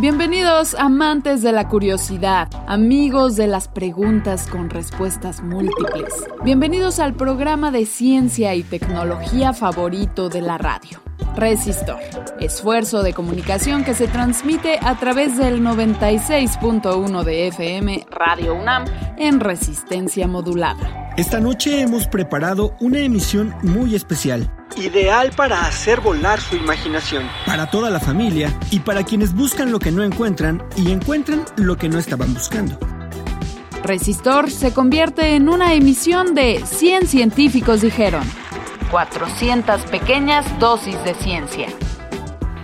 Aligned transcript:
Bienvenidos 0.00 0.74
amantes 0.76 1.42
de 1.42 1.52
la 1.52 1.68
curiosidad, 1.68 2.48
amigos 2.66 3.36
de 3.36 3.46
las 3.46 3.68
preguntas 3.68 4.46
con 4.46 4.70
respuestas 4.70 5.42
múltiples. 5.42 6.08
Bienvenidos 6.42 6.98
al 7.00 7.12
programa 7.12 7.70
de 7.70 7.84
ciencia 7.84 8.54
y 8.54 8.62
tecnología 8.62 9.52
favorito 9.52 10.30
de 10.30 10.40
la 10.40 10.56
radio. 10.56 11.02
Resistor, 11.36 12.00
esfuerzo 12.40 13.02
de 13.02 13.12
comunicación 13.12 13.84
que 13.84 13.92
se 13.92 14.08
transmite 14.08 14.78
a 14.80 14.98
través 14.98 15.36
del 15.36 15.60
96.1 15.60 17.22
de 17.22 17.48
FM 17.48 18.06
Radio 18.10 18.54
UNAM 18.54 18.86
en 19.18 19.38
resistencia 19.38 20.26
modulada. 20.26 21.12
Esta 21.18 21.40
noche 21.40 21.82
hemos 21.82 22.06
preparado 22.06 22.74
una 22.80 23.00
emisión 23.00 23.54
muy 23.62 23.94
especial. 23.94 24.50
Ideal 24.80 25.30
para 25.36 25.66
hacer 25.66 26.00
volar 26.00 26.40
su 26.40 26.56
imaginación. 26.56 27.28
Para 27.44 27.70
toda 27.70 27.90
la 27.90 28.00
familia 28.00 28.50
y 28.70 28.80
para 28.80 29.04
quienes 29.04 29.34
buscan 29.34 29.70
lo 29.70 29.78
que 29.78 29.92
no 29.92 30.02
encuentran 30.02 30.62
y 30.74 30.90
encuentran 30.90 31.44
lo 31.56 31.76
que 31.76 31.90
no 31.90 31.98
estaban 31.98 32.32
buscando. 32.32 32.78
Resistor 33.84 34.50
se 34.50 34.72
convierte 34.72 35.34
en 35.34 35.50
una 35.50 35.74
emisión 35.74 36.34
de 36.34 36.62
100 36.64 37.08
científicos 37.08 37.82
dijeron. 37.82 38.24
400 38.90 39.82
pequeñas 39.82 40.46
dosis 40.58 41.02
de 41.04 41.12
ciencia. 41.14 41.68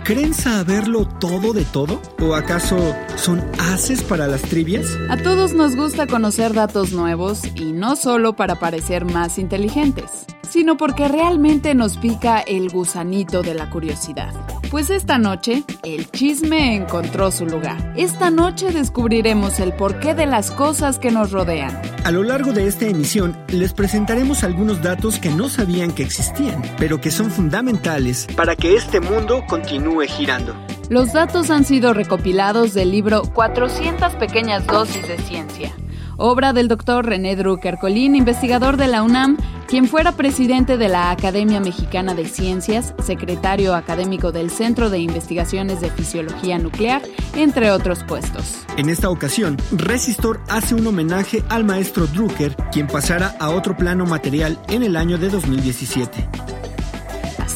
¿Creen 0.07 0.33
saberlo 0.33 1.05
todo 1.05 1.51
de 1.51 1.65
todo? 1.65 2.01
¿O 2.21 2.33
acaso 2.33 2.77
son 3.17 3.43
haces 3.59 4.03
para 4.03 4.25
las 4.25 4.41
trivias? 4.41 4.97
A 5.09 5.17
todos 5.17 5.51
nos 5.51 5.75
gusta 5.75 6.07
conocer 6.07 6.53
datos 6.53 6.93
nuevos 6.93 7.41
y 7.55 7.73
no 7.73 7.97
solo 7.97 8.33
para 8.33 8.57
parecer 8.57 9.03
más 9.03 9.37
inteligentes, 9.37 10.25
sino 10.49 10.77
porque 10.77 11.09
realmente 11.09 11.75
nos 11.75 11.97
pica 11.97 12.39
el 12.39 12.69
gusanito 12.69 13.41
de 13.41 13.53
la 13.53 13.69
curiosidad. 13.69 14.33
Pues 14.71 14.89
esta 14.89 15.17
noche, 15.17 15.63
el 15.83 16.11
chisme 16.11 16.75
encontró 16.75 17.31
su 17.31 17.45
lugar. 17.45 17.93
Esta 17.95 18.29
noche 18.29 18.71
descubriremos 18.71 19.59
el 19.59 19.73
porqué 19.73 20.13
de 20.13 20.25
las 20.25 20.51
cosas 20.51 20.99
que 20.99 21.09
nos 21.09 21.31
rodean. 21.31 21.81
A 22.03 22.11
lo 22.11 22.23
largo 22.23 22.51
de 22.51 22.67
esta 22.67 22.85
emisión 22.85 23.37
les 23.47 23.73
presentaremos 23.73 24.43
algunos 24.43 24.81
datos 24.81 25.19
que 25.19 25.29
no 25.29 25.47
sabían 25.49 25.93
que 25.93 26.03
existían, 26.03 26.61
pero 26.77 26.99
que 26.99 27.11
son 27.11 27.31
fundamentales 27.31 28.27
para 28.35 28.55
que 28.55 28.75
este 28.75 28.99
mundo 28.99 29.43
continúe 29.47 29.96
girando. 30.05 30.53
Los 30.89 31.13
datos 31.13 31.49
han 31.49 31.65
sido 31.65 31.93
recopilados 31.93 32.73
del 32.73 32.91
libro 32.91 33.23
400 33.33 34.13
pequeñas 34.15 34.67
dosis 34.67 35.07
de 35.07 35.17
ciencia 35.17 35.73
obra 36.17 36.51
del 36.51 36.67
doctor 36.67 37.05
René 37.05 37.35
Drucker 37.35 37.77
Colín, 37.77 38.15
investigador 38.15 38.77
de 38.77 38.87
la 38.87 39.03
UNAM, 39.03 39.37
quien 39.67 39.87
fuera 39.87 40.13
presidente 40.13 40.77
de 40.77 40.89
la 40.89 41.11
Academia 41.11 41.59
Mexicana 41.59 42.13
de 42.15 42.25
Ciencias, 42.25 42.93
secretario 43.03 43.75
académico 43.75 44.31
del 44.31 44.49
Centro 44.49 44.89
de 44.89 44.99
Investigaciones 44.99 45.79
de 45.79 45.91
Fisiología 45.91 46.57
Nuclear, 46.57 47.01
entre 47.35 47.71
otros 47.71 48.03
puestos. 48.03 48.65
En 48.77 48.89
esta 48.89 49.09
ocasión, 49.09 49.57
Resistor 49.71 50.41
hace 50.49 50.75
un 50.75 50.87
homenaje 50.87 51.43
al 51.49 51.63
maestro 51.63 52.07
Drucker, 52.07 52.55
quien 52.71 52.87
pasara 52.87 53.35
a 53.39 53.49
otro 53.49 53.77
plano 53.77 54.05
material 54.05 54.59
en 54.69 54.83
el 54.83 54.95
año 54.95 55.17
de 55.17 55.29
2017. 55.29 56.27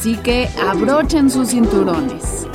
Así 0.02 0.16
que 0.16 0.48
abrochen 0.60 1.30
sus 1.30 1.50
cinturones. 1.50 2.48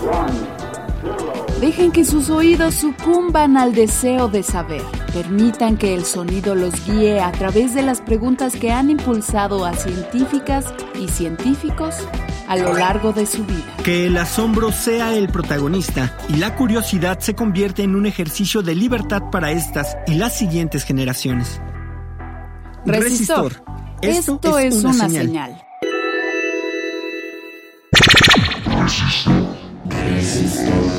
Dejen 1.62 1.94
que 1.94 2.04
sus 2.04 2.30
oídos 2.30 2.76
sucumban 2.76 3.56
al 3.56 3.74
deseo 3.74 4.28
de 4.28 4.44
saber. 4.44 4.82
Permitan 5.14 5.78
que 5.78 5.94
el 5.94 6.04
sonido 6.04 6.56
los 6.56 6.86
guíe 6.86 7.22
a 7.22 7.32
través 7.32 7.74
de 7.74 7.84
las 7.84 8.02
preguntas 8.02 8.58
que 8.58 8.72
han 8.72 8.90
impulsado 8.90 9.64
a 9.64 9.74
científicas 9.76 10.66
y 11.00 11.08
científicos 11.08 11.96
a 12.50 12.58
lo 12.58 12.74
largo 12.74 13.14
de 13.14 13.26
su 13.26 13.46
vida. 13.46 13.78
Que 13.82 14.08
el 14.08 14.18
asombro 14.18 14.74
sea 14.74 15.16
el 15.16 15.30
protagonista 15.30 16.18
y 16.28 16.36
la 16.36 16.54
curiosidad 16.54 17.20
se 17.20 17.34
convierte 17.34 17.82
en 17.82 17.96
un 17.96 18.06
ejercicio 18.06 18.62
de 18.62 18.76
libertad 18.76 19.22
para 19.32 19.52
estas 19.52 19.96
y 20.06 20.16
las 20.16 20.38
siguientes 20.38 20.84
generaciones. 20.84 21.62
Resistor. 22.86 23.64
Esto, 24.02 24.60
es, 24.60 24.84
una, 24.84 25.08
señal. 25.08 25.67
Crisis. 30.28 30.97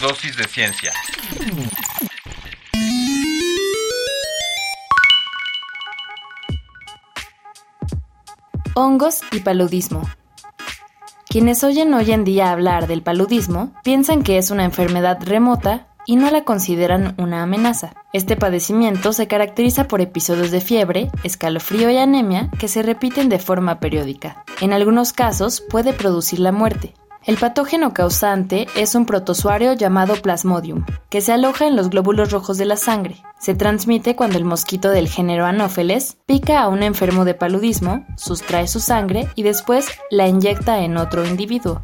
Dosis 0.00 0.36
de 0.36 0.44
ciencia. 0.44 0.92
Hongos 8.74 9.22
y 9.32 9.40
paludismo. 9.40 10.08
Quienes 11.28 11.64
oyen 11.64 11.92
hoy 11.94 12.12
en 12.12 12.22
día 12.22 12.52
hablar 12.52 12.86
del 12.86 13.02
paludismo 13.02 13.72
piensan 13.82 14.22
que 14.22 14.38
es 14.38 14.50
una 14.52 14.64
enfermedad 14.64 15.18
remota 15.20 15.88
y 16.06 16.14
no 16.14 16.30
la 16.30 16.44
consideran 16.44 17.16
una 17.18 17.42
amenaza. 17.42 17.94
Este 18.12 18.36
padecimiento 18.36 19.12
se 19.12 19.26
caracteriza 19.26 19.88
por 19.88 20.00
episodios 20.00 20.52
de 20.52 20.60
fiebre, 20.60 21.10
escalofrío 21.24 21.90
y 21.90 21.96
anemia 21.96 22.50
que 22.58 22.68
se 22.68 22.82
repiten 22.82 23.28
de 23.28 23.40
forma 23.40 23.80
periódica. 23.80 24.44
En 24.60 24.72
algunos 24.72 25.12
casos 25.12 25.60
puede 25.60 25.92
producir 25.92 26.38
la 26.38 26.52
muerte, 26.52 26.94
el 27.26 27.36
patógeno 27.38 27.92
causante 27.92 28.68
es 28.76 28.94
un 28.94 29.04
protozoario 29.04 29.72
llamado 29.72 30.14
Plasmodium, 30.14 30.86
que 31.10 31.20
se 31.20 31.32
aloja 31.32 31.66
en 31.66 31.74
los 31.74 31.90
glóbulos 31.90 32.30
rojos 32.30 32.56
de 32.56 32.66
la 32.66 32.76
sangre. 32.76 33.16
Se 33.40 33.56
transmite 33.56 34.14
cuando 34.14 34.38
el 34.38 34.44
mosquito 34.44 34.90
del 34.90 35.08
género 35.08 35.44
Anopheles 35.44 36.18
pica 36.26 36.60
a 36.60 36.68
un 36.68 36.84
enfermo 36.84 37.24
de 37.24 37.34
paludismo, 37.34 38.06
sustrae 38.16 38.68
su 38.68 38.78
sangre 38.78 39.28
y 39.34 39.42
después 39.42 39.88
la 40.08 40.28
inyecta 40.28 40.84
en 40.84 40.96
otro 40.96 41.26
individuo. 41.26 41.82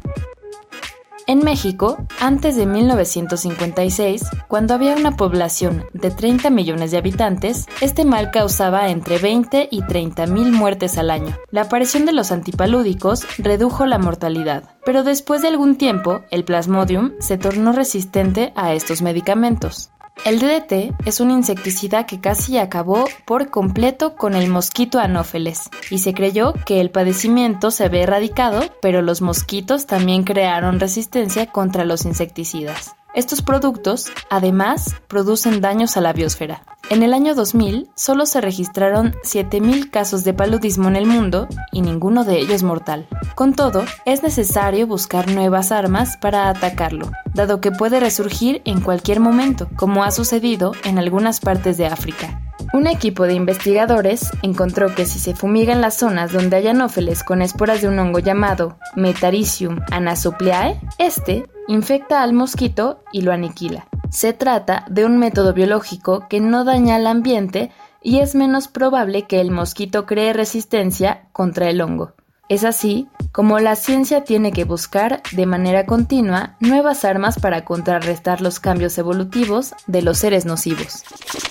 En 1.25 1.39
México, 1.39 1.97
antes 2.19 2.57
de 2.57 2.65
1956, 2.65 4.23
cuando 4.53 4.75
había 4.75 4.95
una 4.95 5.17
población 5.17 5.83
de 5.93 6.11
30 6.11 6.51
millones 6.51 6.91
de 6.91 6.97
habitantes, 6.99 7.65
este 7.81 8.05
mal 8.05 8.29
causaba 8.29 8.89
entre 8.89 9.17
20 9.17 9.67
y 9.71 9.81
30 9.81 10.27
mil 10.27 10.51
muertes 10.51 10.99
al 10.99 11.09
año. 11.09 11.35
La 11.49 11.61
aparición 11.61 12.05
de 12.05 12.11
los 12.11 12.31
antipalúdicos 12.31 13.25
redujo 13.39 13.87
la 13.87 13.97
mortalidad, 13.97 14.75
pero 14.85 15.03
después 15.03 15.41
de 15.41 15.47
algún 15.47 15.75
tiempo, 15.75 16.21
el 16.29 16.43
plasmodium 16.43 17.13
se 17.19 17.39
tornó 17.39 17.71
resistente 17.71 18.53
a 18.55 18.73
estos 18.73 19.01
medicamentos. 19.01 19.89
El 20.23 20.37
DDT 20.37 20.93
es 21.07 21.19
un 21.19 21.31
insecticida 21.31 22.05
que 22.05 22.21
casi 22.21 22.59
acabó 22.59 23.05
por 23.25 23.49
completo 23.49 24.15
con 24.15 24.35
el 24.35 24.51
mosquito 24.51 24.99
anófeles, 24.99 25.61
y 25.89 25.97
se 25.97 26.13
creyó 26.13 26.53
que 26.67 26.79
el 26.79 26.91
padecimiento 26.91 27.71
se 27.71 27.85
había 27.85 28.03
erradicado, 28.03 28.61
pero 28.83 29.01
los 29.01 29.19
mosquitos 29.19 29.87
también 29.87 30.23
crearon 30.23 30.79
resistencia 30.79 31.47
contra 31.47 31.85
los 31.85 32.05
insecticidas. 32.05 32.93
Estos 33.13 33.43
productos, 33.43 34.11
además, 34.31 34.95
producen 35.07 35.61
daños 35.61 35.97
a 35.97 36.01
la 36.01 36.13
biosfera. 36.13 36.63
En 36.89 37.03
el 37.03 37.13
año 37.13 37.35
2000, 37.35 37.89
solo 37.95 38.25
se 38.25 38.41
registraron 38.41 39.13
7.000 39.23 39.91
casos 39.91 40.23
de 40.23 40.33
paludismo 40.33 40.87
en 40.87 40.95
el 40.95 41.05
mundo 41.05 41.47
y 41.71 41.81
ninguno 41.81 42.23
de 42.23 42.39
ellos 42.39 42.63
mortal. 42.63 43.07
Con 43.35 43.53
todo, 43.53 43.85
es 44.05 44.23
necesario 44.23 44.87
buscar 44.87 45.29
nuevas 45.29 45.71
armas 45.71 46.17
para 46.17 46.49
atacarlo, 46.49 47.11
dado 47.35 47.61
que 47.61 47.71
puede 47.71 47.99
resurgir 47.99 48.63
en 48.65 48.81
cualquier 48.81 49.19
momento, 49.19 49.69
como 49.75 50.03
ha 50.03 50.09
sucedido 50.09 50.73
en 50.83 50.97
algunas 50.97 51.39
partes 51.39 51.77
de 51.77 51.85
África. 51.85 52.41
Un 52.73 52.87
equipo 52.87 53.25
de 53.25 53.35
investigadores 53.35 54.31
encontró 54.41 54.95
que 54.95 55.05
si 55.05 55.19
se 55.19 55.35
fumigan 55.35 55.81
las 55.81 55.99
zonas 55.99 56.31
donde 56.31 56.57
hay 56.57 56.67
anófeles 56.67 57.23
con 57.23 57.43
esporas 57.43 57.81
de 57.81 57.87
un 57.87 57.99
hongo 57.99 58.17
llamado 58.17 58.79
Metaricium 58.95 59.79
anasopliae, 59.91 60.81
este 60.97 61.45
infecta 61.67 62.21
al 62.23 62.33
mosquito 62.33 63.03
y 63.11 63.21
lo 63.21 63.31
aniquila. 63.31 63.87
Se 64.11 64.33
trata 64.33 64.85
de 64.89 65.05
un 65.05 65.17
método 65.17 65.53
biológico 65.53 66.27
que 66.29 66.39
no 66.39 66.63
daña 66.63 66.95
al 66.95 67.07
ambiente 67.07 67.71
y 68.01 68.19
es 68.19 68.35
menos 68.35 68.67
probable 68.67 69.23
que 69.23 69.41
el 69.41 69.51
mosquito 69.51 70.05
cree 70.05 70.33
resistencia 70.33 71.27
contra 71.31 71.69
el 71.69 71.81
hongo. 71.81 72.13
Es 72.49 72.65
así 72.65 73.07
como 73.31 73.59
la 73.59 73.75
ciencia 73.75 74.23
tiene 74.25 74.51
que 74.51 74.65
buscar 74.65 75.23
de 75.31 75.45
manera 75.45 75.85
continua 75.85 76.57
nuevas 76.59 77.05
armas 77.05 77.39
para 77.39 77.65
contrarrestar 77.65 78.41
los 78.41 78.59
cambios 78.59 78.97
evolutivos 78.97 79.73
de 79.87 80.01
los 80.01 80.19
seres 80.19 80.45
nocivos. 80.45 81.03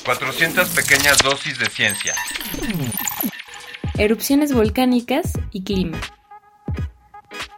400 0.05 0.69
pequeñas 0.69 1.19
dosis 1.23 1.59
de 1.59 1.67
ciencia. 1.67 2.15
Erupciones 3.99 4.53
volcánicas 4.53 5.33
y 5.51 5.65
clima. 5.65 5.99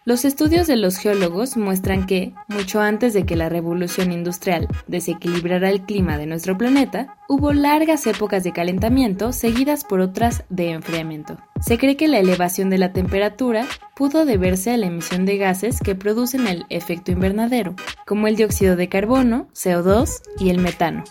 Los 0.06 0.24
estudios 0.24 0.66
de 0.66 0.76
los 0.76 0.98
geólogos 0.98 1.56
muestran 1.56 2.06
que, 2.06 2.34
mucho 2.48 2.80
antes 2.80 3.14
de 3.14 3.24
que 3.24 3.36
la 3.36 3.48
revolución 3.48 4.12
industrial 4.12 4.68
desequilibrara 4.86 5.70
el 5.70 5.82
clima 5.82 6.18
de 6.18 6.26
nuestro 6.26 6.58
planeta, 6.58 7.16
hubo 7.26 7.52
largas 7.52 8.06
épocas 8.06 8.44
de 8.44 8.52
calentamiento 8.52 9.32
seguidas 9.32 9.84
por 9.84 10.00
otras 10.00 10.44
de 10.50 10.70
enfriamiento. 10.70 11.38
Se 11.60 11.78
cree 11.78 11.96
que 11.96 12.08
la 12.08 12.18
elevación 12.18 12.68
de 12.68 12.76
la 12.76 12.92
temperatura 12.92 13.66
pudo 13.94 14.26
deberse 14.26 14.72
a 14.72 14.76
la 14.76 14.86
emisión 14.86 15.24
de 15.24 15.38
gases 15.38 15.80
que 15.80 15.94
producen 15.94 16.46
el 16.46 16.66
efecto 16.68 17.10
invernadero, 17.10 17.74
como 18.06 18.26
el 18.26 18.36
dióxido 18.36 18.76
de 18.76 18.90
carbono, 18.90 19.48
CO2 19.54 20.20
y 20.38 20.50
el 20.50 20.58
metano, 20.58 21.04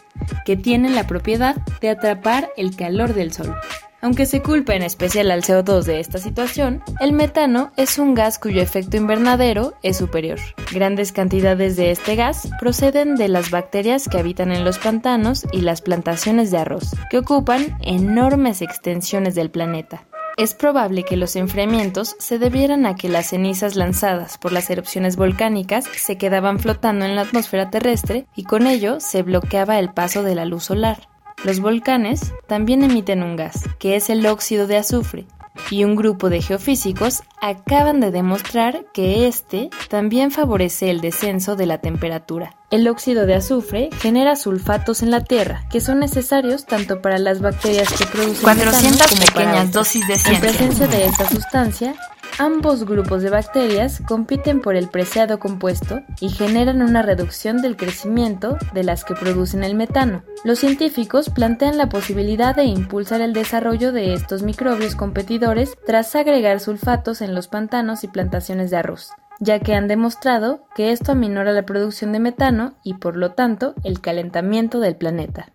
que 0.46 0.56
tienen 0.56 0.94
la 0.94 1.08
propiedad 1.08 1.56
de 1.82 1.90
atrapar 1.90 2.52
el 2.58 2.76
calor 2.76 3.16
del 3.16 3.34
sol. 3.34 3.56
Aunque 4.04 4.26
se 4.26 4.42
culpa 4.42 4.76
en 4.76 4.84
especial 4.84 5.32
al 5.32 5.44
CO2 5.44 5.84
de 5.84 6.02
esta 6.02 6.18
situación, 6.18 6.84
el 7.00 7.14
metano 7.14 7.72
es 7.78 7.98
un 7.98 8.16
gas 8.16 8.38
cuyo 8.38 8.62
efecto 8.62 8.98
invernadero 8.98 9.76
es 9.82 9.96
superior. 9.96 10.40
Grandes 10.74 11.14
cantidades 11.14 11.78
de 11.78 11.92
este 11.92 12.18
gas 12.18 12.50
proceden 12.60 13.16
de 13.16 13.30
las 13.30 13.50
bacterias 13.50 14.10
que 14.10 14.18
habitan 14.18 14.52
en 14.52 14.66
los 14.66 14.78
pantanos 14.78 15.46
y 15.54 15.62
las 15.62 15.80
plantaciones 15.80 16.52
de 16.52 16.58
arroz, 16.58 16.92
que 17.10 17.20
ocupan 17.20 17.78
enormes 17.80 18.62
extensiones 18.62 19.36
del 19.36 19.50
planeta. 19.50 20.04
Es 20.36 20.54
probable 20.54 21.04
que 21.04 21.16
los 21.16 21.38
enfriamientos 21.38 22.18
se 22.20 22.40
debieran 22.40 22.86
a 22.86 22.96
que 22.96 23.08
las 23.08 23.28
cenizas 23.28 23.78
lanzadas 23.78 24.38
por 24.38 24.52
las 24.52 24.70
erupciones 24.70 25.16
volcánicas 25.16 25.86
se 25.96 26.18
quedaban 26.18 26.60
flotando 26.60 27.06
en 27.06 27.16
la 27.16 27.22
atmósfera 27.22 27.70
terrestre 27.70 28.26
y 28.36 28.44
con 28.44 28.68
ello 28.68 29.00
se 29.00 29.22
bloqueaba 29.22 29.80
el 29.80 29.94
paso 29.94 30.24
de 30.24 30.36
la 30.36 30.44
luz 30.44 30.66
solar. 30.66 31.13
Los 31.44 31.60
volcanes 31.60 32.34
también 32.48 32.84
emiten 32.84 33.22
un 33.22 33.36
gas, 33.36 33.64
que 33.78 33.98
es 33.98 34.10
el 34.10 34.26
óxido 34.26 34.66
de 34.66 34.78
azufre, 34.78 35.26
y 35.70 35.84
un 35.84 35.96
grupo 35.96 36.30
de 36.30 36.42
geofísicos 36.42 37.24
acaban 37.42 38.00
de 38.00 38.12
demostrar 38.12 38.86
que 38.94 39.28
este 39.28 39.70
también 39.90 40.32
favorece 40.32 40.90
el 40.90 41.02
descenso 41.02 41.56
de 41.56 41.66
la 41.66 41.80
temperatura. 41.80 42.56
El 42.72 42.88
óxido 42.88 43.26
de 43.26 43.36
azufre 43.36 43.90
genera 44.00 44.36
sulfatos 44.38 45.04
en 45.04 45.12
la 45.12 45.26
Tierra, 45.26 45.66
que 45.70 45.82
son 45.82 46.00
necesarios 46.00 46.66
tanto 46.66 47.02
para 47.02 47.18
las 47.18 47.42
bacterias 47.42 47.92
que 47.92 48.06
producen 48.06 48.44
400 48.44 49.20
pequeñas 49.20 49.72
dosis 49.72 50.08
de 50.08 50.18
ciencia. 50.18 50.34
En 50.34 50.42
presencia 50.42 50.88
de 50.88 51.06
esta 51.06 51.30
sustancia, 51.30 51.96
Ambos 52.40 52.86
grupos 52.86 53.22
de 53.22 53.30
bacterias 53.30 54.02
compiten 54.08 54.62
por 54.62 54.76
el 54.76 54.90
preciado 54.90 55.40
compuesto 55.40 56.02
y 56.20 56.30
generan 56.30 56.82
una 56.82 57.02
reducción 57.04 57.62
del 57.62 57.78
crecimiento 57.78 58.58
de 58.74 58.84
las 58.84 59.06
que 59.06 59.14
producen 59.14 59.64
el 59.64 59.76
metano. 59.76 60.24
Los 60.44 60.60
científicos 60.60 61.30
plantean 61.30 61.78
la 61.78 61.90
posibilidad 61.90 62.56
de 62.56 62.66
impulsar 62.66 63.22
el 63.22 63.34
desarrollo 63.34 63.92
de 63.92 64.14
estos 64.14 64.42
microbios 64.42 64.96
competidores 64.96 65.78
tras 65.86 66.16
agregar 66.16 66.60
sulfatos 66.60 67.22
en 67.22 67.36
los 67.36 67.48
pantanos 67.48 68.04
y 68.04 68.08
plantaciones 68.08 68.72
de 68.72 68.78
arroz 68.78 69.12
ya 69.40 69.60
que 69.60 69.74
han 69.74 69.88
demostrado 69.88 70.66
que 70.76 70.92
esto 70.92 71.12
aminora 71.12 71.52
la 71.52 71.66
producción 71.66 72.12
de 72.14 72.20
metano 72.20 72.76
y 72.84 72.96
por 72.96 73.18
lo 73.18 73.32
tanto 73.32 73.74
el 73.84 74.00
calentamiento 74.00 74.80
del 74.80 74.96
planeta. 74.96 75.52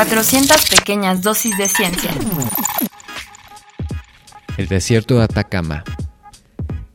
400 0.00 0.70
pequeñas 0.70 1.20
dosis 1.20 1.58
de 1.58 1.68
ciencia. 1.68 2.10
El 4.56 4.66
desierto 4.66 5.18
de 5.18 5.24
Atacama. 5.24 5.84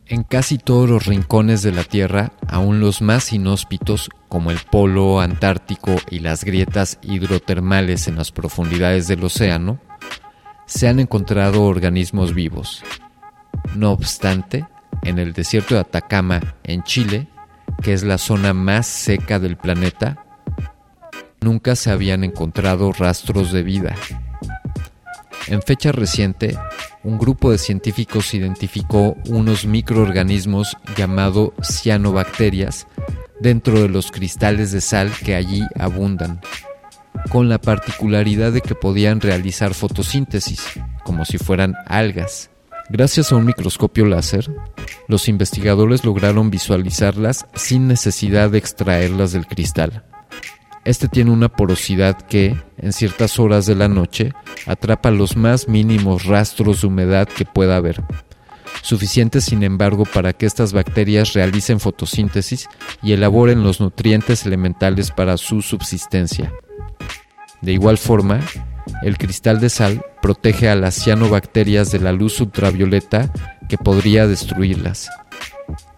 En 0.08 0.24
casi 0.24 0.58
todos 0.58 0.90
los 0.90 1.06
rincones 1.06 1.62
de 1.62 1.72
la 1.72 1.84
Tierra, 1.84 2.32
aún 2.48 2.80
los 2.80 3.04
más 3.04 3.32
inhóspitos, 3.32 4.10
como 4.28 4.50
el 4.50 4.58
polo 4.58 5.20
antártico 5.20 5.98
y 6.10 6.18
las 6.18 6.44
grietas 6.44 6.98
hidrotermales 7.04 8.08
en 8.08 8.16
las 8.16 8.32
profundidades 8.32 9.08
del 9.08 9.24
océano, 9.24 9.80
se 10.66 10.88
han 10.88 11.00
encontrado 11.00 11.62
organismos 11.62 12.34
vivos. 12.34 12.84
No 13.76 13.92
obstante, 13.92 14.66
en 15.04 15.20
el 15.20 15.34
desierto 15.34 15.76
de 15.76 15.82
Atacama, 15.82 16.56
en 16.64 16.82
Chile, 16.82 17.28
que 17.84 17.94
es 17.94 18.02
la 18.02 18.18
zona 18.18 18.56
más 18.56 18.88
seca 18.88 19.38
del 19.38 19.58
planeta, 19.58 20.25
nunca 21.46 21.76
se 21.76 21.92
habían 21.92 22.24
encontrado 22.24 22.92
rastros 22.92 23.52
de 23.52 23.62
vida. 23.62 23.96
En 25.48 25.62
fecha 25.62 25.92
reciente, 25.92 26.58
un 27.04 27.20
grupo 27.20 27.52
de 27.52 27.60
científicos 27.60 28.34
identificó 28.34 29.16
unos 29.28 29.68
microorganismos 29.68 30.76
llamados 30.98 31.52
cianobacterias 31.62 32.88
dentro 33.40 33.80
de 33.80 33.90
los 33.90 34.12
cristales 34.12 34.72
de 34.72 34.82
sal 34.82 35.12
que 35.24 35.36
allí 35.36 35.62
abundan, 35.78 36.42
con 37.30 37.48
la 37.48 37.60
particularidad 37.60 38.52
de 38.52 38.62
que 38.62 38.74
podían 38.74 39.22
realizar 39.22 39.76
fotosíntesis, 39.76 40.66
como 41.04 41.26
si 41.26 41.38
fueran 41.38 41.76
algas. 41.86 42.50
Gracias 42.90 43.32
a 43.32 43.36
un 43.36 43.46
microscopio 43.46 44.08
láser, 44.08 44.50
los 45.08 45.28
investigadores 45.28 46.06
lograron 46.06 46.50
visualizarlas 46.50 47.46
sin 47.54 47.88
necesidad 47.88 48.50
de 48.50 48.58
extraerlas 48.58 49.32
del 49.32 49.46
cristal. 49.46 50.06
Este 50.86 51.08
tiene 51.08 51.32
una 51.32 51.50
porosidad 51.50 52.16
que, 52.16 52.56
en 52.78 52.94
ciertas 52.94 53.40
horas 53.40 53.66
de 53.66 53.74
la 53.74 53.88
noche, 53.88 54.34
atrapa 54.68 55.10
los 55.10 55.36
más 55.36 55.68
mínimos 55.68 56.26
rastros 56.26 56.82
de 56.82 56.88
humedad 56.88 57.28
que 57.28 57.44
pueda 57.44 57.76
haber. 57.76 58.04
Suficiente, 58.84 59.42
sin 59.42 59.64
embargo, 59.64 60.04
para 60.06 60.34
que 60.34 60.46
estas 60.46 60.74
bacterias 60.74 61.34
realicen 61.34 61.80
fotosíntesis 61.80 62.70
y 63.02 63.14
elaboren 63.14 63.64
los 63.64 63.80
nutrientes 63.82 64.46
elementales 64.46 65.10
para 65.10 65.38
su 65.38 65.64
subsistencia. 65.64 66.54
De 67.62 67.74
igual 67.74 67.98
forma, 67.98 68.42
el 69.02 69.18
cristal 69.18 69.60
de 69.60 69.70
sal 69.70 70.06
protege 70.22 70.70
a 70.70 70.76
las 70.76 70.94
cianobacterias 70.94 71.92
de 71.92 72.00
la 72.00 72.12
luz 72.12 72.40
ultravioleta 72.40 73.32
que 73.68 73.80
podría 73.80 74.28
destruirlas. 74.28 75.10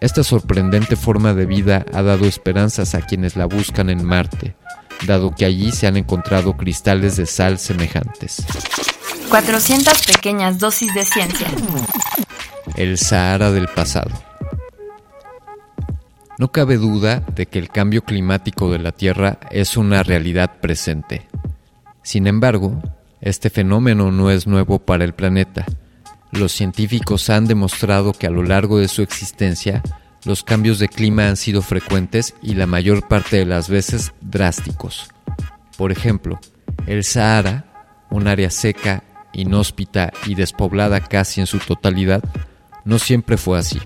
Esta 0.00 0.24
sorprendente 0.24 0.96
forma 0.96 1.34
de 1.34 1.44
vida 1.44 1.84
ha 1.92 2.02
dado 2.02 2.24
esperanzas 2.24 2.94
a 2.94 3.02
quienes 3.02 3.36
la 3.36 3.44
buscan 3.44 3.90
en 3.90 4.02
Marte, 4.04 4.56
dado 5.06 5.34
que 5.34 5.44
allí 5.44 5.72
se 5.72 5.86
han 5.86 5.96
encontrado 5.96 6.56
cristales 6.56 7.16
de 7.16 7.26
sal 7.26 7.58
semejantes. 7.58 8.44
400 9.30 10.06
pequeñas 10.06 10.58
dosis 10.58 10.92
de 10.94 11.04
ciencia. 11.04 11.48
El 12.76 12.98
Sahara 12.98 13.50
del 13.52 13.68
pasado. 13.68 14.10
No 16.38 16.52
cabe 16.52 16.76
duda 16.76 17.24
de 17.34 17.46
que 17.46 17.58
el 17.58 17.68
cambio 17.68 18.02
climático 18.04 18.70
de 18.70 18.78
la 18.78 18.92
Tierra 18.92 19.38
es 19.50 19.76
una 19.76 20.02
realidad 20.02 20.60
presente. 20.60 21.26
Sin 22.02 22.26
embargo, 22.26 22.80
este 23.20 23.50
fenómeno 23.50 24.12
no 24.12 24.30
es 24.30 24.46
nuevo 24.46 24.78
para 24.78 25.04
el 25.04 25.14
planeta. 25.14 25.66
Los 26.30 26.52
científicos 26.52 27.28
han 27.30 27.46
demostrado 27.46 28.12
que 28.12 28.26
a 28.26 28.30
lo 28.30 28.44
largo 28.44 28.78
de 28.78 28.88
su 28.88 29.02
existencia 29.02 29.82
los 30.24 30.42
cambios 30.42 30.78
de 30.78 30.88
clima 30.88 31.28
han 31.28 31.36
sido 31.36 31.62
frecuentes 31.62 32.34
y 32.42 32.54
la 32.54 32.66
mayor 32.66 33.06
parte 33.06 33.36
de 33.36 33.44
las 33.44 33.68
veces 33.68 34.12
drásticos. 34.20 35.08
Por 35.76 35.92
ejemplo, 35.92 36.40
el 36.86 37.04
Sahara, 37.04 37.64
un 38.10 38.26
área 38.26 38.50
seca, 38.50 39.04
inhóspita 39.32 40.12
y 40.26 40.34
despoblada 40.34 41.00
casi 41.00 41.40
en 41.40 41.46
su 41.46 41.58
totalidad, 41.58 42.22
no 42.84 42.98
siempre 42.98 43.36
fue 43.36 43.58
así. 43.58 43.80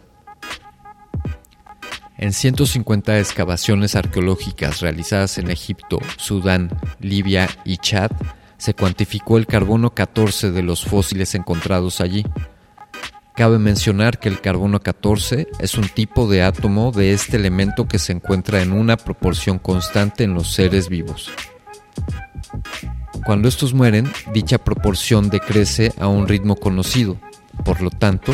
En 2.17 2.33
150 2.33 3.19
excavaciones 3.19 3.97
arqueológicas 3.97 4.81
realizadas 4.81 5.39
en 5.39 5.51
Egipto, 5.51 5.99
Sudán, 6.19 6.71
Libia 7.01 7.49
y 7.65 7.79
Chad, 7.79 8.13
se 8.59 8.75
cuantificó 8.75 9.39
el 9.39 9.47
carbono 9.47 9.93
14 9.93 10.53
de 10.53 10.63
los 10.63 10.85
fósiles 10.85 11.35
encontrados 11.35 12.01
allí. 12.01 12.25
Cabe 13.35 13.59
mencionar 13.59 14.19
que 14.19 14.29
el 14.29 14.41
carbono 14.41 14.81
14 14.81 15.49
es 15.59 15.75
un 15.77 15.89
tipo 15.89 16.29
de 16.29 16.43
átomo 16.43 16.93
de 16.93 17.13
este 17.13 17.37
elemento 17.37 17.89
que 17.89 17.99
se 17.99 18.13
encuentra 18.13 18.61
en 18.61 18.73
una 18.73 18.97
proporción 18.97 19.59
constante 19.59 20.25
en 20.25 20.35
los 20.35 20.53
seres 20.53 20.89
vivos. 20.89 21.31
Cuando 23.25 23.49
estos 23.49 23.73
mueren, 23.73 24.11
dicha 24.35 24.59
proporción 24.59 25.31
decrece 25.31 25.93
a 25.99 26.09
un 26.09 26.29
ritmo 26.29 26.57
conocido. 26.57 27.17
Por 27.65 27.81
lo 27.81 27.91
tanto, 27.91 28.33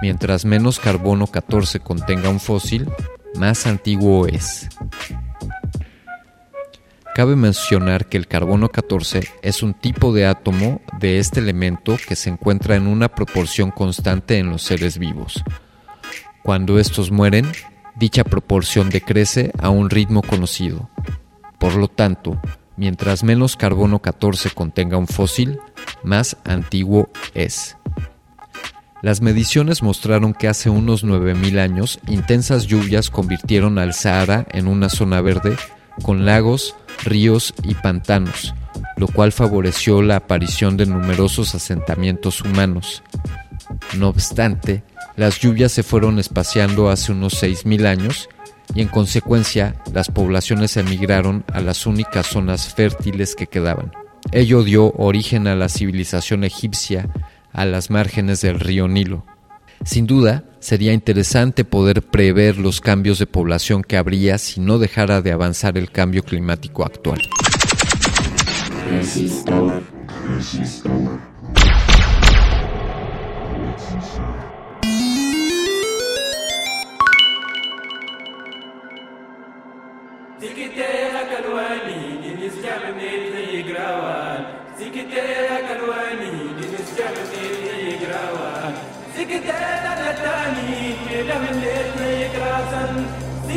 mientras 0.00 0.44
menos 0.44 0.78
carbono 0.78 1.26
14 1.26 1.80
contenga 1.80 2.30
un 2.30 2.40
fósil, 2.40 2.88
más 3.34 3.66
antiguo 3.66 4.26
es. 4.26 4.68
Cabe 7.18 7.34
mencionar 7.34 8.06
que 8.06 8.16
el 8.16 8.28
carbono 8.28 8.68
14 8.68 9.28
es 9.42 9.64
un 9.64 9.74
tipo 9.74 10.12
de 10.12 10.24
átomo 10.24 10.80
de 11.00 11.18
este 11.18 11.40
elemento 11.40 11.96
que 12.06 12.14
se 12.14 12.30
encuentra 12.30 12.76
en 12.76 12.86
una 12.86 13.08
proporción 13.08 13.72
constante 13.72 14.38
en 14.38 14.50
los 14.50 14.62
seres 14.62 14.98
vivos. 14.98 15.42
Cuando 16.44 16.78
estos 16.78 17.10
mueren, 17.10 17.50
dicha 17.96 18.22
proporción 18.22 18.88
decrece 18.88 19.50
a 19.58 19.68
un 19.68 19.90
ritmo 19.90 20.22
conocido. 20.22 20.90
Por 21.58 21.74
lo 21.74 21.88
tanto, 21.88 22.40
mientras 22.76 23.24
menos 23.24 23.56
carbono 23.56 23.98
14 23.98 24.50
contenga 24.50 24.96
un 24.96 25.08
fósil, 25.08 25.58
más 26.04 26.36
antiguo 26.44 27.10
es. 27.34 27.76
Las 29.02 29.22
mediciones 29.22 29.82
mostraron 29.82 30.34
que 30.34 30.46
hace 30.46 30.70
unos 30.70 31.04
9.000 31.04 31.58
años 31.58 31.98
intensas 32.06 32.68
lluvias 32.68 33.10
convirtieron 33.10 33.76
al 33.78 33.92
Sahara 33.92 34.46
en 34.52 34.68
una 34.68 34.88
zona 34.88 35.20
verde 35.20 35.56
con 36.04 36.24
lagos, 36.24 36.76
ríos 37.04 37.54
y 37.62 37.74
pantanos, 37.74 38.54
lo 38.96 39.08
cual 39.08 39.32
favoreció 39.32 40.02
la 40.02 40.16
aparición 40.16 40.76
de 40.76 40.86
numerosos 40.86 41.54
asentamientos 41.54 42.40
humanos. 42.42 43.02
No 43.96 44.08
obstante, 44.08 44.82
las 45.16 45.40
lluvias 45.40 45.72
se 45.72 45.82
fueron 45.82 46.18
espaciando 46.18 46.90
hace 46.90 47.12
unos 47.12 47.42
6.000 47.42 47.86
años 47.86 48.28
y 48.74 48.82
en 48.82 48.88
consecuencia 48.88 49.76
las 49.92 50.08
poblaciones 50.08 50.76
emigraron 50.76 51.44
a 51.52 51.60
las 51.60 51.86
únicas 51.86 52.26
zonas 52.26 52.74
fértiles 52.74 53.34
que 53.34 53.46
quedaban. 53.46 53.92
Ello 54.30 54.62
dio 54.62 54.92
origen 54.92 55.46
a 55.46 55.54
la 55.54 55.68
civilización 55.68 56.44
egipcia 56.44 57.08
a 57.52 57.64
las 57.64 57.90
márgenes 57.90 58.40
del 58.42 58.60
río 58.60 58.88
Nilo. 58.88 59.24
Sin 59.84 60.06
duda, 60.06 60.44
sería 60.60 60.92
interesante 60.92 61.64
poder 61.64 62.02
prever 62.02 62.58
los 62.58 62.80
cambios 62.80 63.18
de 63.18 63.26
población 63.26 63.82
que 63.82 63.96
habría 63.96 64.38
si 64.38 64.60
no 64.60 64.78
dejara 64.78 65.22
de 65.22 65.32
avanzar 65.32 65.78
el 65.78 65.90
cambio 65.90 66.22
climático 66.22 66.84
actual. 66.84 67.20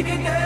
Take. 0.04 0.40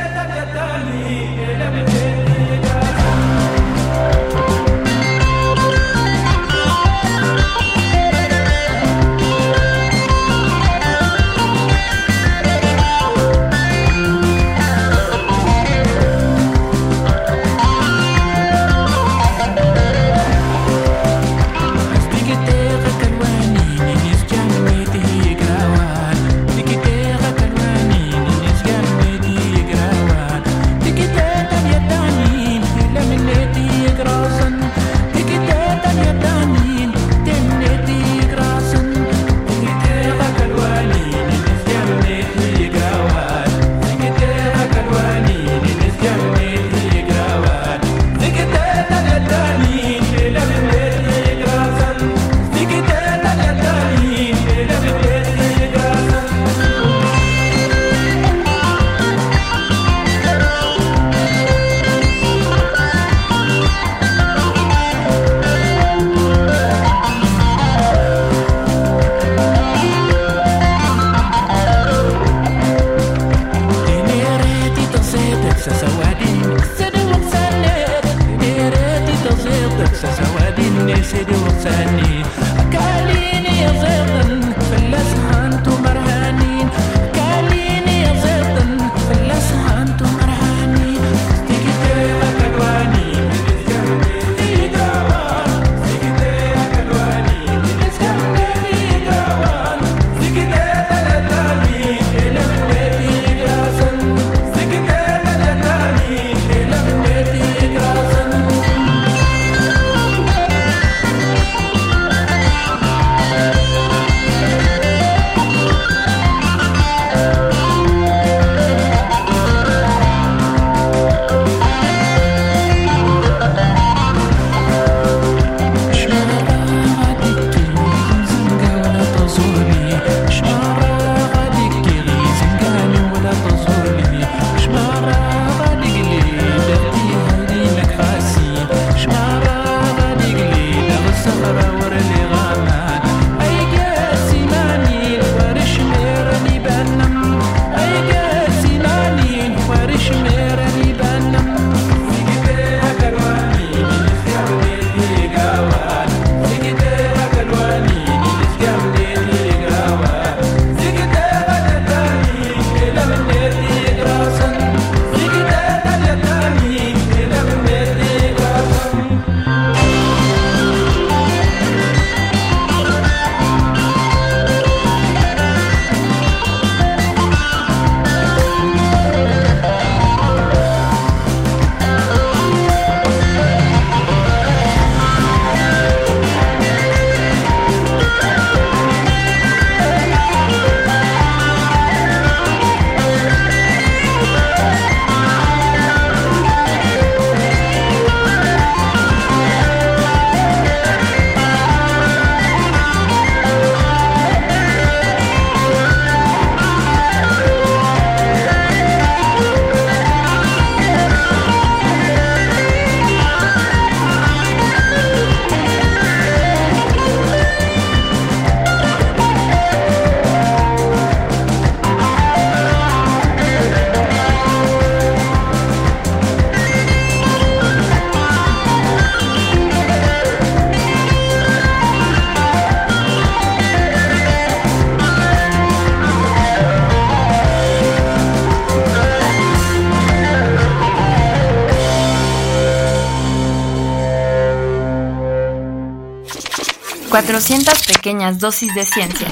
400 247.15 247.87
pequeñas 247.87 248.39
dosis 248.39 248.75
de 248.75 248.83
ciencia. 248.83 249.29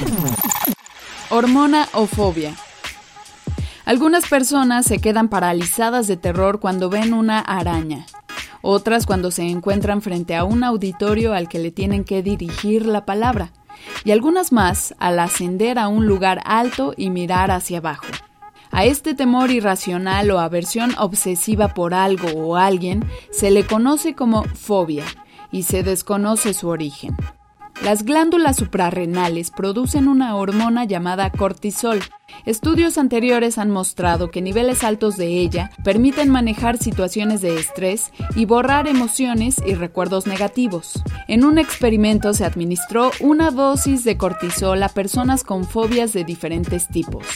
Hormona 1.28 1.86
o 1.92 2.06
fobia. 2.06 2.54
Algunas 3.84 4.26
personas 4.26 4.86
se 4.86 5.00
quedan 5.00 5.28
paralizadas 5.28 6.06
de 6.06 6.16
terror 6.16 6.60
cuando 6.60 6.88
ven 6.88 7.12
una 7.12 7.40
araña. 7.40 8.06
Otras 8.62 9.04
cuando 9.04 9.30
se 9.30 9.42
encuentran 9.42 10.00
frente 10.00 10.34
a 10.34 10.44
un 10.44 10.64
auditorio 10.64 11.34
al 11.34 11.46
que 11.46 11.58
le 11.58 11.72
tienen 11.72 12.04
que 12.04 12.22
dirigir 12.22 12.86
la 12.86 13.04
palabra. 13.04 13.52
Y 14.02 14.12
algunas 14.12 14.50
más 14.50 14.94
al 14.98 15.18
ascender 15.18 15.78
a 15.78 15.88
un 15.88 16.06
lugar 16.06 16.40
alto 16.46 16.94
y 16.96 17.10
mirar 17.10 17.50
hacia 17.50 17.80
abajo. 17.80 18.06
A 18.70 18.86
este 18.86 19.12
temor 19.12 19.50
irracional 19.50 20.30
o 20.30 20.40
aversión 20.40 20.94
obsesiva 20.96 21.74
por 21.74 21.92
algo 21.92 22.28
o 22.28 22.56
alguien 22.56 23.04
se 23.30 23.50
le 23.50 23.66
conoce 23.66 24.14
como 24.14 24.44
fobia 24.44 25.04
y 25.52 25.64
se 25.64 25.82
desconoce 25.82 26.54
su 26.54 26.68
origen. 26.68 27.14
Las 27.84 28.02
glándulas 28.02 28.56
suprarrenales 28.56 29.50
producen 29.50 30.08
una 30.08 30.36
hormona 30.36 30.86
llamada 30.86 31.28
cortisol. 31.28 32.00
Estudios 32.46 32.96
anteriores 32.96 33.58
han 33.58 33.70
mostrado 33.70 34.30
que 34.30 34.40
niveles 34.40 34.82
altos 34.82 35.18
de 35.18 35.38
ella 35.40 35.70
permiten 35.84 36.30
manejar 36.30 36.78
situaciones 36.78 37.42
de 37.42 37.58
estrés 37.60 38.10
y 38.34 38.46
borrar 38.46 38.88
emociones 38.88 39.56
y 39.66 39.74
recuerdos 39.74 40.26
negativos. 40.26 41.02
En 41.28 41.44
un 41.44 41.58
experimento 41.58 42.32
se 42.32 42.46
administró 42.46 43.10
una 43.20 43.50
dosis 43.50 44.02
de 44.02 44.16
cortisol 44.16 44.82
a 44.82 44.88
personas 44.88 45.44
con 45.44 45.66
fobias 45.66 46.14
de 46.14 46.24
diferentes 46.24 46.88
tipos 46.88 47.26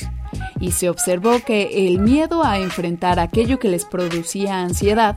y 0.60 0.72
se 0.72 0.88
observó 0.88 1.40
que 1.44 1.86
el 1.86 1.98
miedo 1.98 2.44
a 2.44 2.58
enfrentar 2.58 3.20
aquello 3.20 3.58
que 3.58 3.68
les 3.68 3.84
producía 3.84 4.60
ansiedad 4.60 5.16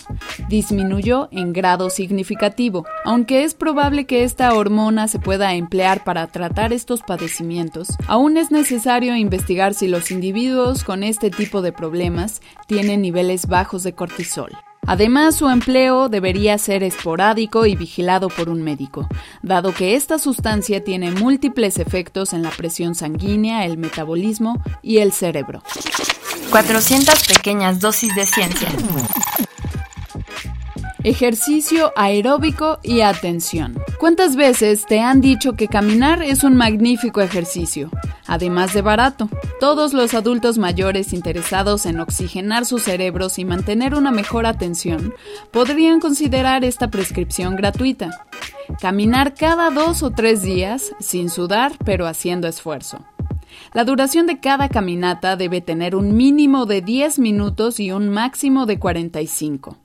disminuyó 0.51 1.29
en 1.31 1.53
grado 1.53 1.89
significativo. 1.89 2.85
Aunque 3.05 3.45
es 3.45 3.53
probable 3.53 4.05
que 4.05 4.25
esta 4.25 4.53
hormona 4.53 5.07
se 5.07 5.17
pueda 5.17 5.55
emplear 5.55 6.03
para 6.03 6.27
tratar 6.27 6.73
estos 6.73 7.01
padecimientos, 7.01 7.87
aún 8.05 8.35
es 8.35 8.51
necesario 8.51 9.15
investigar 9.15 9.73
si 9.73 9.87
los 9.87 10.11
individuos 10.11 10.83
con 10.83 11.03
este 11.03 11.31
tipo 11.31 11.61
de 11.61 11.71
problemas 11.71 12.41
tienen 12.67 13.01
niveles 13.01 13.47
bajos 13.47 13.81
de 13.83 13.93
cortisol. 13.93 14.51
Además, 14.85 15.35
su 15.37 15.47
empleo 15.47 16.09
debería 16.09 16.57
ser 16.57 16.83
esporádico 16.83 17.65
y 17.65 17.75
vigilado 17.75 18.27
por 18.27 18.49
un 18.49 18.61
médico, 18.61 19.07
dado 19.41 19.73
que 19.73 19.95
esta 19.95 20.19
sustancia 20.19 20.83
tiene 20.83 21.11
múltiples 21.11 21.79
efectos 21.79 22.33
en 22.33 22.41
la 22.41 22.49
presión 22.49 22.93
sanguínea, 22.93 23.63
el 23.65 23.77
metabolismo 23.77 24.61
y 24.81 24.97
el 24.97 25.13
cerebro. 25.13 25.61
400 26.51 27.27
pequeñas 27.27 27.79
dosis 27.79 28.13
de 28.15 28.25
ciencia. 28.25 28.69
Ejercicio 31.03 31.91
aeróbico 31.95 32.77
y 32.83 33.01
atención. 33.01 33.75
¿Cuántas 33.99 34.35
veces 34.35 34.85
te 34.85 34.99
han 34.99 35.19
dicho 35.19 35.53
que 35.53 35.67
caminar 35.67 36.21
es 36.21 36.43
un 36.43 36.55
magnífico 36.55 37.21
ejercicio? 37.21 37.89
Además 38.27 38.75
de 38.75 38.83
barato, 38.83 39.27
todos 39.59 39.93
los 39.93 40.13
adultos 40.13 40.59
mayores 40.59 41.11
interesados 41.11 41.87
en 41.87 41.99
oxigenar 41.99 42.67
sus 42.67 42.83
cerebros 42.83 43.39
y 43.39 43.45
mantener 43.45 43.95
una 43.95 44.11
mejor 44.11 44.45
atención 44.45 45.15
podrían 45.49 45.99
considerar 45.99 46.63
esta 46.63 46.91
prescripción 46.91 47.55
gratuita. 47.55 48.27
Caminar 48.79 49.33
cada 49.33 49.71
dos 49.71 50.03
o 50.03 50.11
tres 50.11 50.43
días, 50.43 50.91
sin 50.99 51.31
sudar 51.31 51.71
pero 51.83 52.05
haciendo 52.05 52.47
esfuerzo. 52.47 52.99
La 53.73 53.85
duración 53.85 54.27
de 54.27 54.39
cada 54.39 54.69
caminata 54.69 55.35
debe 55.35 55.61
tener 55.61 55.95
un 55.95 56.15
mínimo 56.15 56.67
de 56.67 56.83
10 56.83 57.17
minutos 57.17 57.79
y 57.79 57.91
un 57.91 58.09
máximo 58.09 58.67
de 58.67 58.77
45. 58.77 59.80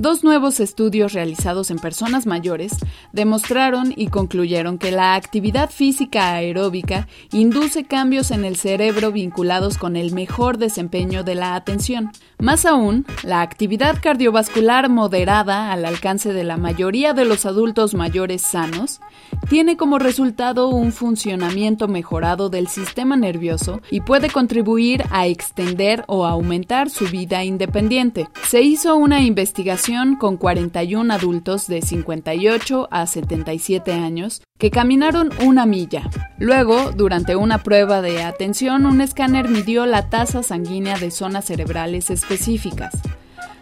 Dos 0.00 0.22
nuevos 0.22 0.60
estudios 0.60 1.12
realizados 1.12 1.70
en 1.70 1.78
personas 1.78 2.24
mayores 2.24 2.72
demostraron 3.12 3.92
y 3.96 4.06
concluyeron 4.06 4.78
que 4.78 4.92
la 4.92 5.14
actividad 5.14 5.68
física 5.68 6.32
aeróbica 6.32 7.08
induce 7.32 7.84
cambios 7.84 8.30
en 8.30 8.44
el 8.44 8.56
cerebro 8.56 9.10
vinculados 9.10 9.78
con 9.78 9.96
el 9.96 10.12
mejor 10.12 10.58
desempeño 10.58 11.24
de 11.24 11.34
la 11.34 11.54
atención. 11.54 12.12
Más 12.38 12.66
aún, 12.66 13.04
la 13.22 13.42
actividad 13.42 13.98
cardiovascular 14.00 14.88
moderada 14.88 15.72
al 15.72 15.84
alcance 15.84 16.32
de 16.32 16.44
la 16.44 16.56
mayoría 16.56 17.12
de 17.12 17.24
los 17.24 17.44
adultos 17.44 17.92
mayores 17.92 18.42
sanos 18.42 19.00
tiene 19.48 19.76
como 19.76 19.98
resultado 19.98 20.68
un 20.68 20.92
funcionamiento 20.92 21.88
mejorado 21.88 22.48
del 22.48 22.68
sistema 22.68 23.16
nervioso 23.16 23.80
y 23.90 24.00
puede 24.00 24.30
contribuir 24.30 25.04
a 25.10 25.26
extender 25.26 26.04
o 26.06 26.24
aumentar 26.24 26.88
su 26.90 27.06
vida 27.06 27.44
independiente. 27.44 28.28
Se 28.48 28.62
hizo 28.62 28.96
una 28.96 29.20
investigación 29.20 29.69
con 30.18 30.36
41 30.36 31.14
adultos 31.14 31.68
de 31.68 31.80
58 31.80 32.88
a 32.90 33.06
77 33.06 33.92
años 33.92 34.42
que 34.58 34.72
caminaron 34.72 35.30
una 35.44 35.64
milla. 35.64 36.10
Luego, 36.38 36.90
durante 36.90 37.36
una 37.36 37.62
prueba 37.62 38.02
de 38.02 38.22
atención, 38.22 38.84
un 38.84 39.00
escáner 39.00 39.48
midió 39.48 39.86
la 39.86 40.10
tasa 40.10 40.42
sanguínea 40.42 40.98
de 40.98 41.12
zonas 41.12 41.44
cerebrales 41.44 42.10
específicas. 42.10 42.92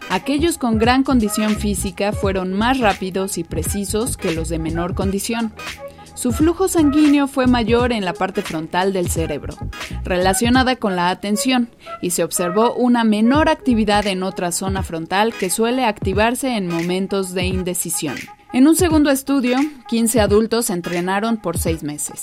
Aquellos 0.09 0.57
con 0.57 0.79
gran 0.79 1.03
condición 1.03 1.55
física 1.55 2.11
fueron 2.11 2.53
más 2.53 2.79
rápidos 2.79 3.37
y 3.37 3.43
precisos 3.43 4.17
que 4.17 4.31
los 4.31 4.49
de 4.49 4.57
menor 4.57 4.95
condición. 4.95 5.53
Su 6.19 6.33
flujo 6.33 6.67
sanguíneo 6.67 7.27
fue 7.27 7.47
mayor 7.47 7.93
en 7.93 8.03
la 8.03 8.11
parte 8.11 8.41
frontal 8.41 8.91
del 8.91 9.09
cerebro, 9.09 9.55
relacionada 10.03 10.75
con 10.75 10.97
la 10.97 11.11
atención, 11.11 11.69
y 12.01 12.09
se 12.09 12.25
observó 12.25 12.73
una 12.73 13.05
menor 13.05 13.47
actividad 13.47 14.05
en 14.05 14.23
otra 14.23 14.51
zona 14.51 14.83
frontal 14.83 15.33
que 15.33 15.49
suele 15.49 15.85
activarse 15.85 16.57
en 16.57 16.67
momentos 16.67 17.33
de 17.33 17.45
indecisión. 17.45 18.17
En 18.51 18.67
un 18.67 18.75
segundo 18.75 19.11
estudio, 19.11 19.59
15 19.87 20.19
adultos 20.19 20.69
entrenaron 20.69 21.37
por 21.37 21.57
seis 21.57 21.83
meses. 21.83 22.21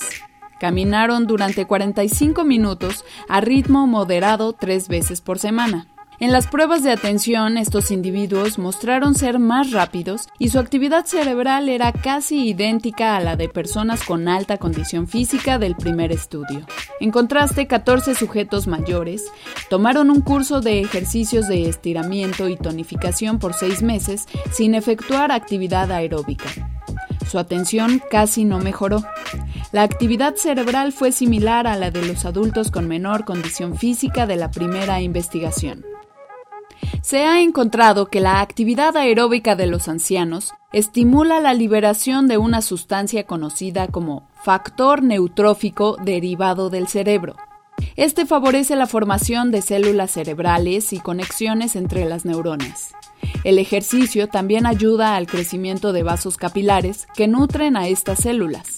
Caminaron 0.61 1.27
durante 1.27 1.65
45 1.65 2.45
minutos 2.45 3.03
a 3.31 3.41
ritmo 3.41 3.87
moderado 3.87 4.53
tres 4.53 4.89
veces 4.89 5.23
por 5.23 5.39
semana. 5.39 5.87
En 6.19 6.33
las 6.33 6.47
pruebas 6.47 6.83
de 6.83 6.93
atención, 6.93 7.59
estos 7.59 7.91
individuos 7.91 8.59
mostraron 8.59 9.15
ser 9.15 9.39
más 9.39 9.73
rápidos 9.73 10.29
y 10.39 10.49
su 10.49 10.59
actividad 10.59 11.05
cerebral 11.05 11.69
era 11.69 11.93
casi 11.93 12.49
idéntica 12.49 13.17
a 13.17 13.21
la 13.21 13.37
de 13.37 13.51
personas 13.51 14.03
con 14.03 14.27
alta 14.27 14.57
condición 14.57 15.09
física 15.09 15.59
del 15.59 15.77
primer 15.77 16.13
estudio. 16.13 16.67
En 17.01 17.11
contraste, 17.11 17.67
14 17.67 18.15
sujetos 18.15 18.67
mayores 18.67 19.25
tomaron 19.69 20.11
un 20.11 20.23
curso 20.23 20.63
de 20.63 20.81
ejercicios 20.81 21.49
de 21.49 21.69
estiramiento 21.69 22.49
y 22.49 22.57
tonificación 22.57 23.39
por 23.39 23.53
seis 23.53 23.83
meses 23.83 24.25
sin 24.53 24.75
efectuar 24.75 25.33
actividad 25.33 25.93
aeróbica. 25.93 26.49
Su 27.31 27.39
atención 27.39 28.01
casi 28.11 28.47
no 28.47 28.59
mejoró. 28.59 29.05
La 29.71 29.83
actividad 29.83 30.37
cerebral 30.37 30.93
fue 30.93 31.13
similar 31.13 31.67
a 31.67 31.77
la 31.77 31.91
de 31.91 32.07
los 32.07 32.25
adultos 32.25 32.71
con 32.71 32.89
menor 32.89 33.27
condición 33.27 33.77
física 33.77 34.27
de 34.27 34.37
la 34.37 34.51
primera 34.51 35.03
investigación. 35.03 35.85
Se 37.03 37.25
ha 37.25 37.41
encontrado 37.41 38.07
que 38.07 38.21
la 38.21 38.41
actividad 38.41 38.97
aeróbica 38.97 39.57
de 39.57 39.67
los 39.67 39.89
ancianos 39.89 40.53
estimula 40.73 41.41
la 41.41 41.55
liberación 41.55 42.29
de 42.29 42.39
una 42.39 42.63
sustancia 42.63 43.25
conocida 43.25 43.89
como 43.89 44.29
factor 44.43 45.03
neutrófico 45.03 45.97
derivado 46.03 46.71
del 46.71 46.89
cerebro. 46.89 47.37
Este 47.97 48.27
favorece 48.27 48.77
la 48.77 48.87
formación 48.87 49.51
de 49.51 49.63
células 49.63 50.11
cerebrales 50.11 50.93
y 50.93 50.99
conexiones 50.99 51.77
entre 51.77 52.05
las 52.05 52.25
neuronas. 52.25 52.95
El 53.45 53.59
ejercicio 53.59 54.29
también 54.29 54.67
ayuda 54.67 55.17
al 55.17 55.27
crecimiento 55.27 55.93
de 55.93 56.03
vasos 56.03 56.37
capilares 56.37 57.07
que 57.15 57.29
nutren 57.29 57.77
a 57.77 57.89
estas 57.89 58.21
células. 58.21 58.77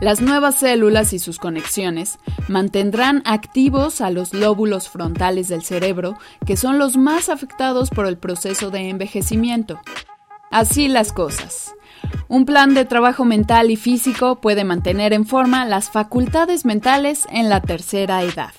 Las 0.00 0.20
nuevas 0.20 0.56
células 0.56 1.14
y 1.14 1.18
sus 1.18 1.38
conexiones 1.38 2.18
mantendrán 2.48 3.22
activos 3.24 4.02
a 4.02 4.10
los 4.10 4.34
lóbulos 4.34 4.90
frontales 4.90 5.48
del 5.48 5.62
cerebro, 5.62 6.18
que 6.44 6.58
son 6.58 6.78
los 6.78 6.98
más 6.98 7.30
afectados 7.30 7.88
por 7.88 8.06
el 8.06 8.18
proceso 8.18 8.70
de 8.70 8.90
envejecimiento. 8.90 9.80
Así 10.50 10.88
las 10.88 11.12
cosas. 11.12 11.74
Un 12.28 12.44
plan 12.44 12.74
de 12.74 12.84
trabajo 12.84 13.24
mental 13.24 13.70
y 13.70 13.76
físico 13.76 14.40
puede 14.40 14.64
mantener 14.64 15.14
en 15.14 15.26
forma 15.26 15.64
las 15.64 15.90
facultades 15.90 16.66
mentales 16.66 17.26
en 17.30 17.48
la 17.48 17.62
tercera 17.62 18.22
edad. 18.22 18.52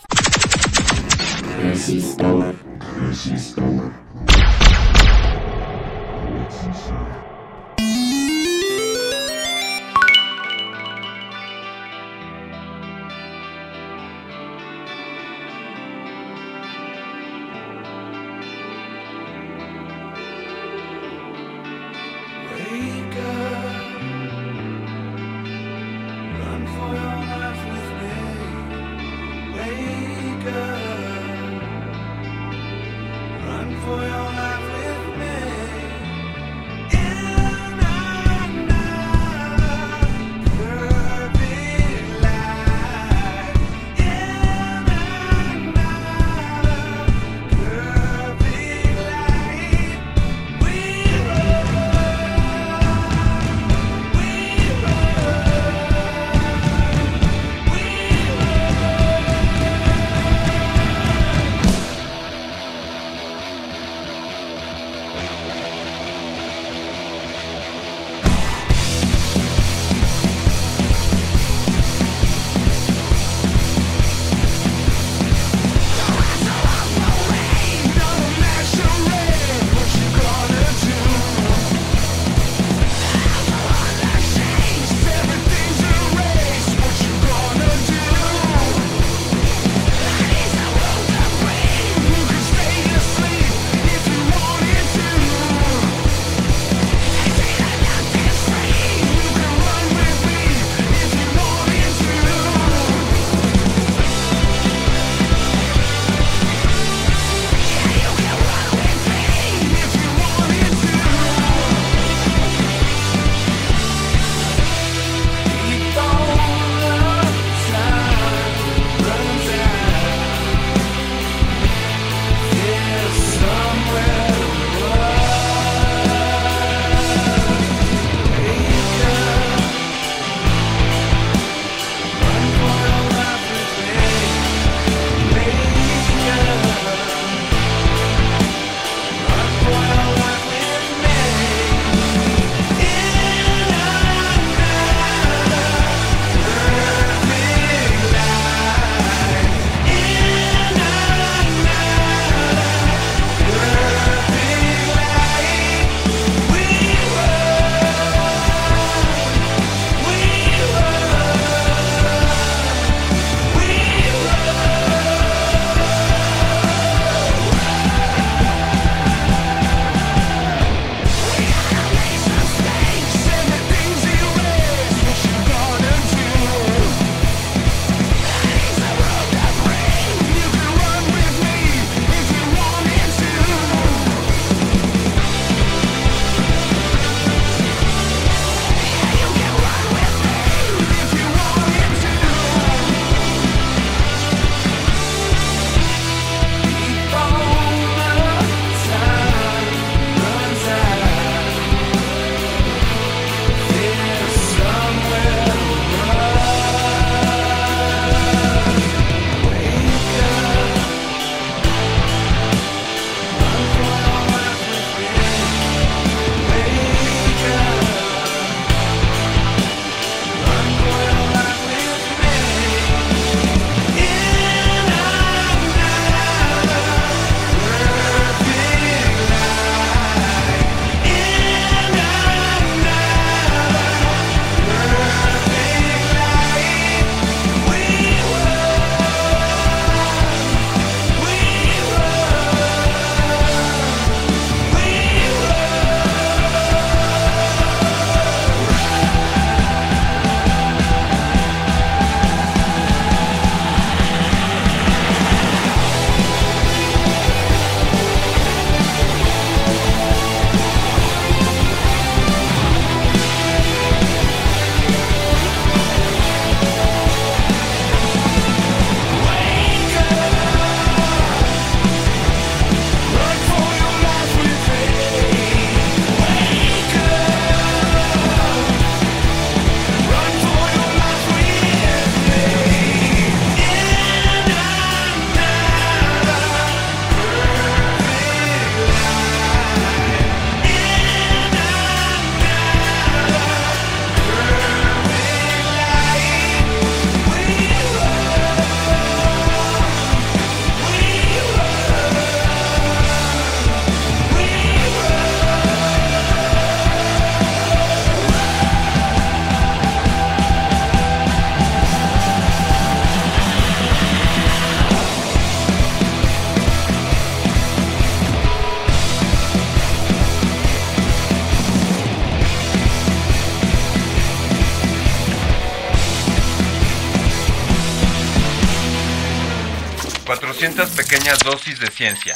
400 330.77 331.05
pequeñas 331.05 331.39
dosis 331.39 331.79
de 331.79 331.87
ciencia. 331.87 332.35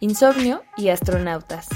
Insomnio 0.00 0.62
y 0.76 0.90
astronautas. 0.90 1.66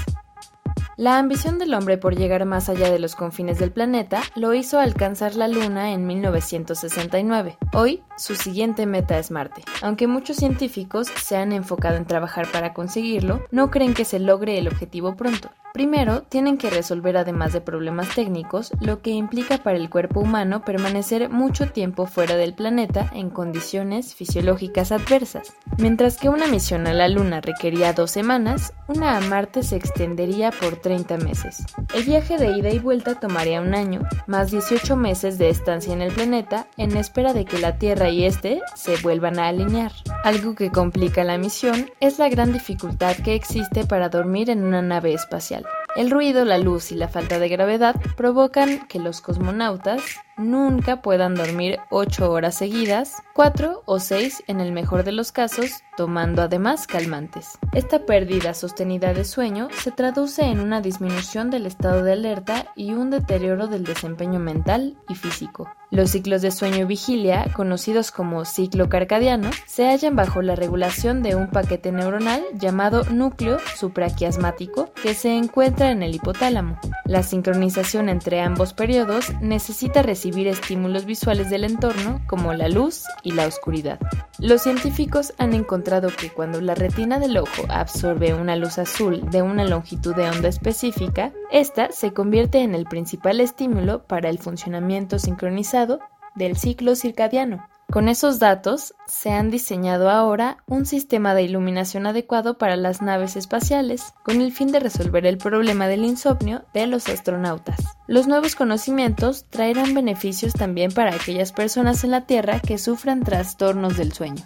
La 0.97 1.17
ambición 1.17 1.57
del 1.57 1.73
hombre 1.73 1.97
por 1.97 2.15
llegar 2.15 2.45
más 2.45 2.69
allá 2.69 2.91
de 2.91 2.99
los 2.99 3.15
confines 3.15 3.57
del 3.57 3.71
planeta 3.71 4.21
lo 4.35 4.53
hizo 4.53 4.79
alcanzar 4.79 5.33
la 5.33 5.47
Luna 5.47 5.93
en 5.93 6.05
1969. 6.05 7.57
Hoy, 7.73 8.03
su 8.17 8.35
siguiente 8.35 8.85
meta 8.85 9.17
es 9.17 9.31
Marte. 9.31 9.63
Aunque 9.81 10.05
muchos 10.05 10.37
científicos 10.37 11.07
se 11.07 11.35
han 11.35 11.51
enfocado 11.51 11.97
en 11.97 12.05
trabajar 12.05 12.51
para 12.51 12.73
conseguirlo, 12.75 13.47
no 13.49 13.71
creen 13.71 13.95
que 13.95 14.05
se 14.05 14.19
logre 14.19 14.59
el 14.59 14.67
objetivo 14.67 15.15
pronto. 15.15 15.49
Primero, 15.73 16.23
tienen 16.23 16.57
que 16.57 16.69
resolver 16.69 17.15
además 17.15 17.53
de 17.53 17.61
problemas 17.61 18.15
técnicos, 18.15 18.71
lo 18.81 19.01
que 19.01 19.11
implica 19.11 19.59
para 19.59 19.77
el 19.77 19.89
cuerpo 19.89 20.19
humano 20.19 20.65
permanecer 20.65 21.29
mucho 21.29 21.71
tiempo 21.71 22.07
fuera 22.07 22.35
del 22.35 22.53
planeta 22.53 23.09
en 23.13 23.29
condiciones 23.29 24.15
fisiológicas 24.15 24.91
adversas. 24.91 25.53
Mientras 25.77 26.17
que 26.17 26.29
una 26.29 26.47
misión 26.47 26.87
a 26.87 26.93
la 26.93 27.07
Luna 27.07 27.39
requería 27.39 27.93
dos 27.93 28.11
semanas, 28.11 28.73
una 28.87 29.15
a 29.15 29.21
Marte 29.21 29.63
se 29.63 29.75
extendería 29.75 30.51
por 30.51 30.77
30 30.77 31.17
meses. 31.17 31.63
El 31.93 32.03
viaje 32.03 32.37
de 32.37 32.57
ida 32.57 32.69
y 32.69 32.79
vuelta 32.79 33.19
tomaría 33.19 33.61
un 33.61 33.75
año, 33.75 34.01
más 34.27 34.51
18 34.51 34.95
meses 34.95 35.37
de 35.37 35.49
estancia 35.49 35.93
en 35.93 36.01
el 36.01 36.11
planeta 36.11 36.67
en 36.77 36.97
espera 36.97 37.33
de 37.33 37.45
que 37.45 37.59
la 37.59 37.77
Tierra 37.77 38.09
y 38.09 38.25
este 38.25 38.61
se 38.75 38.97
vuelvan 38.97 39.39
a 39.39 39.47
alinear. 39.47 39.91
Algo 40.23 40.55
que 40.55 40.71
complica 40.71 41.23
la 41.23 41.37
misión 41.37 41.89
es 41.99 42.19
la 42.19 42.29
gran 42.29 42.51
dificultad 42.51 43.15
que 43.17 43.35
existe 43.35 43.85
para 43.85 44.09
dormir 44.09 44.49
en 44.49 44.63
una 44.63 44.81
nave 44.81 45.13
espacial. 45.13 45.58
El 45.95 46.11
ruido, 46.11 46.45
la 46.45 46.57
luz 46.57 46.91
y 46.91 46.95
la 46.95 47.07
falta 47.07 47.39
de 47.39 47.49
gravedad 47.49 47.95
provocan 48.15 48.87
que 48.87 48.99
los 48.99 49.21
cosmonautas 49.21 50.01
nunca 50.39 51.01
puedan 51.01 51.35
dormir 51.35 51.79
8 51.91 52.31
horas 52.31 52.55
seguidas, 52.55 53.21
4 53.33 53.83
o 53.85 53.99
6 53.99 54.43
en 54.47 54.61
el 54.61 54.71
mejor 54.71 55.03
de 55.03 55.11
los 55.11 55.31
casos, 55.31 55.83
tomando 55.97 56.41
además 56.41 56.87
calmantes. 56.87 57.59
Esta 57.73 58.05
pérdida 58.05 58.53
sostenida 58.53 59.13
de 59.13 59.25
sueño 59.25 59.67
se 59.77 59.91
traduce 59.91 60.43
en 60.43 60.61
una 60.61 60.81
disminución 60.81 61.49
del 61.49 61.65
estado 61.65 62.03
de 62.03 62.13
alerta 62.13 62.71
y 62.75 62.93
un 62.93 63.09
deterioro 63.09 63.67
del 63.67 63.83
desempeño 63.83 64.39
mental 64.39 64.97
y 65.09 65.15
físico. 65.15 65.69
Los 65.91 66.11
ciclos 66.11 66.43
de 66.43 66.51
sueño 66.51 66.77
y 66.77 66.85
vigilia, 66.85 67.51
conocidos 67.55 68.11
como 68.11 68.45
ciclo 68.45 68.89
carcadiano, 68.89 69.49
se 69.65 69.87
hallan 69.87 70.15
bajo 70.15 70.43
la 70.43 70.55
regulación 70.55 71.23
de 71.23 71.35
un 71.35 71.49
paquete 71.49 71.91
neuronal 71.91 72.43
llamado 72.53 73.03
núcleo 73.05 73.57
supraquiasmático 73.75 74.91
que 75.01 75.15
se 75.15 75.35
encuentra 75.35 75.89
en 75.89 76.03
el 76.03 76.13
hipotálamo. 76.13 76.79
La 77.05 77.23
sincronización 77.23 78.07
entre 78.07 78.39
ambos 78.39 78.73
periodos 78.73 79.33
necesita 79.41 80.03
recibir 80.03 80.28
estímulos 80.29 81.05
visuales 81.05 81.49
del 81.49 81.63
entorno 81.63 82.21
como 82.27 82.53
la 82.53 82.69
luz 82.69 83.03
y 83.23 83.31
la 83.31 83.47
oscuridad. 83.47 83.99
Los 84.37 84.61
científicos 84.61 85.33
han 85.37 85.53
encontrado 85.53 86.09
que 86.09 86.29
cuando 86.29 86.61
la 86.61 86.75
retina 86.75 87.19
del 87.19 87.37
ojo 87.37 87.63
absorbe 87.69 88.33
una 88.33 88.55
luz 88.55 88.77
azul 88.77 89.29
de 89.29 89.41
una 89.41 89.65
longitud 89.65 90.15
de 90.15 90.29
onda 90.29 90.49
específica, 90.49 91.31
esta 91.51 91.91
se 91.91 92.13
convierte 92.13 92.59
en 92.59 92.75
el 92.75 92.85
principal 92.85 93.39
estímulo 93.39 94.03
para 94.03 94.29
el 94.29 94.39
funcionamiento 94.39 95.19
sincronizado 95.19 95.99
del 96.35 96.57
ciclo 96.57 96.95
circadiano. 96.95 97.67
Con 97.91 98.07
esos 98.07 98.37
datos, 98.37 98.93
se 99.07 99.31
han 99.31 99.49
diseñado 99.49 100.11
ahora 100.11 100.57
un 100.67 100.85
sistema 100.85 101.33
de 101.33 101.41
iluminación 101.41 102.05
adecuado 102.05 102.59
para 102.59 102.75
las 102.75 103.01
naves 103.01 103.35
espaciales, 103.35 104.13
con 104.23 104.41
el 104.41 104.51
fin 104.51 104.71
de 104.71 104.79
resolver 104.79 105.25
el 105.25 105.39
problema 105.39 105.87
del 105.87 106.05
insomnio 106.05 106.63
de 106.71 106.85
los 106.85 107.09
astronautas. 107.09 107.79
Los 108.05 108.27
nuevos 108.27 108.55
conocimientos 108.55 109.45
traerán 109.49 109.95
beneficios 109.95 110.53
también 110.53 110.91
para 110.91 111.15
aquellas 111.15 111.51
personas 111.51 112.03
en 112.03 112.11
la 112.11 112.27
Tierra 112.27 112.59
que 112.59 112.77
sufran 112.77 113.23
trastornos 113.23 113.97
del 113.97 114.13
sueño. 114.13 114.45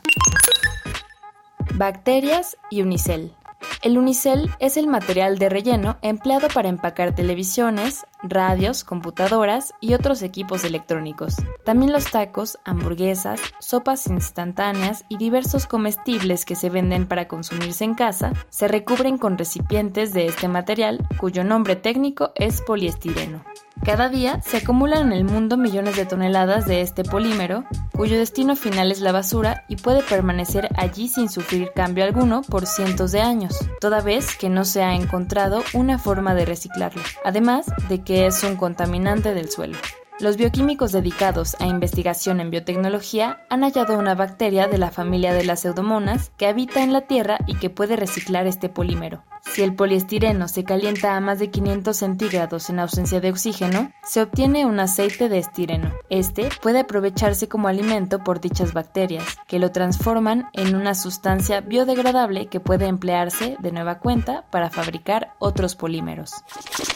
Bacterias 1.74 2.56
y 2.70 2.82
unicel. 2.82 3.34
El 3.82 3.98
unicel 3.98 4.52
es 4.60 4.78
el 4.78 4.88
material 4.88 5.38
de 5.38 5.50
relleno 5.50 5.98
empleado 6.02 6.48
para 6.48 6.70
empacar 6.70 7.14
televisiones, 7.14 8.06
radios, 8.24 8.84
computadoras 8.84 9.74
y 9.80 9.94
otros 9.94 10.22
equipos 10.22 10.64
electrónicos. 10.64 11.36
También 11.64 11.92
los 11.92 12.10
tacos, 12.10 12.58
hamburguesas, 12.66 13.40
sopas 13.60 14.08
instantáneas 14.08 15.06
y 15.10 15.18
diversos 15.18 15.68
comestibles 15.68 16.46
que 16.46 16.56
se 16.56 16.70
venden 16.70 17.08
para 17.08 17.28
consumirse 17.28 17.84
en 17.84 17.96
casa 17.96 18.34
se 18.50 18.68
recubren 18.68 19.18
con 19.18 19.38
recipientes 19.38 20.14
de 20.14 20.28
este 20.28 20.48
material 20.48 21.08
cuyo 21.18 21.44
nombre 21.44 21.76
técnico 21.76 22.32
es 22.36 22.62
poliestireno. 22.62 23.44
Cada 23.84 24.08
día 24.08 24.42
se 24.42 24.58
acumulan 24.58 25.08
en 25.08 25.14
el 25.14 25.26
mundo 25.26 25.58
millones 25.58 25.98
de 25.98 26.06
toneladas 26.06 26.66
de 26.66 26.80
este 26.82 27.04
polímero, 27.04 27.66
cuyo 27.94 28.18
destino 28.18 28.56
final 28.56 28.92
es 28.92 29.02
la 29.02 29.12
basura 29.12 29.66
y 29.68 29.76
puede 29.76 30.02
permanecer 30.02 30.70
allí 30.78 31.10
sin 31.10 31.28
sufrir 31.28 31.72
cambio 31.76 32.06
alguno 32.06 32.44
por 32.44 32.66
cientos 32.66 33.12
de 33.12 33.20
años, 33.22 33.60
toda 33.82 34.00
vez 34.00 34.38
que 34.38 34.48
no 34.48 34.64
se 34.64 34.84
ha 34.84 34.96
encontrado 34.96 35.64
una 35.74 36.00
forma 36.00 36.34
de 36.34 36.46
reciclarlo, 36.46 37.02
además 37.26 37.66
de 37.90 38.02
que 38.04 38.13
es 38.14 38.44
un 38.44 38.56
contaminante 38.56 39.34
del 39.34 39.50
suelo. 39.50 39.78
Los 40.20 40.38
bioquímicos 40.38 40.92
dedicados 40.92 41.56
a 41.60 41.66
investigación 41.66 42.40
en 42.40 42.52
biotecnología 42.52 43.46
han 43.50 43.62
hallado 43.64 43.98
una 43.98 44.14
bacteria 44.14 44.68
de 44.68 44.78
la 44.78 44.92
familia 44.92 45.34
de 45.34 45.44
las 45.44 45.62
pseudomonas 45.62 46.32
que 46.38 46.46
habita 46.46 46.84
en 46.84 46.94
la 46.94 47.02
Tierra 47.02 47.40
y 47.48 47.56
que 47.56 47.70
puede 47.70 47.96
reciclar 47.96 48.46
este 48.46 48.70
polímero. 48.70 49.24
Si 49.54 49.62
el 49.62 49.76
poliestireno 49.76 50.48
se 50.48 50.64
calienta 50.64 51.16
a 51.16 51.20
más 51.20 51.38
de 51.38 51.52
500 51.52 51.96
centígrados 51.96 52.72
en 52.72 52.80
ausencia 52.80 53.22
de 53.22 53.30
oxígeno, 53.30 53.94
se 54.04 54.24
obtiene 54.24 54.66
un 54.66 54.80
aceite 54.80 55.30
de 55.30 55.38
estireno. 55.38 55.94
Este 56.10 56.50
puede 56.64 56.80
aprovecharse 56.80 57.48
como 57.48 57.68
alimento 57.68 58.24
por 58.24 58.42
dichas 58.42 58.74
bacterias, 58.74 59.38
que 59.48 59.60
lo 59.60 59.72
transforman 59.72 60.50
en 60.54 60.74
una 60.74 60.96
sustancia 60.96 61.62
biodegradable 61.62 62.48
que 62.48 62.60
puede 62.60 62.88
emplearse 62.88 63.56
de 63.60 63.72
nueva 63.72 64.00
cuenta 64.00 64.50
para 64.50 64.72
fabricar 64.72 65.36
otros 65.38 65.76
polímeros. 65.76 66.32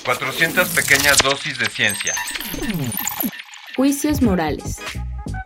400 0.03 0.67
pequeñas 0.69 1.19
dosis 1.19 1.59
de 1.59 1.67
ciencia. 1.67 2.15
Juicios 3.75 4.23
morales. 4.23 4.81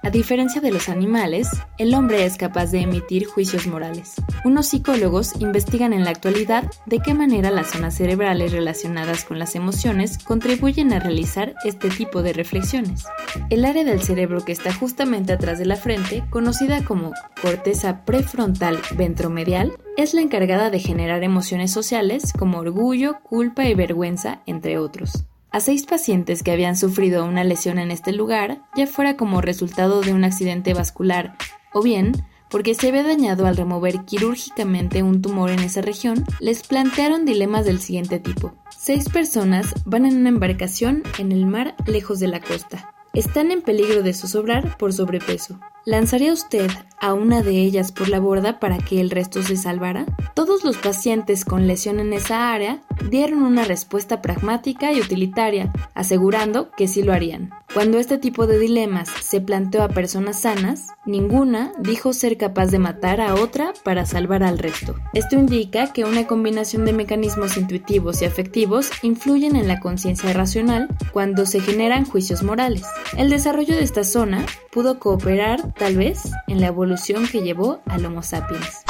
A 0.03 0.09
diferencia 0.09 0.61
de 0.61 0.71
los 0.71 0.89
animales, 0.89 1.47
el 1.77 1.93
hombre 1.93 2.25
es 2.25 2.35
capaz 2.35 2.71
de 2.71 2.81
emitir 2.81 3.27
juicios 3.27 3.67
morales. 3.67 4.15
Unos 4.43 4.65
psicólogos 4.65 5.33
investigan 5.39 5.93
en 5.93 6.03
la 6.03 6.09
actualidad 6.09 6.63
de 6.87 6.99
qué 6.99 7.13
manera 7.13 7.51
las 7.51 7.67
zonas 7.67 7.97
cerebrales 7.97 8.51
relacionadas 8.51 9.23
con 9.23 9.37
las 9.37 9.55
emociones 9.55 10.17
contribuyen 10.17 10.91
a 10.91 10.99
realizar 10.99 11.53
este 11.65 11.89
tipo 11.89 12.23
de 12.23 12.33
reflexiones. 12.33 13.05
El 13.51 13.63
área 13.63 13.83
del 13.83 14.01
cerebro 14.01 14.43
que 14.43 14.53
está 14.53 14.73
justamente 14.73 15.33
atrás 15.33 15.59
de 15.59 15.65
la 15.65 15.75
frente, 15.75 16.23
conocida 16.31 16.83
como 16.83 17.11
corteza 17.39 18.03
prefrontal 18.03 18.79
ventromedial, 18.97 19.71
es 19.97 20.15
la 20.15 20.21
encargada 20.21 20.71
de 20.71 20.79
generar 20.79 21.23
emociones 21.23 21.71
sociales 21.71 22.33
como 22.33 22.57
orgullo, 22.57 23.19
culpa 23.21 23.65
y 23.65 23.75
vergüenza, 23.75 24.41
entre 24.47 24.79
otros 24.79 25.25
a 25.51 25.59
seis 25.59 25.85
pacientes 25.85 26.43
que 26.43 26.51
habían 26.51 26.75
sufrido 26.77 27.25
una 27.25 27.43
lesión 27.43 27.77
en 27.77 27.91
este 27.91 28.11
lugar, 28.11 28.61
ya 28.75 28.87
fuera 28.87 29.17
como 29.17 29.41
resultado 29.41 30.01
de 30.01 30.13
un 30.13 30.23
accidente 30.23 30.73
vascular 30.73 31.35
o 31.73 31.81
bien 31.81 32.13
porque 32.51 32.75
se 32.75 32.89
había 32.89 33.03
dañado 33.03 33.47
al 33.47 33.55
remover 33.55 34.03
quirúrgicamente 34.03 35.03
un 35.03 35.21
tumor 35.21 35.51
en 35.51 35.59
esa 35.59 35.81
región, 35.81 36.25
les 36.41 36.67
plantearon 36.67 37.25
dilemas 37.25 37.65
del 37.65 37.79
siguiente 37.79 38.19
tipo. 38.19 38.53
Seis 38.77 39.07
personas 39.07 39.73
van 39.85 40.05
en 40.05 40.17
una 40.17 40.29
embarcación 40.29 41.03
en 41.17 41.31
el 41.31 41.45
mar 41.45 41.75
lejos 41.85 42.19
de 42.19 42.27
la 42.27 42.41
costa. 42.41 42.93
Están 43.13 43.51
en 43.51 43.61
peligro 43.61 44.03
de 44.03 44.13
zozobrar 44.13 44.77
por 44.77 44.91
sobrepeso. 44.91 45.59
¿Lanzaría 45.83 46.31
usted 46.31 46.69
a 46.99 47.15
una 47.15 47.41
de 47.41 47.57
ellas 47.57 47.91
por 47.91 48.07
la 48.07 48.19
borda 48.19 48.59
para 48.59 48.77
que 48.77 49.01
el 49.01 49.09
resto 49.09 49.41
se 49.41 49.57
salvara? 49.57 50.05
Todos 50.35 50.63
los 50.63 50.77
pacientes 50.77 51.43
con 51.43 51.65
lesión 51.65 51.99
en 51.99 52.13
esa 52.13 52.53
área 52.53 52.81
dieron 53.09 53.41
una 53.41 53.63
respuesta 53.63 54.21
pragmática 54.21 54.93
y 54.93 55.01
utilitaria, 55.01 55.73
asegurando 55.95 56.69
que 56.69 56.87
sí 56.87 57.01
lo 57.01 57.13
harían. 57.13 57.49
Cuando 57.73 57.97
este 57.97 58.17
tipo 58.17 58.47
de 58.47 58.59
dilemas 58.59 59.09
se 59.23 59.41
planteó 59.41 59.81
a 59.81 59.89
personas 59.89 60.41
sanas, 60.41 60.89
ninguna 61.05 61.71
dijo 61.79 62.13
ser 62.13 62.37
capaz 62.37 62.67
de 62.67 62.79
matar 62.79 63.19
a 63.21 63.33
otra 63.33 63.73
para 63.83 64.05
salvar 64.05 64.43
al 64.43 64.59
resto. 64.59 64.93
Esto 65.13 65.35
indica 65.35 65.93
que 65.93 66.03
una 66.03 66.27
combinación 66.27 66.85
de 66.85 66.93
mecanismos 66.93 67.57
intuitivos 67.57 68.21
y 68.21 68.25
afectivos 68.25 68.91
influyen 69.01 69.55
en 69.55 69.67
la 69.67 69.79
conciencia 69.79 70.31
racional 70.33 70.89
cuando 71.11 71.45
se 71.45 71.61
generan 71.61 72.05
juicios 72.05 72.43
morales. 72.43 72.83
El 73.17 73.29
desarrollo 73.29 73.73
de 73.75 73.83
esta 73.83 74.03
zona 74.03 74.45
pudo 74.69 74.99
cooperar 74.99 75.70
tal 75.77 75.95
vez, 75.95 76.31
en 76.47 76.61
la 76.61 76.67
evolución 76.67 77.27
que 77.27 77.41
llevó 77.41 77.81
al 77.85 78.05
Homo 78.05 78.23
sapiens. 78.23 78.83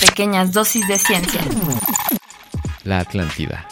Pequeñas 0.00 0.52
dosis 0.52 0.86
de 0.86 0.98
ciencia. 0.98 1.40
La 2.84 3.00
Atlántida. 3.00 3.66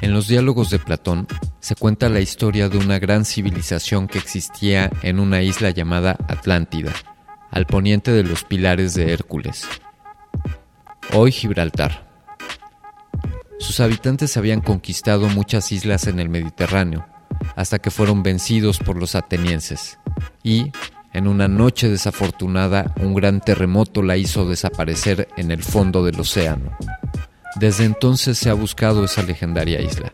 En 0.00 0.12
los 0.12 0.28
diálogos 0.28 0.70
de 0.70 0.78
Platón 0.78 1.26
se 1.60 1.74
cuenta 1.74 2.08
la 2.08 2.20
historia 2.20 2.68
de 2.68 2.78
una 2.78 2.98
gran 2.98 3.24
civilización 3.24 4.06
que 4.06 4.18
existía 4.18 4.90
en 5.02 5.18
una 5.20 5.42
isla 5.42 5.70
llamada 5.70 6.16
Atlántida, 6.28 6.92
al 7.50 7.66
poniente 7.66 8.10
de 8.12 8.22
los 8.22 8.44
pilares 8.44 8.94
de 8.94 9.12
Hércules. 9.12 9.64
Hoy 11.12 11.32
Gibraltar. 11.32 12.08
Sus 13.58 13.80
habitantes 13.80 14.36
habían 14.36 14.60
conquistado 14.60 15.28
muchas 15.28 15.72
islas 15.72 16.06
en 16.06 16.20
el 16.20 16.28
Mediterráneo, 16.28 17.06
hasta 17.56 17.78
que 17.78 17.90
fueron 17.90 18.22
vencidos 18.22 18.78
por 18.78 18.96
los 18.96 19.14
atenienses, 19.14 19.98
y, 20.42 20.72
en 21.14 21.28
una 21.28 21.46
noche 21.46 21.88
desafortunada, 21.88 22.92
un 23.00 23.14
gran 23.14 23.40
terremoto 23.40 24.02
la 24.02 24.16
hizo 24.16 24.46
desaparecer 24.48 25.28
en 25.36 25.52
el 25.52 25.62
fondo 25.62 26.04
del 26.04 26.18
océano. 26.18 26.76
Desde 27.54 27.84
entonces 27.84 28.36
se 28.36 28.50
ha 28.50 28.54
buscado 28.54 29.04
esa 29.04 29.22
legendaria 29.22 29.80
isla, 29.80 30.12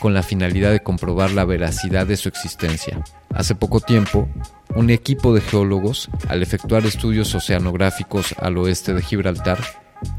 con 0.00 0.14
la 0.14 0.22
finalidad 0.22 0.72
de 0.72 0.82
comprobar 0.82 1.32
la 1.32 1.44
veracidad 1.44 2.06
de 2.06 2.16
su 2.16 2.30
existencia. 2.30 3.04
Hace 3.34 3.54
poco 3.54 3.80
tiempo, 3.80 4.26
un 4.74 4.88
equipo 4.88 5.34
de 5.34 5.42
geólogos, 5.42 6.08
al 6.28 6.42
efectuar 6.42 6.86
estudios 6.86 7.34
oceanográficos 7.34 8.34
al 8.38 8.56
oeste 8.56 8.94
de 8.94 9.02
Gibraltar, 9.02 9.58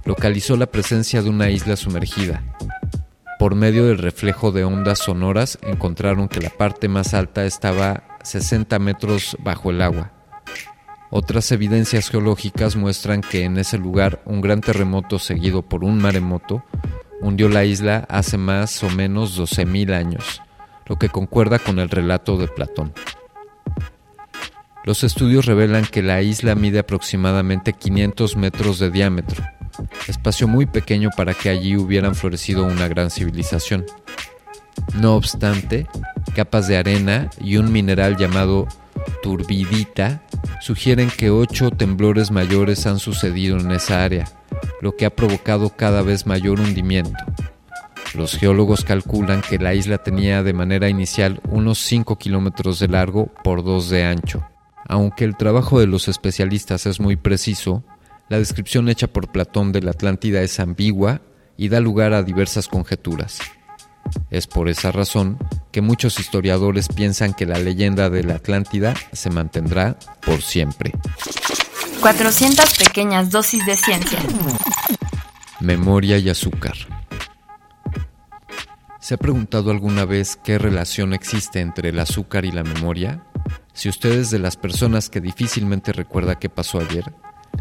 localizó 0.06 0.56
la 0.58 0.68
presencia 0.68 1.24
de 1.24 1.30
una 1.32 1.50
isla 1.50 1.76
sumergida. 1.76 2.44
Por 3.40 3.56
medio 3.56 3.88
del 3.88 3.98
reflejo 3.98 4.52
de 4.52 4.64
ondas 4.64 5.00
sonoras 5.00 5.58
encontraron 5.64 6.28
que 6.28 6.42
la 6.42 6.50
parte 6.50 6.88
más 6.88 7.16
alta 7.16 7.46
estaba 7.46 8.04
60 8.22 8.78
metros 8.78 9.36
bajo 9.40 9.72
el 9.72 9.82
agua 9.82 10.19
otras 11.10 11.52
evidencias 11.52 12.10
geológicas 12.10 12.76
muestran 12.76 13.22
que 13.22 13.44
en 13.44 13.58
ese 13.58 13.78
lugar 13.78 14.22
un 14.26 14.42
gran 14.42 14.62
terremoto 14.62 15.20
seguido 15.20 15.62
por 15.62 15.84
un 15.84 16.00
maremoto 16.00 16.64
hundió 17.22 17.50
la 17.50 17.66
isla 17.66 18.06
hace 18.10 18.38
más 18.38 18.84
o 18.84 18.90
menos 18.90 19.38
12.000 19.40 19.94
años, 19.94 20.42
lo 20.86 20.98
que 20.98 21.10
concuerda 21.10 21.60
con 21.60 21.80
el 21.80 21.90
relato 21.90 22.38
de 22.38 22.48
Platón. 22.48 22.94
Los 24.86 25.04
estudios 25.04 25.46
revelan 25.46 25.86
que 25.86 26.02
la 26.02 26.22
isla 26.22 26.56
mide 26.56 26.80
aproximadamente 26.80 27.74
500 27.74 28.38
metros 28.38 28.80
de 28.80 28.90
diámetro, 28.90 29.44
espacio 30.08 30.48
muy 30.48 30.66
pequeño 30.66 31.10
para 31.16 31.34
que 31.34 31.50
allí 31.50 31.76
hubieran 31.76 32.16
florecido 32.16 32.66
una 32.66 32.88
gran 32.88 33.10
civilización. 33.10 33.86
No 34.96 35.16
obstante, 35.16 35.88
capas 36.36 36.68
de 36.68 36.78
arena 36.78 37.30
y 37.42 37.58
un 37.58 37.72
mineral 37.72 38.16
llamado 38.18 38.68
turbidita 39.22 40.24
sugieren 40.62 41.10
que 41.10 41.30
ocho 41.30 41.72
temblores 41.72 42.32
mayores 42.32 42.86
han 42.86 43.00
sucedido 43.00 43.58
en 43.58 43.72
esa 43.72 44.04
área, 44.04 44.28
lo 44.82 44.96
que 44.96 45.06
ha 45.06 45.16
provocado 45.16 45.70
cada 45.70 46.02
vez 46.02 46.26
mayor 46.26 46.60
hundimiento. 46.60 47.24
Los 48.16 48.36
geólogos 48.36 48.84
calculan 48.84 49.42
que 49.42 49.60
la 49.60 49.76
isla 49.76 50.00
tenía 50.00 50.42
de 50.42 50.54
manera 50.54 50.90
inicial 50.90 51.42
unos 51.50 51.80
5 51.80 52.18
kilómetros 52.18 52.80
de 52.80 52.88
largo 52.88 53.28
por 53.44 53.64
2 53.64 53.90
de 53.90 54.04
ancho. 54.04 54.44
Aunque 54.88 55.26
el 55.26 55.38
trabajo 55.38 55.80
de 55.80 55.86
los 55.86 56.08
especialistas 56.08 56.88
es 56.88 57.00
muy 57.00 57.16
preciso, 57.16 57.84
la 58.28 58.40
descripción 58.40 58.90
hecha 58.90 59.08
por 59.08 59.32
Platón 59.32 59.72
de 59.72 59.82
la 59.82 59.92
Atlántida 59.92 60.42
es 60.42 60.60
ambigua 60.60 61.22
y 61.58 61.70
da 61.70 61.80
lugar 61.80 62.14
a 62.14 62.24
diversas 62.24 62.68
conjeturas. 62.68 63.40
Es 64.30 64.48
por 64.48 64.70
esa 64.70 64.92
razón 64.92 65.38
que 65.72 65.82
muchos 65.82 66.20
historiadores 66.20 66.88
piensan 66.88 67.34
que 67.34 67.46
la 67.46 67.60
leyenda 67.60 68.10
de 68.10 68.24
la 68.24 68.36
Atlántida 68.36 68.94
se 69.12 69.30
mantendrá 69.30 69.98
por 70.26 70.42
siempre. 70.42 70.94
400 72.02 72.78
pequeñas 72.78 73.30
dosis 73.30 73.66
de 73.66 73.76
ciencia. 73.76 74.20
Memoria 75.60 76.18
y 76.18 76.30
azúcar. 76.30 76.76
¿Se 79.00 79.16
ha 79.16 79.18
preguntado 79.18 79.72
alguna 79.72 80.06
vez 80.06 80.38
qué 80.44 80.58
relación 80.58 81.14
existe 81.14 81.60
entre 81.60 81.90
el 81.90 82.00
azúcar 82.00 82.46
y 82.46 82.52
la 82.52 82.64
memoria? 82.64 83.24
Si 83.74 83.90
usted 83.90 84.12
es 84.12 84.30
de 84.30 84.40
las 84.40 84.56
personas 84.56 85.10
que 85.10 85.22
difícilmente 85.22 85.94
recuerda 85.94 86.38
qué 86.38 86.50
pasó 86.50 86.80
ayer, 86.80 87.12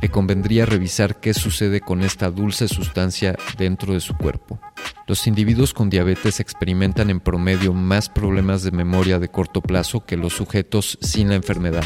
le 0.01 0.11
convendría 0.11 0.67
revisar 0.67 1.21
qué 1.21 1.35
sucede 1.35 1.81
con 1.81 2.03
esta 2.03 2.31
dulce 2.31 2.69
sustancia 2.69 3.37
dentro 3.57 3.95
de 3.95 4.01
su 4.01 4.17
cuerpo. 4.17 4.59
Los 5.07 5.27
individuos 5.27 5.73
con 5.73 5.91
diabetes 5.91 6.41
experimentan 6.41 7.11
en 7.11 7.21
promedio 7.21 7.73
más 7.73 8.09
problemas 8.09 8.63
de 8.63 8.71
memoria 8.71 9.19
de 9.19 9.29
corto 9.29 9.61
plazo 9.61 10.05
que 10.05 10.17
los 10.17 10.35
sujetos 10.35 10.99
sin 11.01 11.31
la 11.31 11.35
enfermedad. 11.35 11.85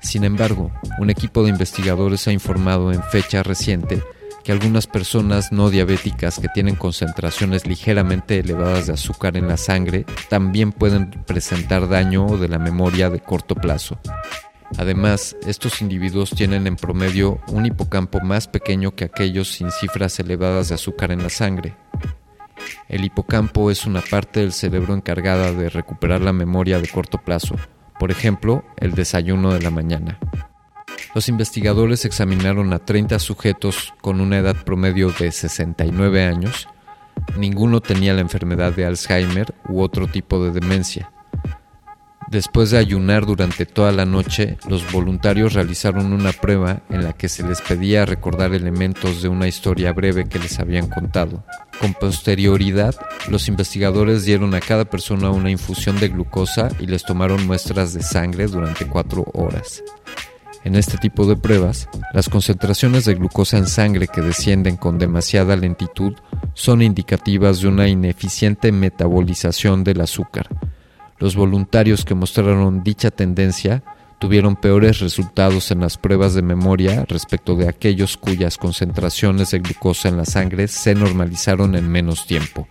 Sin 0.00 0.24
embargo, 0.24 0.72
un 0.98 1.10
equipo 1.10 1.42
de 1.42 1.50
investigadores 1.50 2.26
ha 2.28 2.32
informado 2.32 2.92
en 2.92 3.02
fecha 3.02 3.42
reciente 3.42 4.02
que 4.42 4.52
algunas 4.52 4.86
personas 4.86 5.52
no 5.52 5.70
diabéticas 5.70 6.38
que 6.38 6.48
tienen 6.48 6.74
concentraciones 6.74 7.66
ligeramente 7.66 8.38
elevadas 8.40 8.88
de 8.88 8.94
azúcar 8.94 9.36
en 9.36 9.46
la 9.46 9.56
sangre 9.56 10.04
también 10.28 10.72
pueden 10.72 11.10
presentar 11.10 11.88
daño 11.88 12.38
de 12.38 12.48
la 12.48 12.58
memoria 12.58 13.08
de 13.08 13.20
corto 13.20 13.54
plazo. 13.54 13.98
Además, 14.78 15.36
estos 15.46 15.82
individuos 15.82 16.30
tienen 16.30 16.66
en 16.66 16.76
promedio 16.76 17.40
un 17.48 17.66
hipocampo 17.66 18.20
más 18.20 18.48
pequeño 18.48 18.94
que 18.94 19.04
aquellos 19.04 19.48
sin 19.52 19.70
cifras 19.70 20.18
elevadas 20.18 20.68
de 20.68 20.74
azúcar 20.74 21.12
en 21.12 21.22
la 21.22 21.28
sangre. 21.28 21.76
El 22.88 23.04
hipocampo 23.04 23.70
es 23.70 23.86
una 23.86 24.00
parte 24.00 24.40
del 24.40 24.52
cerebro 24.52 24.94
encargada 24.94 25.52
de 25.52 25.68
recuperar 25.68 26.20
la 26.20 26.32
memoria 26.32 26.78
de 26.78 26.88
corto 26.88 27.18
plazo, 27.18 27.56
por 27.98 28.10
ejemplo, 28.10 28.64
el 28.78 28.92
desayuno 28.94 29.52
de 29.52 29.60
la 29.60 29.70
mañana. 29.70 30.18
Los 31.14 31.28
investigadores 31.28 32.04
examinaron 32.04 32.72
a 32.72 32.78
30 32.78 33.18
sujetos 33.18 33.92
con 34.00 34.20
una 34.20 34.38
edad 34.38 34.56
promedio 34.64 35.10
de 35.10 35.30
69 35.30 36.24
años. 36.24 36.68
Ninguno 37.36 37.80
tenía 37.80 38.14
la 38.14 38.22
enfermedad 38.22 38.72
de 38.72 38.86
Alzheimer 38.86 39.54
u 39.68 39.82
otro 39.82 40.06
tipo 40.06 40.42
de 40.42 40.52
demencia. 40.52 41.12
Después 42.28 42.70
de 42.70 42.78
ayunar 42.78 43.26
durante 43.26 43.66
toda 43.66 43.92
la 43.92 44.06
noche, 44.06 44.56
los 44.68 44.90
voluntarios 44.90 45.52
realizaron 45.52 46.12
una 46.12 46.32
prueba 46.32 46.82
en 46.88 47.04
la 47.04 47.12
que 47.12 47.28
se 47.28 47.46
les 47.46 47.60
pedía 47.60 48.06
recordar 48.06 48.54
elementos 48.54 49.22
de 49.22 49.28
una 49.28 49.48
historia 49.48 49.92
breve 49.92 50.28
que 50.28 50.38
les 50.38 50.58
habían 50.58 50.88
contado. 50.88 51.44
Con 51.80 51.94
posterioridad, 51.94 52.94
los 53.28 53.48
investigadores 53.48 54.24
dieron 54.24 54.54
a 54.54 54.60
cada 54.60 54.84
persona 54.84 55.30
una 55.30 55.50
infusión 55.50 55.98
de 56.00 56.08
glucosa 56.08 56.68
y 56.78 56.86
les 56.86 57.04
tomaron 57.04 57.46
muestras 57.46 57.92
de 57.92 58.02
sangre 58.02 58.46
durante 58.46 58.86
cuatro 58.86 59.26
horas. 59.34 59.82
En 60.64 60.76
este 60.76 60.96
tipo 60.96 61.26
de 61.26 61.36
pruebas, 61.36 61.88
las 62.14 62.28
concentraciones 62.28 63.04
de 63.04 63.14
glucosa 63.14 63.58
en 63.58 63.66
sangre 63.66 64.06
que 64.06 64.20
descienden 64.20 64.76
con 64.76 64.96
demasiada 64.96 65.56
lentitud 65.56 66.14
son 66.54 66.82
indicativas 66.82 67.60
de 67.60 67.68
una 67.68 67.88
ineficiente 67.88 68.70
metabolización 68.70 69.82
del 69.82 70.02
azúcar, 70.02 70.48
los 71.22 71.36
voluntarios 71.36 72.04
que 72.04 72.16
mostraron 72.16 72.82
dicha 72.82 73.12
tendencia 73.12 73.84
tuvieron 74.18 74.56
peores 74.56 74.98
resultados 74.98 75.70
en 75.70 75.78
las 75.78 75.96
pruebas 75.96 76.34
de 76.34 76.42
memoria 76.42 77.04
respecto 77.08 77.54
de 77.54 77.68
aquellos 77.68 78.16
cuyas 78.16 78.58
concentraciones 78.58 79.52
de 79.52 79.60
glucosa 79.60 80.08
en 80.08 80.16
la 80.16 80.24
sangre 80.24 80.66
se 80.66 80.96
normalizaron 80.96 81.76
en 81.76 81.88
menos 81.88 82.26
tiempo. 82.26 82.66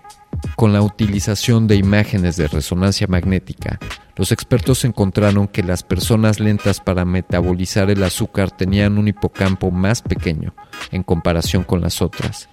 Con 0.58 0.74
la 0.74 0.82
utilización 0.82 1.66
de 1.66 1.78
imágenes 1.78 2.36
de 2.36 2.49
resonancia 2.49 3.08
magnética, 3.08 3.80
los 4.18 4.34
expertos 4.34 4.84
encontraron 4.84 5.47
que 5.47 5.64
las 5.64 5.84
personas 5.84 6.41
lentas 6.41 6.82
para 6.82 7.06
metabolizar 7.06 7.89
el 7.89 8.04
azúcar 8.04 8.52
tenían 8.52 8.97
un 8.97 9.08
hipocampo 9.08 9.72
más 9.72 10.02
pequeño 10.02 10.54
en 10.91 11.04
comparación 11.04 11.64
con 11.64 11.80
las 11.80 12.02
otras. 12.02 12.49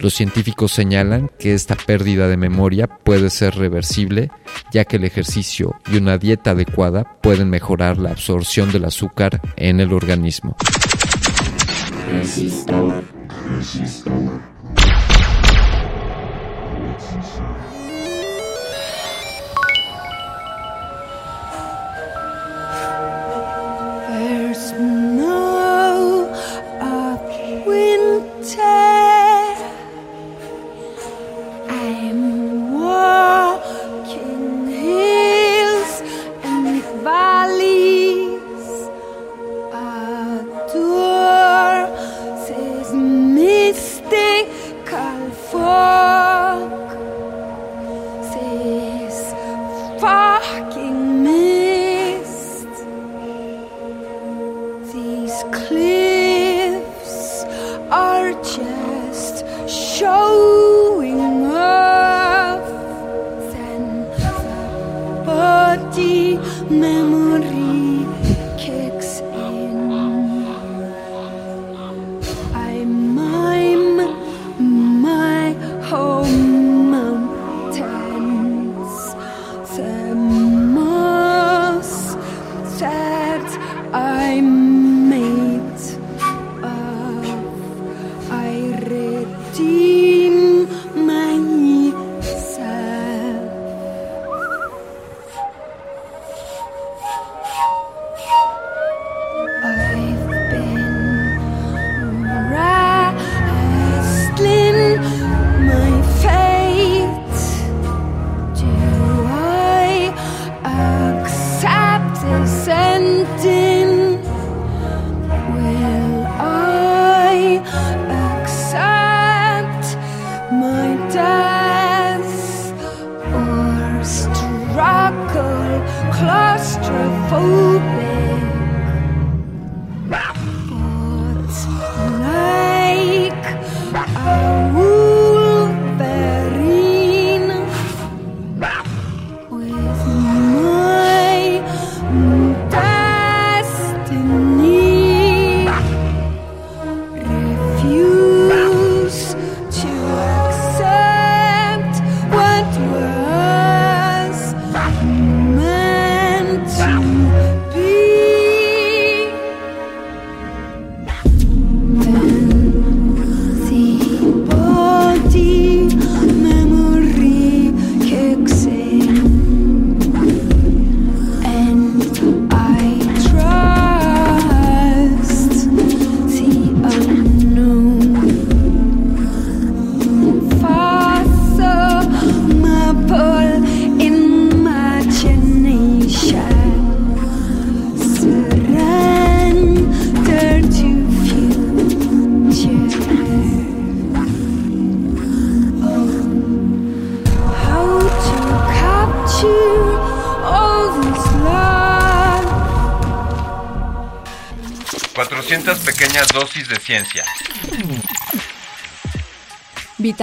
Los 0.00 0.14
científicos 0.14 0.70
señalan 0.70 1.28
que 1.40 1.54
esta 1.54 1.74
pérdida 1.74 2.28
de 2.28 2.36
memoria 2.36 2.86
puede 2.86 3.30
ser 3.30 3.56
reversible, 3.56 4.30
ya 4.72 4.84
que 4.84 4.96
el 4.96 5.04
ejercicio 5.04 5.74
y 5.90 5.96
una 5.96 6.18
dieta 6.18 6.52
adecuada 6.52 7.18
pueden 7.20 7.50
mejorar 7.50 7.98
la 7.98 8.10
absorción 8.10 8.70
del 8.70 8.84
azúcar 8.84 9.40
en 9.56 9.80
el 9.80 9.92
organismo. 9.92 10.56
dosis 12.12 12.66
de 12.66 13.08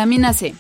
Vitamina 0.06 0.34
C. 0.34 0.54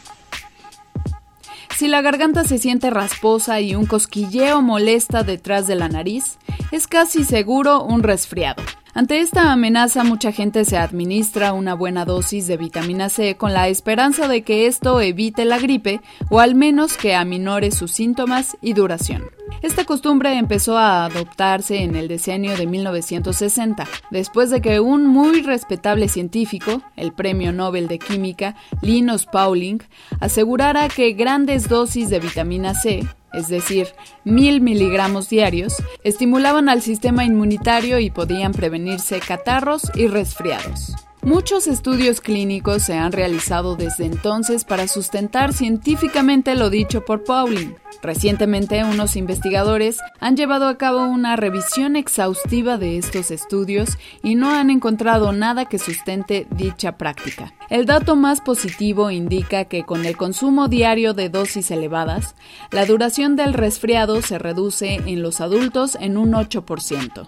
Si 1.77 1.87
la 1.87 2.01
garganta 2.01 2.45
se 2.45 2.57
siente 2.57 2.89
rasposa 2.89 3.61
y 3.61 3.75
un 3.75 3.85
cosquilleo 3.85 4.63
molesta 4.63 5.21
detrás 5.21 5.67
de 5.67 5.75
la 5.75 5.87
nariz, 5.87 6.39
es 6.71 6.87
casi 6.87 7.23
seguro 7.23 7.83
un 7.83 8.01
resfriado. 8.01 8.63
Ante 8.95 9.19
esta 9.19 9.51
amenaza 9.51 10.03
mucha 10.03 10.31
gente 10.31 10.65
se 10.65 10.77
administra 10.77 11.53
una 11.53 11.75
buena 11.75 12.05
dosis 12.05 12.47
de 12.47 12.57
vitamina 12.57 13.09
C 13.09 13.37
con 13.37 13.53
la 13.53 13.67
esperanza 13.67 14.27
de 14.27 14.41
que 14.41 14.65
esto 14.65 14.99
evite 14.99 15.45
la 15.45 15.59
gripe 15.59 16.01
o 16.31 16.39
al 16.39 16.55
menos 16.55 16.97
que 16.97 17.13
aminore 17.13 17.69
sus 17.69 17.91
síntomas 17.91 18.57
y 18.63 18.73
duración. 18.73 19.34
Esta 19.75 19.87
costumbre 19.87 20.37
empezó 20.37 20.77
a 20.77 21.03
adoptarse 21.03 21.83
en 21.83 21.97
el 21.97 22.07
decenio 22.07 22.55
de 22.55 22.65
1960, 22.65 23.85
después 24.09 24.49
de 24.49 24.61
que 24.61 24.79
un 24.79 25.05
muy 25.05 25.41
respetable 25.41 26.07
científico, 26.07 26.81
el 26.95 27.11
Premio 27.11 27.51
Nobel 27.51 27.89
de 27.89 27.99
Química 27.99 28.55
Linus 28.81 29.25
Pauling, 29.25 29.79
asegurara 30.21 30.87
que 30.87 31.11
grandes 31.11 31.67
dosis 31.67 32.09
de 32.09 32.21
vitamina 32.21 32.73
C 32.73 33.05
es 33.33 33.49
decir, 33.49 33.89
mil 34.23 34.61
miligramos 34.61 35.27
diarios, 35.27 35.75
estimulaban 36.05 36.69
al 36.69 36.81
sistema 36.81 37.25
inmunitario 37.25 37.99
y 37.99 38.09
podían 38.09 38.53
prevenirse 38.53 39.19
catarros 39.19 39.91
y 39.93 40.07
resfriados. 40.07 40.95
Muchos 41.25 41.65
estudios 41.65 42.21
clínicos 42.21 42.83
se 42.83 42.93
han 42.93 43.11
realizado 43.11 43.75
desde 43.75 44.05
entonces 44.05 44.63
para 44.63 44.87
sustentar 44.87 45.53
científicamente 45.53 46.53
lo 46.53 46.69
dicho 46.69 47.03
por 47.03 47.23
Pauling. 47.23 47.73
Recientemente, 48.03 48.83
unos 48.83 49.15
investigadores 49.15 49.97
han 50.19 50.37
llevado 50.37 50.67
a 50.67 50.77
cabo 50.77 51.07
una 51.07 51.35
revisión 51.35 51.95
exhaustiva 51.95 52.77
de 52.77 52.99
estos 52.99 53.31
estudios 53.31 53.97
y 54.21 54.35
no 54.35 54.51
han 54.51 54.69
encontrado 54.69 55.31
nada 55.31 55.65
que 55.65 55.79
sustente 55.79 56.45
dicha 56.51 56.95
práctica. 56.95 57.55
El 57.71 57.87
dato 57.87 58.15
más 58.15 58.39
positivo 58.39 59.09
indica 59.09 59.65
que 59.65 59.83
con 59.83 60.05
el 60.05 60.17
consumo 60.17 60.67
diario 60.67 61.15
de 61.15 61.29
dosis 61.29 61.71
elevadas, 61.71 62.35
la 62.69 62.85
duración 62.85 63.35
del 63.35 63.55
resfriado 63.55 64.21
se 64.21 64.37
reduce 64.37 64.93
en 64.93 65.23
los 65.23 65.41
adultos 65.41 65.97
en 65.99 66.17
un 66.17 66.33
8%. 66.33 67.27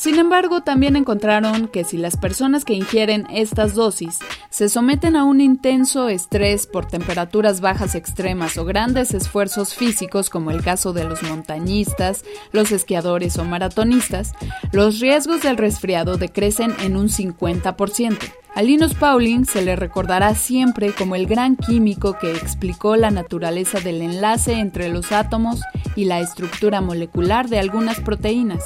Sin 0.00 0.18
embargo, 0.18 0.62
también 0.62 0.96
encontraron 0.96 1.68
que 1.68 1.84
si 1.84 1.98
las 1.98 2.16
personas 2.16 2.64
que 2.64 2.72
ingieren 2.72 3.26
estas 3.30 3.74
dosis 3.74 4.18
se 4.48 4.70
someten 4.70 5.14
a 5.14 5.24
un 5.24 5.42
intenso 5.42 6.08
estrés 6.08 6.66
por 6.66 6.86
temperaturas 6.86 7.60
bajas 7.60 7.94
extremas 7.94 8.56
o 8.56 8.64
grandes 8.64 9.12
esfuerzos 9.12 9.74
físicos, 9.74 10.30
como 10.30 10.52
el 10.52 10.62
caso 10.62 10.94
de 10.94 11.04
los 11.04 11.22
montañistas, 11.22 12.24
los 12.50 12.72
esquiadores 12.72 13.36
o 13.36 13.44
maratonistas, 13.44 14.32
los 14.72 15.00
riesgos 15.00 15.42
del 15.42 15.58
resfriado 15.58 16.16
decrecen 16.16 16.74
en 16.80 16.96
un 16.96 17.08
50%. 17.10 18.16
A 18.54 18.62
Linus 18.62 18.94
Pauling 18.94 19.44
se 19.44 19.60
le 19.60 19.76
recordará 19.76 20.34
siempre 20.34 20.92
como 20.92 21.14
el 21.14 21.26
gran 21.26 21.56
químico 21.56 22.18
que 22.18 22.32
explicó 22.32 22.96
la 22.96 23.10
naturaleza 23.10 23.80
del 23.80 24.00
enlace 24.00 24.54
entre 24.54 24.88
los 24.88 25.12
átomos 25.12 25.60
y 25.94 26.06
la 26.06 26.20
estructura 26.20 26.80
molecular 26.80 27.48
de 27.48 27.58
algunas 27.58 28.00
proteínas, 28.00 28.64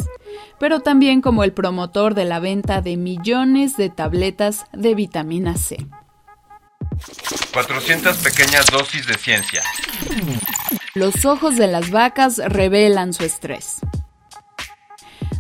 pero 0.59 0.81
también 0.81 1.21
como 1.21 1.45
el 1.45 1.53
promotor 1.53 2.15
de 2.15 2.25
la 2.25 2.41
venta 2.41 2.81
de 2.81 2.97
millones 2.97 3.77
de 3.77 3.91
tabletas 3.91 4.67
de 4.73 4.95
vitamina 4.95 5.57
C. 5.57 5.87
400 7.53 8.17
pequeñas 8.19 8.67
dosis 8.71 9.07
de 9.07 9.15
ciencia. 9.15 9.63
Los 10.95 11.25
ojos 11.25 11.57
de 11.57 11.67
las 11.67 11.91
vacas 11.91 12.39
revelan 12.39 13.13
su 13.13 13.25
estrés. 13.25 13.79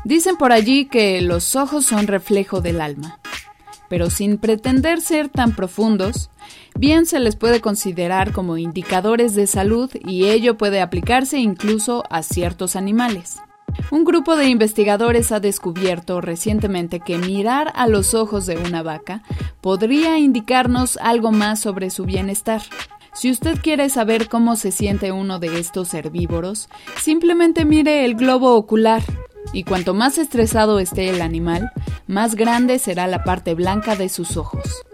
Dicen 0.05 0.37
por 0.37 0.53
allí 0.53 0.87
que 0.87 1.21
los 1.23 1.57
ojos 1.57 1.87
son 1.87 2.07
reflejo 2.07 2.61
del 2.61 2.81
alma 2.81 3.19
pero 3.89 4.11
sin 4.11 4.39
pretender 4.39 5.01
ser 5.01 5.29
tan 5.29 5.55
profundos, 5.55 6.31
bien 6.75 7.07
se 7.07 7.21
les 7.21 7.37
puede 7.37 7.61
considerar 7.61 8.33
como 8.33 8.57
indicadores 8.57 9.35
de 9.35 9.47
salud 9.47 9.89
y 10.05 10.27
ello 10.27 10.57
puede 10.57 10.81
aplicarse 10.81 11.39
incluso 11.39 12.03
a 12.11 12.23
ciertos 12.23 12.77
animales. 12.77 13.37
Un 13.91 14.05
grupo 14.05 14.37
de 14.37 14.49
investigadores 14.49 15.33
ha 15.33 15.41
descubierto 15.41 16.21
recientemente 16.21 17.01
que 17.01 17.19
mirar 17.19 17.73
a 17.75 17.87
los 17.87 18.15
ojos 18.15 18.47
de 18.47 18.57
una 18.57 18.83
vaca 18.83 19.23
podría 19.61 20.19
indicarnos 20.19 20.99
algo 20.99 21.33
más 21.33 21.61
sobre 21.61 21.91
su 21.91 22.05
bienestar. 22.05 22.63
Si 23.15 23.31
usted 23.31 23.61
quiere 23.63 23.91
saber 23.91 24.29
cómo 24.29 24.57
se 24.57 24.73
siente 24.73 25.13
uno 25.13 25.39
de 25.39 25.61
estos 25.61 25.95
herbívoros, 25.95 26.69
simplemente 27.01 27.65
mire 27.65 28.05
el 28.05 28.17
globo 28.17 28.57
ocular 28.57 29.03
y 29.53 29.63
cuanto 29.63 29.95
más 29.95 30.19
estresado 30.19 30.81
esté 30.81 31.11
el 31.11 31.23
animal, 31.23 31.71
más 32.07 32.35
grande 32.35 32.79
será 32.79 33.07
la 33.07 33.23
parte 33.23 33.55
blanca 33.55 33.95
de 33.95 34.09
sus 34.09 34.37
ojos. 34.37 34.85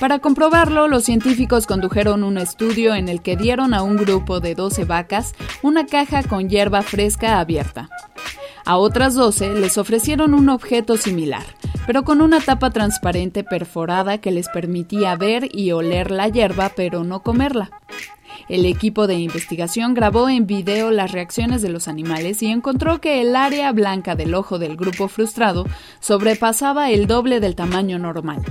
Para 0.00 0.18
comprobarlo, 0.18 0.88
los 0.88 1.04
científicos 1.04 1.66
condujeron 1.66 2.22
un 2.22 2.36
estudio 2.36 2.94
en 2.94 3.08
el 3.08 3.22
que 3.22 3.36
dieron 3.36 3.72
a 3.72 3.82
un 3.82 3.96
grupo 3.96 4.40
de 4.40 4.54
12 4.54 4.84
vacas 4.84 5.34
una 5.62 5.86
caja 5.86 6.22
con 6.22 6.48
hierba 6.50 6.82
fresca 6.82 7.40
abierta. 7.40 7.88
A 8.66 8.78
otras 8.78 9.14
12 9.14 9.54
les 9.54 9.78
ofrecieron 9.78 10.34
un 10.34 10.48
objeto 10.48 10.96
similar, 10.96 11.44
pero 11.86 12.02
con 12.02 12.20
una 12.20 12.40
tapa 12.40 12.70
transparente 12.70 13.44
perforada 13.44 14.18
que 14.18 14.32
les 14.32 14.48
permitía 14.48 15.14
ver 15.14 15.48
y 15.56 15.70
oler 15.70 16.10
la 16.10 16.28
hierba 16.28 16.72
pero 16.74 17.04
no 17.04 17.22
comerla. 17.22 17.70
El 18.48 18.66
equipo 18.66 19.06
de 19.06 19.14
investigación 19.14 19.94
grabó 19.94 20.28
en 20.28 20.48
video 20.48 20.90
las 20.90 21.12
reacciones 21.12 21.62
de 21.62 21.68
los 21.68 21.86
animales 21.86 22.42
y 22.42 22.46
encontró 22.46 23.00
que 23.00 23.20
el 23.20 23.36
área 23.36 23.70
blanca 23.70 24.16
del 24.16 24.34
ojo 24.34 24.58
del 24.58 24.76
grupo 24.76 25.06
frustrado 25.06 25.64
sobrepasaba 26.00 26.90
el 26.90 27.06
doble 27.06 27.38
del 27.38 27.54
tamaño 27.54 28.00
normal. 28.00 28.42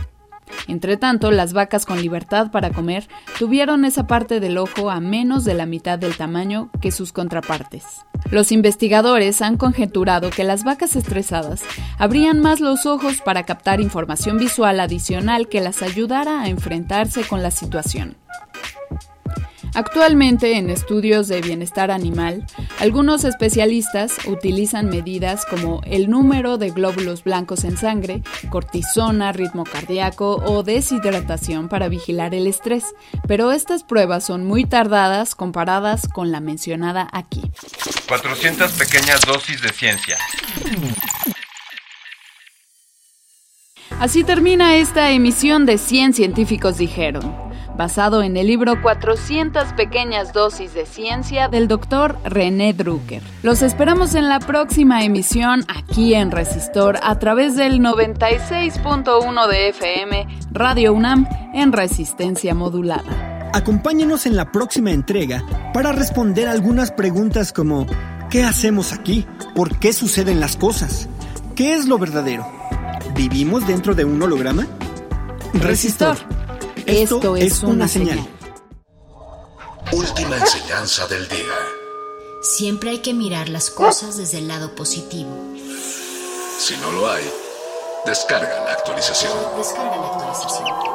Entretanto, 0.68 1.32
las 1.32 1.54
vacas 1.54 1.86
con 1.86 2.02
libertad 2.02 2.52
para 2.52 2.72
comer 2.72 3.08
tuvieron 3.38 3.86
esa 3.86 4.08
parte 4.08 4.40
del 4.40 4.58
ojo 4.58 4.90
a 4.90 5.00
menos 5.00 5.46
de 5.46 5.54
la 5.54 5.66
mitad 5.66 6.00
del 6.00 6.16
tamaño 6.18 6.70
que 6.82 6.92
sus 6.92 7.12
contrapartes. 7.12 7.84
Los 8.32 8.52
investigadores 8.52 9.42
han 9.42 9.58
conjeturado 9.58 10.30
que 10.30 10.44
las 10.44 10.64
vacas 10.64 10.96
estresadas 10.96 11.62
abrían 11.98 12.40
más 12.42 12.60
los 12.60 12.86
ojos 12.86 13.22
para 13.22 13.44
captar 13.44 13.82
información 13.82 14.38
visual 14.38 14.80
adicional 14.80 15.48
que 15.48 15.62
las 15.62 15.82
ayudara 15.82 16.42
a 16.42 16.50
enfrentarse 16.50 17.24
con 17.24 17.44
la 17.44 17.52
situación. 17.52 18.18
Actualmente, 19.76 20.58
en 20.58 20.70
estudios 20.70 21.28
de 21.28 21.42
bienestar 21.42 21.92
animal, 21.92 22.46
algunos 22.80 23.26
especialistas 23.26 24.14
utilizan 24.26 24.90
medidas 24.90 25.46
como 25.46 25.82
el 25.86 26.10
número 26.10 26.58
de 26.58 26.70
glóbulos 26.70 27.26
blancos 27.26 27.66
en 27.66 27.76
sangre, 27.76 28.24
cortisona, 28.50 29.34
ritmo 29.34 29.66
cardíaco 29.66 30.38
o 30.46 30.64
deshidratación 30.64 31.68
para 31.68 31.90
vigilar 31.90 32.34
el 32.34 32.48
estrés, 32.48 32.86
pero 33.28 33.52
estas 33.52 33.84
pruebas 33.84 34.26
son 34.26 34.46
muy 34.46 34.64
tardadas 34.64 35.36
comparadas 35.36 36.08
con 36.08 36.32
la 36.32 36.40
mencionada 36.40 37.10
aquí. 37.12 37.42
400 38.08 38.72
pequeñas 38.72 39.26
dosis 39.26 39.62
de 39.62 39.74
ciencia. 39.74 40.18
Así 44.00 44.24
termina 44.24 44.78
esta 44.78 45.12
emisión 45.12 45.66
de 45.66 45.78
100 45.78 46.14
científicos 46.14 46.78
dijeron 46.78 47.55
basado 47.76 48.24
en 48.24 48.38
el 48.38 48.48
libro 48.48 48.82
400 48.82 49.74
pequeñas 49.74 50.34
dosis 50.34 50.74
de 50.74 50.86
ciencia 50.86 51.48
del 51.48 51.68
doctor 51.68 52.18
René 52.24 52.74
Drucker. 52.74 53.22
Los 53.44 53.62
esperamos 53.62 54.16
en 54.16 54.30
la 54.30 54.40
próxima 54.40 55.04
emisión 55.04 55.66
aquí 55.68 56.14
en 56.14 56.32
Resistor 56.32 56.98
a 57.04 57.20
través 57.20 57.56
del 57.56 57.80
96.1 57.80 59.48
de 59.48 59.70
FM 59.70 60.28
Radio 60.52 60.94
UNAM 60.94 61.28
en 61.54 61.72
resistencia 61.72 62.56
modulada. 62.56 63.52
Acompáñenos 63.54 64.26
en 64.26 64.36
la 64.36 64.52
próxima 64.52 64.92
entrega 64.92 65.44
para 65.74 65.92
responder 65.92 66.48
algunas 66.48 66.92
preguntas 66.92 67.54
como 67.54 67.86
¿qué 68.30 68.44
hacemos 68.44 68.94
aquí? 68.94 69.26
¿Por 69.56 69.78
qué 69.80 69.94
suceden 69.94 70.40
las 70.40 70.58
cosas? 70.58 71.08
¿Qué 71.56 71.74
es 71.74 71.88
lo 71.88 71.98
verdadero? 71.98 72.46
¿Vivimos 73.16 73.66
dentro 73.66 73.96
de 73.96 74.04
un 74.04 74.22
holograma? 74.22 74.68
Resistor 75.54 76.18
esto, 76.86 77.36
es, 77.36 77.64
una, 77.64 77.88
señal. 77.88 78.28
Última 79.92 80.38
enseñanza 80.38 81.08
del 81.08 81.28
día. 81.28 81.56
Siempre 82.42 82.92
hay 82.92 83.00
que 83.00 83.14
mirar 83.14 83.50
las 83.50 83.70
cosas 83.70 84.18
desde 84.18 84.40
el 84.40 84.48
lado 84.48 84.76
positivo. 84.76 85.32
Si 86.60 86.78
no 86.78 86.92
lo 86.92 87.10
hay, 87.10 87.24
descarga 88.06 88.66
la 88.66 88.74
actualización. 88.74 89.34
Descarga 89.58 89.96
la 89.98 90.08
actualización. 90.08 90.95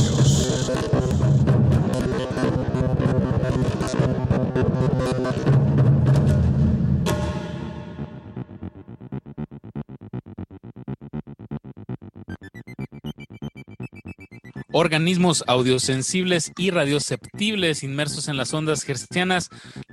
Organismos 14.81 15.43
audiosensibles 15.45 16.51
y 16.57 16.71
radioceptibles 16.71 17.83
inmersos 17.83 18.27
en 18.27 18.35
las 18.35 18.51
ondas 18.51 18.87
hercianas. 18.89 19.49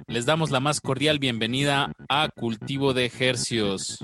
Les 0.07 0.25
damos 0.25 0.51
la 0.51 0.61
más 0.61 0.81
cordial 0.81 1.19
bienvenida 1.19 1.93
a 2.09 2.31
Cultivo 2.35 2.95
de 2.95 3.13
Hercios. 3.19 4.03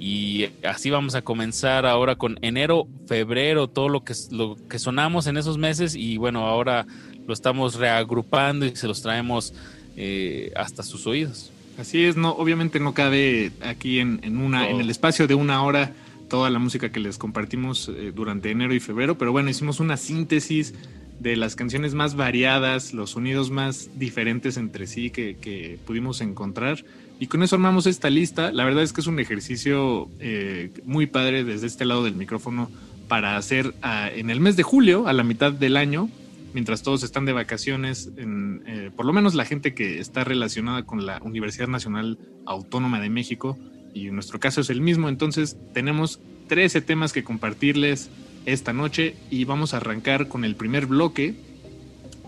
y 0.01 0.47
así 0.65 0.91
vamos 0.91 1.15
a 1.15 1.23
comenzar 1.23 1.87
ahora 1.87 2.17
con 2.17 2.39
enero, 2.43 2.89
febrero, 3.07 3.69
todo 3.69 3.89
lo 3.89 4.03
que, 4.05 4.15
lo 4.33 4.57
que 4.69 4.79
sonamos 4.79 5.29
en 5.29 5.37
esos 5.37 5.59
meses 5.59 5.95
y 5.95 6.17
bueno, 6.17 6.47
ahora 6.47 6.87
lo 7.27 7.33
estamos 7.33 7.77
reagrupando 7.77 8.67
y 8.67 8.75
se 8.75 8.89
los 8.89 9.01
traemos 9.01 9.55
eh, 9.97 10.53
hasta 10.57 10.83
sus 10.83 11.07
oídos. 11.07 11.51
Así 11.79 12.05
es, 12.05 12.17
no, 12.17 12.33
obviamente 12.33 12.81
no 12.81 12.95
cabe 12.95 13.53
aquí 13.61 14.01
en, 14.01 14.21
en 14.25 14.39
una, 14.39 14.69
en 14.69 14.81
el 14.81 14.91
espacio 14.91 15.29
de 15.29 15.37
una 15.37 15.63
hora 15.63 15.93
toda 16.29 16.51
la 16.51 16.59
música 16.59 16.91
que 16.91 17.01
les 17.01 17.19
compartimos 17.19 17.89
eh, 17.89 18.13
durante 18.15 18.51
enero 18.51 18.75
y 18.75 18.81
febrero, 18.81 19.19
pero 19.19 19.33
bueno, 19.33 19.51
hicimos 19.51 19.81
una 19.81 19.97
síntesis 19.97 20.75
de 21.19 21.37
las 21.37 21.57
canciones 21.57 21.95
más 21.95 22.15
variadas, 22.15 22.95
los 22.95 23.11
sonidos 23.11 23.51
más 23.51 23.91
diferentes 23.99 24.57
entre 24.57 24.87
sí 24.87 25.11
que, 25.11 25.79
pudimos 25.85 26.21
encontrar 26.21 26.85
y 27.19 27.27
con 27.27 27.43
eso 27.43 27.57
armamos 27.57 27.87
esta 27.87 28.11
lista. 28.11 28.53
La 28.53 28.65
verdad 28.65 28.85
es 28.85 28.93
que 28.93 29.01
es 29.01 29.07
un 29.09 29.19
ejercicio 29.19 30.09
eh, 30.21 30.71
muy 30.85 31.07
padre 31.07 31.43
desde 31.43 31.67
este 31.67 31.85
lado 31.85 32.05
del 32.05 32.15
micrófono 32.15 32.71
para 33.09 33.37
hacer 33.37 33.75
ah, 33.83 34.09
en 34.15 34.31
el 34.31 34.41
mes 34.41 34.57
de 34.57 34.63
julio, 34.63 35.09
a 35.09 35.13
la 35.13 35.25
mitad 35.25 35.53
del 35.53 35.77
año, 35.77 36.09
mientras 36.55 36.83
todos 36.83 37.03
están 37.03 37.25
de 37.25 37.33
vacaciones, 37.33 38.11
eh, 38.17 38.91
por 38.95 39.07
lo 39.07 39.13
menos 39.13 39.35
la 39.35 39.45
gente 39.45 39.75
que 39.75 39.99
está 39.99 40.25
relacionada 40.25 40.85
con 40.85 41.07
la 41.07 41.21
Universidad 41.23 41.69
Nacional 41.69 42.19
Autónoma 42.47 43.01
de 43.01 43.11
México, 43.11 43.59
y 43.99 44.09
en 44.09 44.15
nuestro 44.15 44.41
caso 44.41 44.61
es 44.61 44.71
el 44.71 44.81
mismo, 44.81 45.09
entonces 45.09 45.57
tenemos 45.75 46.21
13 46.49 46.81
temas 46.81 47.13
que 47.13 47.25
compartirles 47.25 48.11
esta 48.47 48.73
noche 48.73 49.17
y 49.31 49.45
vamos 49.45 49.75
a 49.75 49.79
arrancar 49.79 50.29
con 50.29 50.45
el 50.45 50.57
primer 50.57 50.87
bloque. 50.87 51.35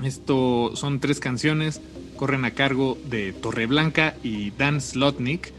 Esto 0.02 0.72
son 0.74 1.00
tres 1.00 1.20
canciones 1.20 1.80
corren 2.20 2.44
a 2.44 2.50
cargo 2.50 2.98
de 3.08 3.32
Torreblanca 3.32 4.14
y 4.22 4.50
Dan 4.50 4.82
Slotnick. 4.82 5.54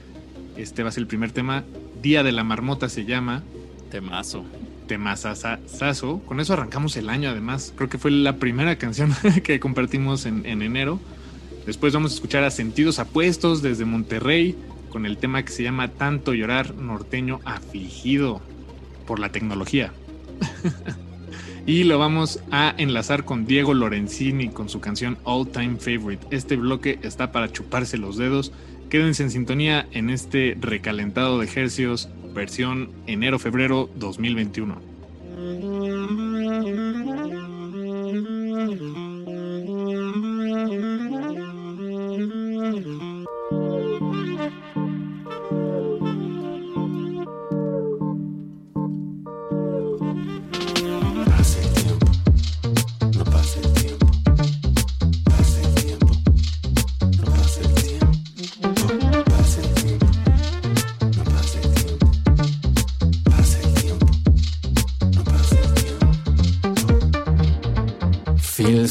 Este 0.58 0.84
va 0.84 0.90
a 0.90 0.92
ser 0.92 1.02
el 1.02 1.08
primer 1.08 1.32
tema. 1.32 1.64
Día 2.04 2.22
de 2.22 2.32
la 2.32 2.44
Marmota 2.44 2.88
se 2.88 3.04
llama. 3.06 3.42
Temazo. 3.90 4.46
Temazazazo. 4.86 6.20
Con 6.20 6.40
eso 6.40 6.54
arrancamos 6.54 6.96
el 6.98 7.10
año 7.10 7.32
además. 7.32 7.74
Creo 7.76 7.90
que 7.90 7.98
fue 7.98 8.12
la 8.12 8.36
primera 8.36 8.76
canción 8.76 9.12
que 9.44 9.60
compartimos 9.60 10.28
en, 10.28 10.46
en 10.46 10.62
enero. 10.62 11.00
Después 11.66 11.94
vamos 11.94 12.12
a 12.12 12.16
escuchar 12.16 12.44
a 12.44 12.52
Sentidos 12.52 13.00
Apuestos 13.00 13.64
desde 13.64 13.86
Monterrey 13.86 14.56
con 14.92 15.08
el 15.08 15.18
tema 15.18 15.44
que 15.44 15.52
se 15.52 15.64
llama 15.64 15.88
Tanto 15.88 16.36
llorar 16.36 16.76
norteño 16.76 17.40
afligido 17.46 18.42
por 19.08 19.20
la 19.20 19.32
tecnología. 19.32 19.92
Y 21.66 21.84
lo 21.84 22.00
vamos 22.00 22.40
a 22.50 22.74
enlazar 22.78 23.24
con 23.24 23.46
Diego 23.46 23.74
Lorenzini 23.74 24.50
con 24.50 24.68
su 24.68 24.80
canción 24.80 25.18
All 25.24 25.48
Time 25.48 25.78
Favorite. 25.78 26.26
Este 26.32 26.56
bloque 26.56 27.00
está 27.04 27.32
para 27.32 27.52
chuparse 27.52 27.98
los 27.98 28.18
dedos. 28.18 28.52
Quédense 28.90 29.24
en 29.24 29.32
sintonía 29.32 29.88
en 29.92 30.10
este 30.10 30.58
recalentado 30.60 31.38
de 31.40 31.46
ejercicios 31.46 32.10
versión 32.34 32.92
enero-febrero 33.06 33.90
2021. 33.96 34.82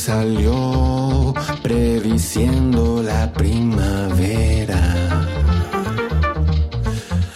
Salió 0.01 1.35
prediciendo 1.63 3.03
la 3.03 3.31
primavera. 3.35 4.81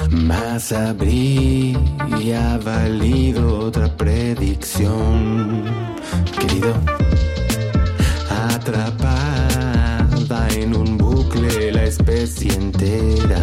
Más 0.08 0.72
habría 0.72 1.76
valido 2.64 3.58
otra 3.66 3.94
predicción, 3.94 5.62
querido. 6.40 6.72
Atrapada 8.54 10.48
en 10.56 10.74
un 10.74 10.96
bucle 10.96 11.70
la 11.70 11.84
especie 11.84 12.50
entera. 12.54 13.40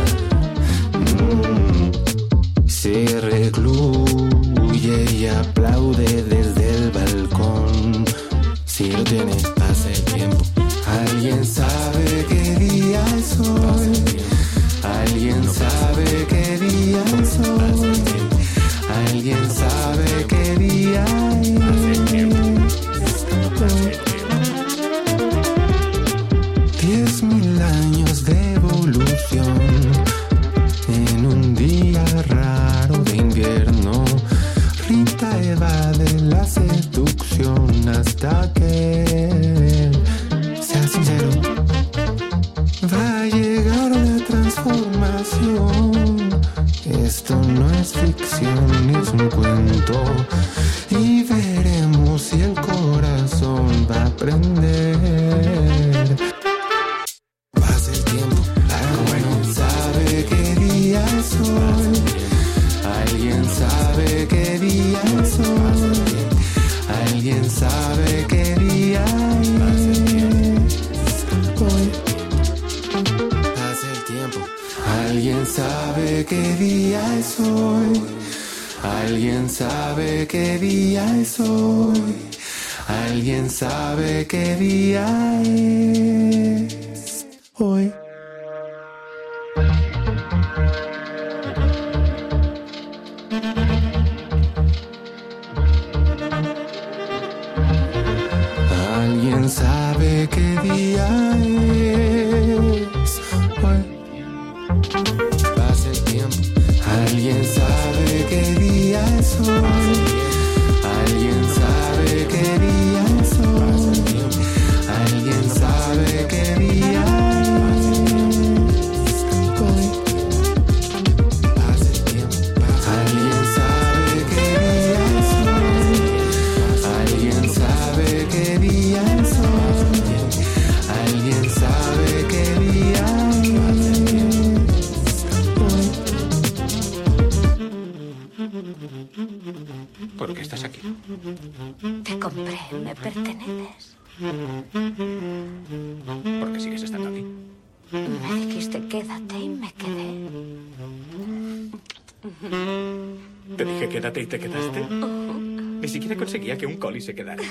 y 157.02 157.04
se 157.04 157.16
quedará. 157.16 157.42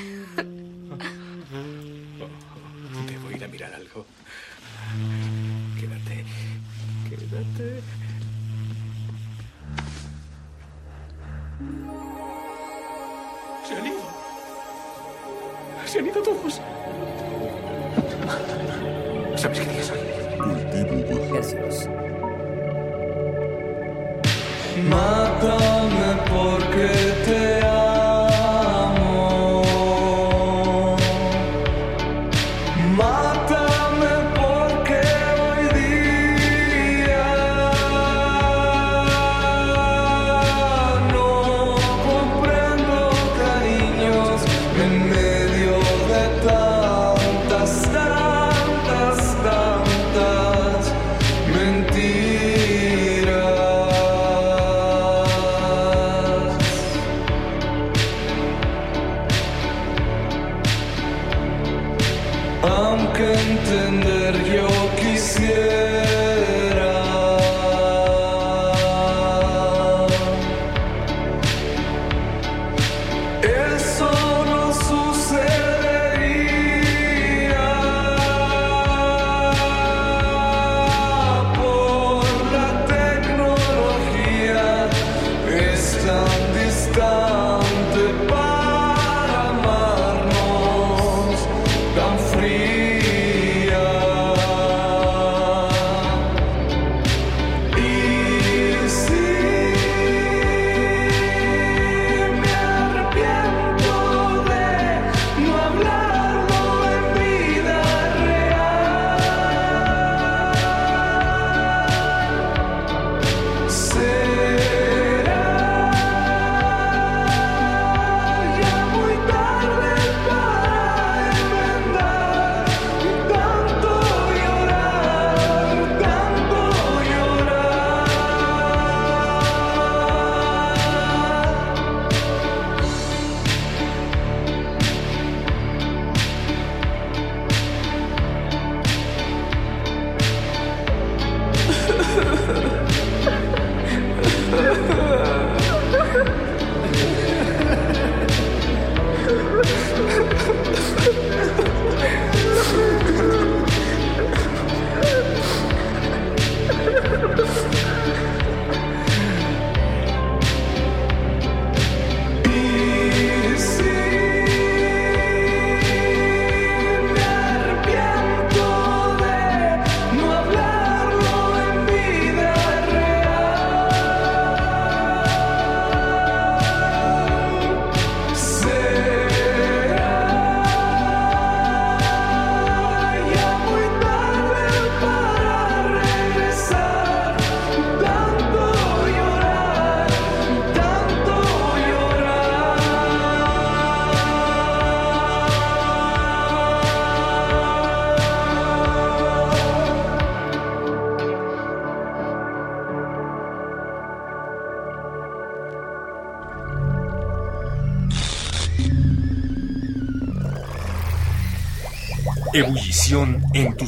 Debo 3.06 3.30
ir 3.36 3.44
a 3.44 3.48
mirar 3.48 3.74
algo. 3.74 4.06
Quédate. 5.78 6.24
Quédate. 7.08 7.82
Se 13.66 13.74
han 13.74 13.86
ido. 13.86 14.02
Se 15.86 15.98
han 15.98 16.06
ido 16.06 16.22
todos. 16.22 16.60
¿Sabes 19.36 19.60
qué 19.60 19.66
día 19.66 19.80
es 19.80 19.90
hoy? 19.90 19.98
Jesús. 21.32 21.88
Mátame 24.88 26.10
porque 26.30 26.88
te 27.24 27.59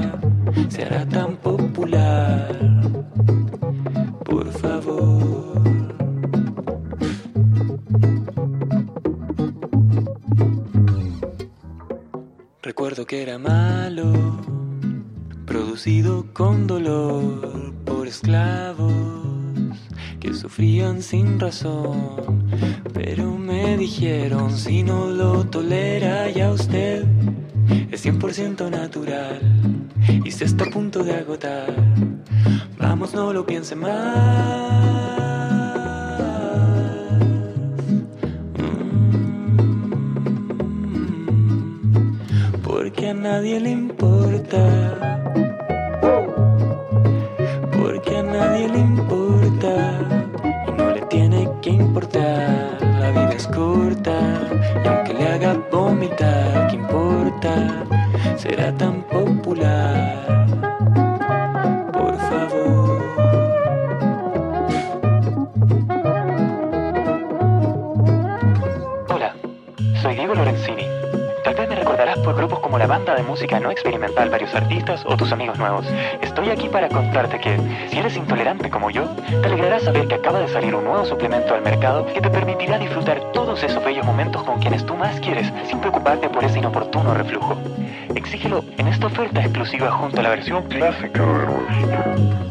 Ajusta, 0.00 0.70
se 0.70 0.82
hará 0.84 1.06
tan 1.06 1.36
popular. 1.36 2.56
Por 4.24 4.52
favor. 4.52 5.40
Recuerdo 12.62 13.06
que 13.06 13.22
era 13.22 13.38
malo, 13.38 14.12
producido 15.46 16.26
con 16.32 16.66
dolor 16.66 17.74
por 17.84 18.06
esclavos 18.06 18.92
que 20.20 20.34
sufrían 20.34 21.02
sin 21.02 21.40
razón. 21.40 22.48
Pero 22.92 23.36
me 23.36 23.76
dijeron, 23.76 24.56
si 24.56 24.82
no 24.82 25.06
lo 25.06 25.44
tolera 25.46 26.30
ya 26.30 26.52
usted, 26.52 27.04
es 27.90 28.04
100% 28.04 28.70
natural 28.70 29.79
y 30.24 30.30
se 30.30 30.44
está 30.44 30.64
a 30.64 30.70
punto 30.70 31.02
de 31.04 31.14
agotar. 31.14 31.74
Vamos, 32.78 33.14
no 33.14 33.32
lo 33.32 33.44
piense 33.46 33.74
más. 33.76 33.90
Mm, 41.70 42.62
Porque 42.62 43.08
a 43.08 43.14
nadie 43.14 43.60
le 43.60 43.70
importa. 43.70 44.62
Porque 47.72 48.16
a 48.16 48.22
nadie 48.22 48.68
le 48.68 48.78
importa 48.78 49.98
y 50.68 50.72
no 50.72 50.90
le 50.90 51.00
tiene 51.02 51.48
que 51.62 51.70
importar. 51.70 52.78
La 53.00 53.10
vida 53.10 53.32
es 53.36 53.46
corta 53.48 54.18
y 54.84 54.88
aunque 54.88 55.14
le 55.14 55.28
haga 55.28 55.54
vomitar, 55.70 56.68
¿qué 56.68 56.76
importa? 56.76 57.84
Será 58.36 58.72
tan 58.76 58.99
no 73.60 73.70
experimental 73.70 74.28
Varios 74.28 74.54
Artistas 74.54 75.02
o 75.06 75.16
tus 75.16 75.32
amigos 75.32 75.58
nuevos. 75.58 75.86
Estoy 76.20 76.50
aquí 76.50 76.68
para 76.68 76.88
contarte 76.88 77.40
que, 77.40 77.58
si 77.88 77.98
eres 77.98 78.14
intolerante 78.16 78.68
como 78.68 78.90
yo, 78.90 79.04
te 79.28 79.46
alegrará 79.46 79.80
saber 79.80 80.06
que 80.08 80.16
acaba 80.16 80.40
de 80.40 80.48
salir 80.48 80.74
un 80.74 80.84
nuevo 80.84 81.04
suplemento 81.06 81.54
al 81.54 81.62
mercado 81.62 82.06
que 82.06 82.20
te 82.20 82.28
permitirá 82.28 82.78
disfrutar 82.78 83.32
todos 83.32 83.62
esos 83.62 83.82
bellos 83.82 84.04
momentos 84.04 84.42
con 84.42 84.60
quienes 84.60 84.84
tú 84.84 84.94
más 84.94 85.18
quieres 85.20 85.50
sin 85.66 85.80
preocuparte 85.80 86.28
por 86.28 86.44
ese 86.44 86.58
inoportuno 86.58 87.14
reflujo. 87.14 87.56
Exígelo 88.14 88.62
en 88.76 88.88
esta 88.88 89.06
oferta 89.06 89.40
exclusiva 89.40 89.90
junto 89.90 90.20
a 90.20 90.22
la 90.22 90.30
versión 90.30 90.62
clásica 90.64 91.22
de 91.24 92.49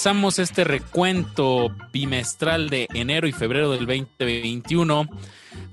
Comenzamos 0.00 0.38
este 0.38 0.64
recuento 0.64 1.70
bimestral 1.92 2.70
de 2.70 2.88
enero 2.94 3.28
y 3.28 3.32
febrero 3.32 3.70
del 3.70 3.80
2021 3.80 5.06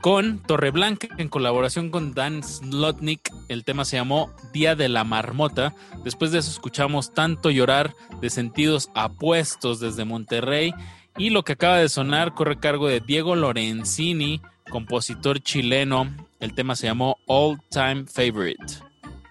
con 0.02 0.44
Torreblanca 0.44 1.08
en 1.18 1.30
colaboración 1.30 1.92
con 1.92 2.14
Dan 2.14 2.44
Slotnick. 2.44 3.32
El 3.48 3.64
tema 3.64 3.86
se 3.86 3.96
llamó 3.96 4.36
Día 4.52 4.76
de 4.76 4.90
la 4.90 5.06
Marmota. 5.06 5.74
Después 6.04 6.34
de 6.34 6.40
eso 6.40 6.52
escuchamos 6.52 7.14
Tanto 7.14 7.52
Llorar 7.52 7.94
de 8.20 8.30
Sentidos 8.30 8.90
Apuestos 8.96 9.80
desde 9.80 10.04
Monterrey. 10.04 10.74
Y 11.18 11.30
lo 11.30 11.44
que 11.44 11.54
acaba 11.54 11.78
de 11.78 11.88
sonar 11.88 12.34
corre 12.34 12.56
a 12.56 12.60
cargo 12.60 12.90
de 12.90 13.00
Diego 13.00 13.34
Lorenzini, 13.34 14.42
compositor 14.70 15.40
chileno. 15.40 16.14
El 16.42 16.54
tema 16.54 16.76
se 16.76 16.88
llamó 16.88 17.16
All 17.28 17.62
Time 17.70 18.04
Favorite. 18.08 18.87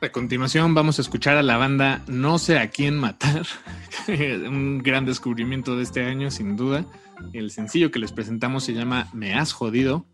A 0.06 0.12
continuación 0.12 0.72
vamos 0.72 1.00
a 1.00 1.02
escuchar 1.02 1.36
a 1.36 1.42
la 1.42 1.56
banda 1.56 2.00
No 2.06 2.38
sé 2.38 2.60
a 2.60 2.70
quién 2.70 2.96
matar. 2.96 3.44
Un 4.06 4.78
gran 4.78 5.04
descubrimiento 5.04 5.76
de 5.76 5.82
este 5.82 6.04
año, 6.04 6.30
sin 6.30 6.56
duda. 6.56 6.84
El 7.32 7.50
sencillo 7.50 7.90
que 7.90 7.98
les 7.98 8.12
presentamos 8.12 8.62
se 8.62 8.72
llama 8.72 9.08
Me 9.12 9.34
Has 9.34 9.52
Jodido 9.52 10.06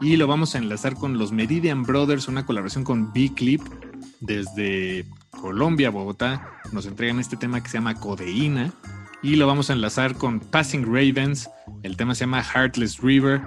y 0.00 0.16
lo 0.16 0.28
vamos 0.28 0.54
a 0.54 0.58
enlazar 0.58 0.94
con 0.94 1.18
los 1.18 1.32
Meridian 1.32 1.82
Brothers, 1.82 2.28
una 2.28 2.46
colaboración 2.46 2.84
con 2.84 3.12
B-Clip 3.12 3.60
desde 4.20 5.04
Colombia, 5.30 5.90
Bogotá. 5.90 6.52
Nos 6.70 6.86
entregan 6.86 7.18
este 7.18 7.36
tema 7.36 7.60
que 7.60 7.70
se 7.70 7.78
llama 7.78 7.96
Codeína 7.96 8.72
y 9.20 9.34
lo 9.34 9.48
vamos 9.48 9.68
a 9.68 9.72
enlazar 9.72 10.14
con 10.14 10.38
Passing 10.38 10.84
Ravens. 10.84 11.50
El 11.82 11.96
tema 11.96 12.14
se 12.14 12.20
llama 12.20 12.44
Heartless 12.44 13.00
River, 13.00 13.42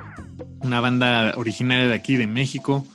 una 0.60 0.82
banda 0.82 1.34
originaria 1.38 1.88
de 1.88 1.94
aquí 1.94 2.18
de 2.18 2.28
México 2.28 2.86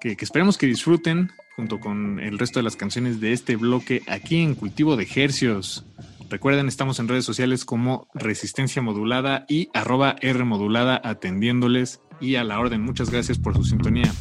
que, 0.00 0.16
que 0.16 0.24
esperemos 0.24 0.58
que 0.58 0.66
disfruten 0.66 1.30
junto 1.56 1.80
con 1.80 2.20
el 2.20 2.38
resto 2.38 2.58
de 2.58 2.64
las 2.64 2.76
canciones 2.76 3.18
de 3.18 3.32
este 3.32 3.56
bloque 3.56 4.02
aquí 4.06 4.42
en 4.42 4.54
Cultivo 4.54 4.96
de 4.96 5.08
Hercios. 5.12 5.86
Recuerden, 6.28 6.68
estamos 6.68 7.00
en 7.00 7.08
redes 7.08 7.24
sociales 7.24 7.64
como 7.64 8.08
Resistencia 8.14 8.82
Modulada 8.82 9.46
y 9.48 9.70
arroba 9.72 10.16
R 10.20 10.44
Modulada 10.44 11.00
atendiéndoles 11.02 12.00
y 12.20 12.34
a 12.36 12.44
la 12.44 12.60
orden. 12.60 12.82
Muchas 12.82 13.10
gracias 13.10 13.38
por 13.38 13.56
su 13.56 13.64
sintonía. 13.64 14.12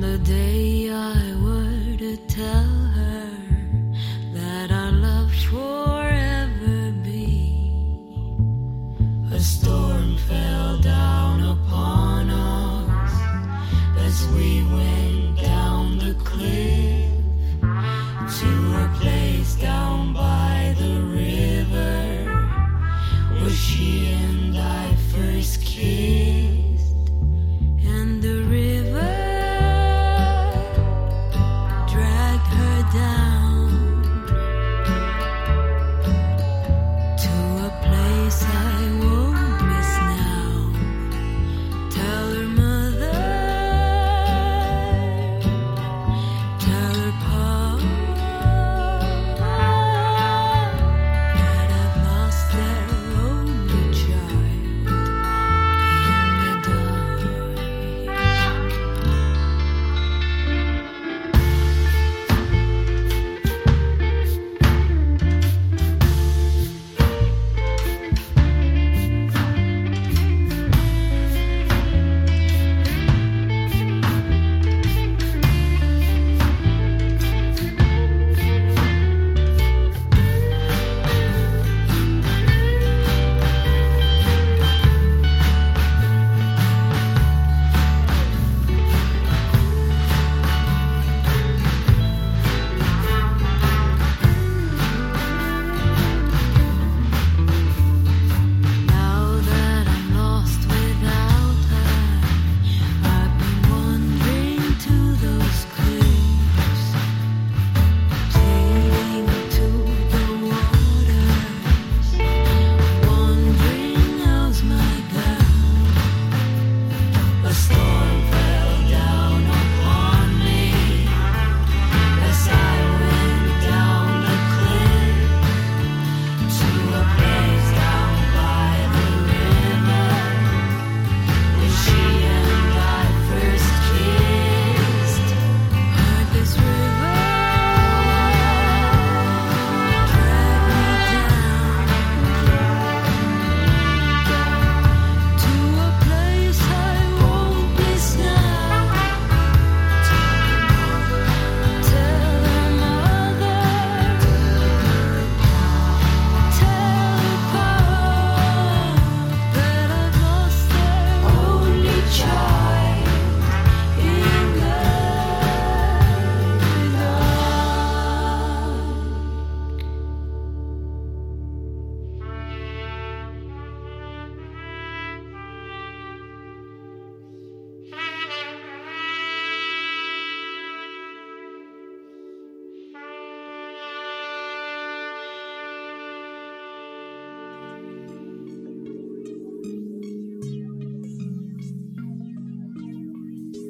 The 0.00 0.18
day 0.18 0.90
I 0.90 1.34
were 1.42 1.96
to 1.96 2.16
tell 2.28 2.77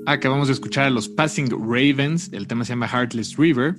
Acabamos 0.09 0.49
de 0.49 0.55
escuchar 0.55 0.87
a 0.87 0.91
los 0.91 1.07
Passing 1.07 1.51
Ravens, 1.51 2.31
el 2.33 2.47
tema 2.47 2.65
se 2.65 2.73
llama 2.73 2.89
Heartless 2.89 3.37
River. 3.37 3.75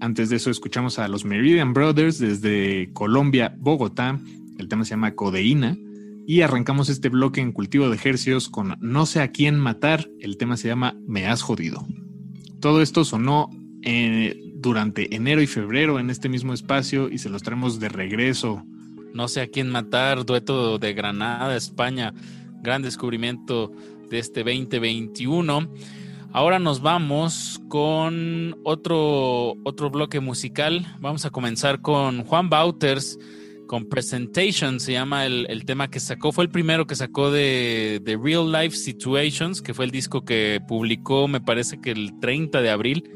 Antes 0.00 0.30
de 0.30 0.36
eso 0.36 0.50
escuchamos 0.50 0.98
a 0.98 1.08
los 1.08 1.26
Meridian 1.26 1.74
Brothers 1.74 2.18
desde 2.18 2.90
Colombia, 2.94 3.54
Bogotá, 3.58 4.18
el 4.56 4.68
tema 4.68 4.86
se 4.86 4.92
llama 4.92 5.14
Codeína. 5.14 5.76
Y 6.26 6.40
arrancamos 6.40 6.88
este 6.88 7.10
bloque 7.10 7.42
en 7.42 7.52
cultivo 7.52 7.90
de 7.90 7.96
ejercios 7.96 8.48
con 8.48 8.78
No 8.80 9.04
sé 9.04 9.20
a 9.20 9.30
quién 9.30 9.58
matar, 9.58 10.08
el 10.20 10.38
tema 10.38 10.56
se 10.56 10.68
llama 10.68 10.96
Me 11.06 11.26
has 11.26 11.42
jodido. 11.42 11.86
Todo 12.60 12.80
esto 12.80 13.04
sonó 13.04 13.50
eh, 13.82 14.40
durante 14.54 15.14
enero 15.14 15.42
y 15.42 15.46
febrero 15.46 15.98
en 15.98 16.08
este 16.08 16.30
mismo 16.30 16.54
espacio 16.54 17.10
y 17.10 17.18
se 17.18 17.28
los 17.28 17.42
traemos 17.42 17.78
de 17.78 17.90
regreso. 17.90 18.64
No 19.12 19.28
sé 19.28 19.42
a 19.42 19.48
quién 19.48 19.68
matar, 19.68 20.24
dueto 20.24 20.78
de 20.78 20.94
Granada, 20.94 21.54
España, 21.54 22.14
gran 22.62 22.80
descubrimiento 22.80 23.70
de 24.14 24.20
este 24.20 24.44
2021. 24.44 25.68
Ahora 26.32 26.60
nos 26.60 26.80
vamos 26.80 27.60
con 27.68 28.56
otro, 28.62 29.56
otro 29.64 29.90
bloque 29.90 30.20
musical. 30.20 30.86
Vamos 31.00 31.24
a 31.24 31.30
comenzar 31.30 31.82
con 31.82 32.22
Juan 32.22 32.48
Bauters, 32.48 33.18
con 33.66 33.88
Presentation, 33.88 34.78
se 34.78 34.92
llama 34.92 35.26
el, 35.26 35.46
el 35.48 35.64
tema 35.64 35.90
que 35.90 35.98
sacó. 35.98 36.30
Fue 36.30 36.44
el 36.44 36.50
primero 36.50 36.86
que 36.86 36.94
sacó 36.94 37.32
de, 37.32 38.00
de, 38.04 38.16
Real 38.16 38.52
Life 38.52 38.76
Situations, 38.76 39.60
que 39.60 39.74
fue 39.74 39.84
el 39.84 39.90
disco 39.90 40.24
que 40.24 40.60
publicó, 40.68 41.26
me 41.26 41.40
parece 41.40 41.80
que 41.80 41.90
el 41.90 42.20
30 42.20 42.62
de 42.62 42.70
abril. 42.70 43.10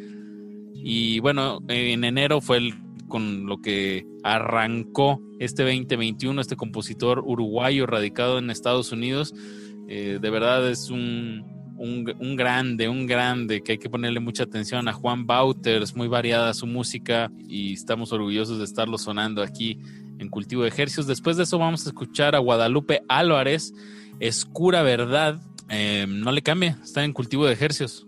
Y 0.75 1.21
bueno, 1.21 1.61
en 1.69 2.03
enero 2.03 2.41
fue 2.41 2.57
el 2.57 2.75
con 3.09 3.47
lo 3.47 3.63
que 3.63 4.05
arrancó 4.23 5.21
este 5.39 5.63
2021, 5.63 6.41
este 6.41 6.57
compositor 6.57 7.21
uruguayo 7.25 7.87
radicado 7.87 8.39
en 8.39 8.51
Estados 8.51 8.93
Unidos. 8.93 9.33
Eh, 9.91 10.19
de 10.21 10.31
verdad 10.31 10.69
es 10.69 10.91
un, 10.91 11.75
un, 11.79 12.15
un, 12.21 12.37
grande, 12.37 12.91
un 12.91 13.07
grande, 13.07 13.63
que 13.63 13.73
hay 13.73 13.79
que 13.79 13.89
ponerle 13.89 14.21
mucha 14.21 14.43
atención 14.43 14.87
a 14.87 14.93
Juan 14.93 15.27
Bauters, 15.27 15.97
muy 15.97 16.09
variada 16.09 16.53
su 16.53 16.67
música 16.67 17.31
y 17.49 17.73
estamos 17.73 18.13
orgullosos 18.13 18.59
de 18.59 18.65
estarlo 18.65 18.99
sonando 18.99 19.43
aquí 19.43 19.79
en 20.19 20.29
Cultivo 20.29 20.63
de 20.63 20.69
Ejercicios. 20.69 21.07
Después 21.07 21.39
de 21.39 21.45
eso 21.45 21.59
vamos 21.59 21.87
a 21.87 21.89
escuchar 21.89 22.35
a 22.35 22.39
Guadalupe 22.39 23.03
Álvarez, 23.09 23.73
Escura 24.21 24.83
Verdad. 24.83 25.41
Eh, 25.71 26.07
no 26.07 26.33
le 26.33 26.43
cambie, 26.43 26.77
está 26.83 27.03
en 27.03 27.15
Cultivo 27.15 27.47
de 27.47 27.55
Ejercicios. 27.55 28.07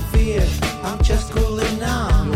Nothing 0.00 0.38
I 0.38 0.48
fear. 0.48 0.48
I'm 0.82 1.02
just 1.02 1.32
cooling 1.32 1.82
on. 1.82 2.34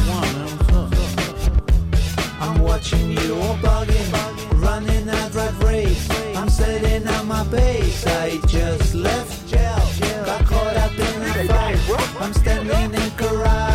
I'm 2.40 2.60
watching 2.62 3.10
you 3.10 3.36
all 3.36 3.56
bugging, 3.56 4.60
running 4.62 5.08
a 5.08 5.30
drive 5.30 5.62
race. 5.62 6.08
I'm 6.36 6.48
setting 6.48 7.06
up 7.06 7.24
my 7.24 7.44
base. 7.44 8.06
I 8.06 8.38
just 8.46 8.94
left 8.94 9.48
jail, 9.48 10.24
got 10.24 10.44
caught 10.46 10.76
up 10.76 10.92
in 10.92 11.22
a 11.22 11.44
fight. 11.46 11.78
I'm 12.20 12.32
standing 12.32 12.94
in 12.94 13.10
karate 13.12 13.73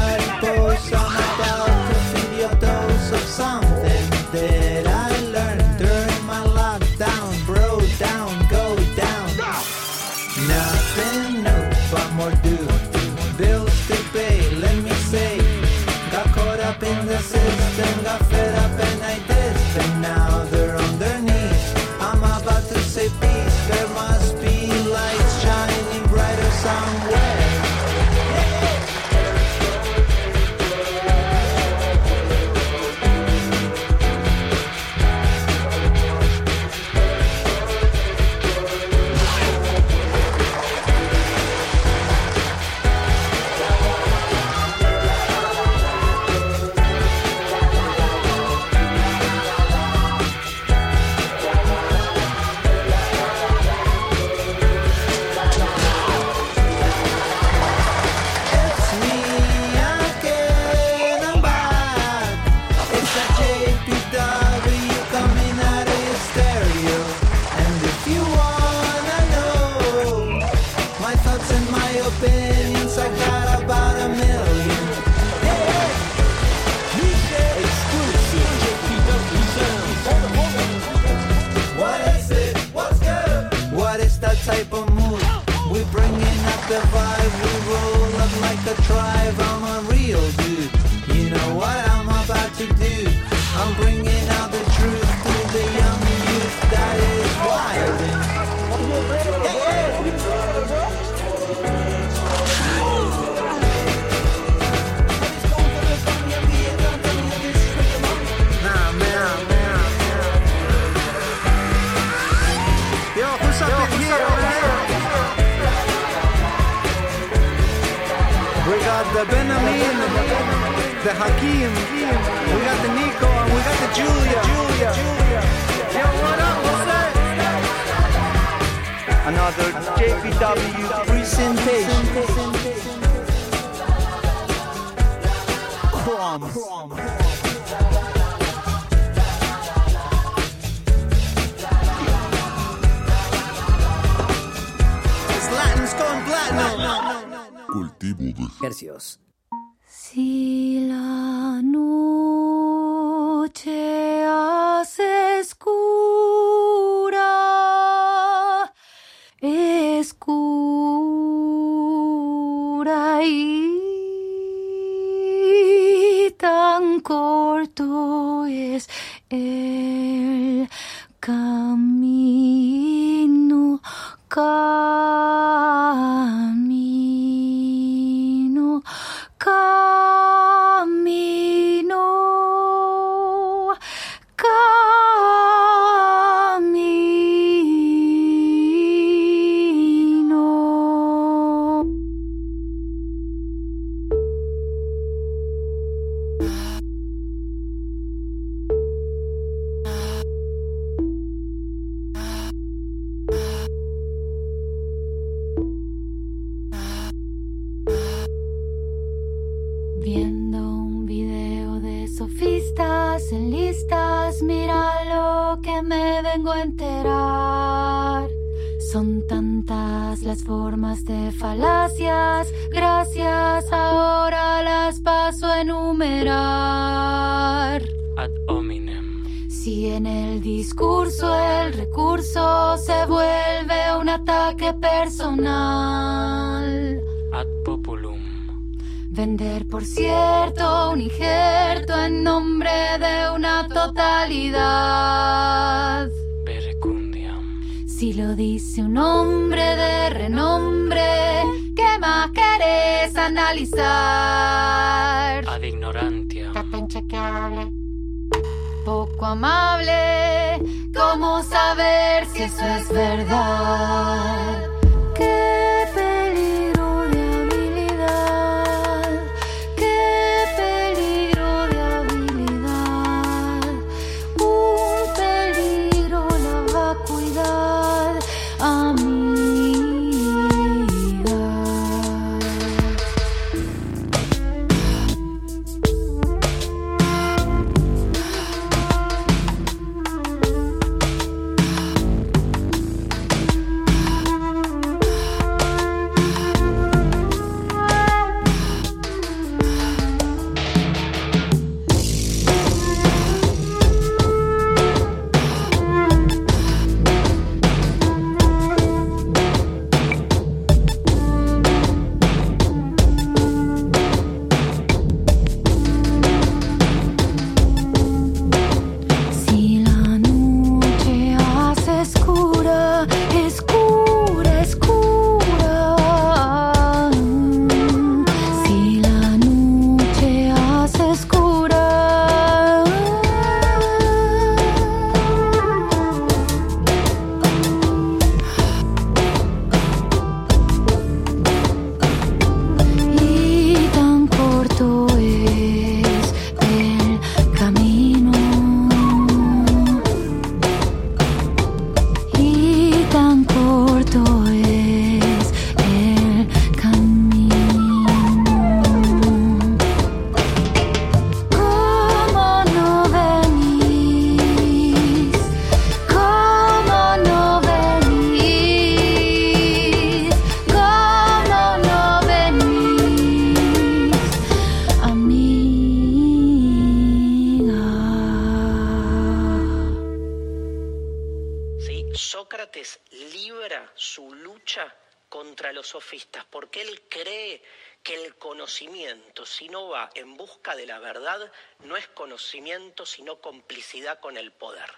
en 390.15 390.37
busca 390.37 390.75
de 390.75 390.85
la 390.85 390.99
verdad 390.99 391.51
no 391.85 391.97
es 391.97 392.07
conocimiento, 392.07 393.05
sino 393.05 393.41
complicidad 393.41 394.19
con 394.19 394.37
el 394.37 394.51
poder. 394.51 394.89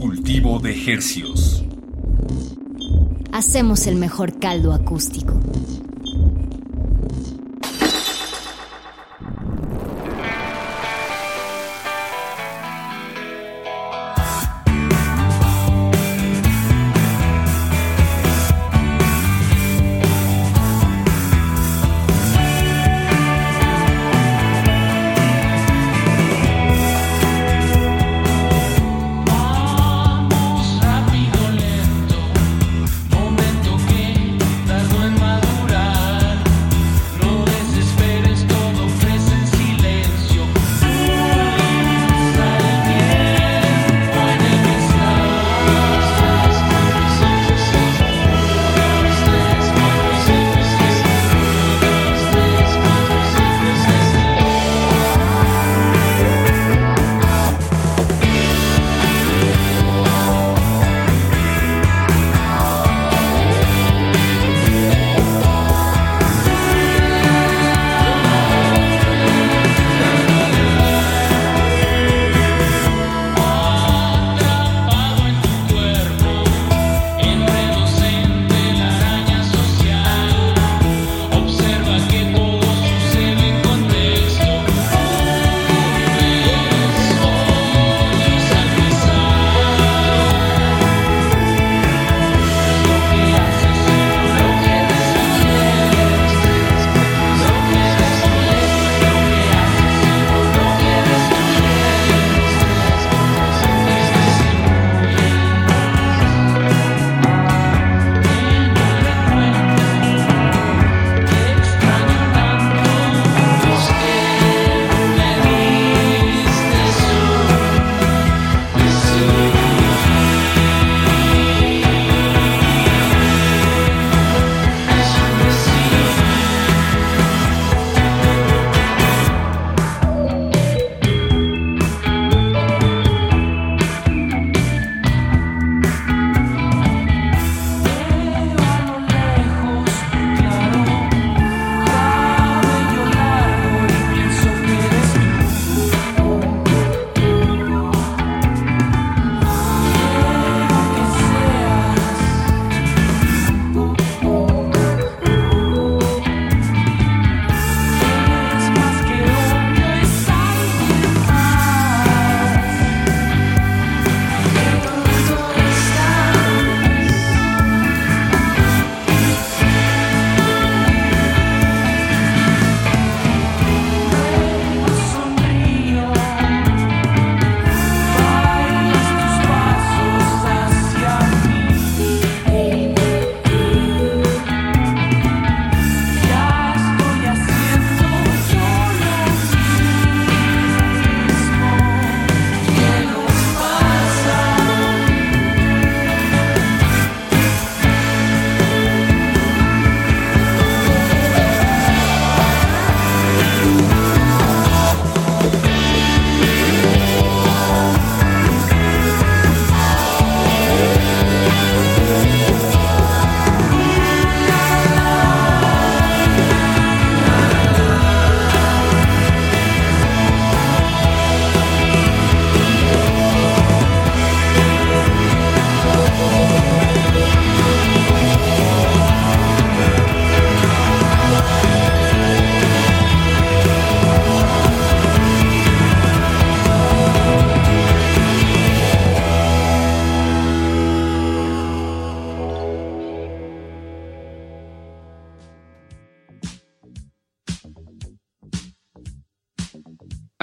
Cultivo 0.00 0.58
de 0.60 0.72
ejercios. 0.72 1.62
Hacemos 3.32 3.86
el 3.86 3.96
mejor 3.96 4.38
caldo 4.38 4.72
acústico. 4.72 5.40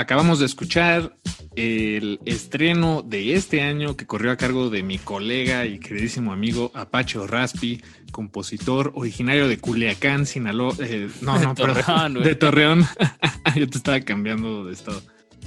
Acabamos 0.04 0.40
de 0.40 0.48
escuchar 0.48 1.16
el 1.56 2.20
estreno 2.26 3.04
de 3.04 3.36
este 3.36 3.62
año 3.62 3.96
que 3.96 4.06
corrió 4.06 4.34
a 4.34 4.36
cargo 4.36 4.70
de 4.70 4.84
mi 4.84 4.98
colega 4.98 5.66
y 5.66 5.80
queridísimo 5.80 6.34
amigo 6.34 6.72
Apache 6.74 7.26
Raspi, 7.26 7.82
compositor 8.12 8.92
originario 8.96 9.48
de 9.48 9.60
Culiacán, 9.60 10.26
Sinaloa. 10.26 10.74
eh, 10.82 11.08
no, 11.22 11.40
De 11.40 11.46
no, 11.46 11.56
perdón, 11.56 11.84
Torreón, 11.86 12.14
de 12.22 12.36
Torreón. 12.36 12.86
Yo 13.56 13.70
te 13.70 13.78
estaba 13.78 14.02
cambiando 14.02 14.66
de 14.66 14.74
estado. 14.74 15.02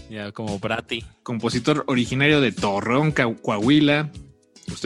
Ya, 0.08 0.32
como 0.32 0.58
Brati. 0.58 1.04
Compositor 1.22 1.84
originario 1.86 2.40
de 2.40 2.52
Torreón, 2.52 3.12
Coahuila. 3.12 4.10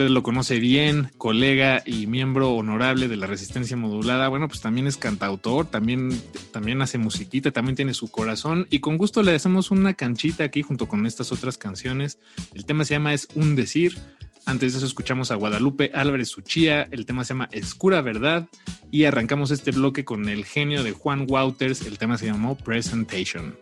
Lo 0.09 0.23
conoce 0.23 0.59
bien, 0.59 1.11
colega 1.17 1.83
y 1.85 2.07
miembro 2.07 2.51
honorable 2.51 3.07
de 3.07 3.17
la 3.17 3.27
Resistencia 3.27 3.77
Modulada. 3.77 4.27
Bueno, 4.27 4.47
pues 4.47 4.61
también 4.61 4.87
es 4.87 4.97
cantautor, 4.97 5.65
también, 5.65 6.21
también 6.51 6.81
hace 6.81 6.97
musiquita, 6.97 7.51
también 7.51 7.75
tiene 7.75 7.93
su 7.93 8.09
corazón. 8.09 8.67
Y 8.69 8.79
con 8.79 8.97
gusto 8.97 9.23
le 9.23 9.35
hacemos 9.35 9.71
una 9.71 9.93
canchita 9.93 10.43
aquí 10.43 10.61
junto 10.61 10.87
con 10.87 11.05
estas 11.05 11.31
otras 11.31 11.57
canciones. 11.57 12.19
El 12.53 12.65
tema 12.65 12.85
se 12.85 12.95
llama 12.95 13.13
Es 13.13 13.27
un 13.35 13.55
decir. 13.55 13.97
Antes 14.45 14.73
de 14.73 14.77
eso 14.77 14.87
escuchamos 14.87 15.31
a 15.31 15.35
Guadalupe 15.35 15.91
Álvarez 15.93 16.29
Suchía. 16.29 16.87
El 16.91 17.05
tema 17.05 17.23
se 17.23 17.33
llama 17.33 17.49
Escura 17.51 18.01
Verdad. 18.01 18.47
Y 18.91 19.05
arrancamos 19.05 19.51
este 19.51 19.71
bloque 19.71 20.03
con 20.03 20.27
el 20.29 20.45
genio 20.45 20.83
de 20.83 20.91
Juan 20.91 21.25
Wouters. 21.29 21.85
El 21.85 21.97
tema 21.97 22.17
se 22.17 22.25
llamó 22.25 22.57
Presentation. 22.57 23.55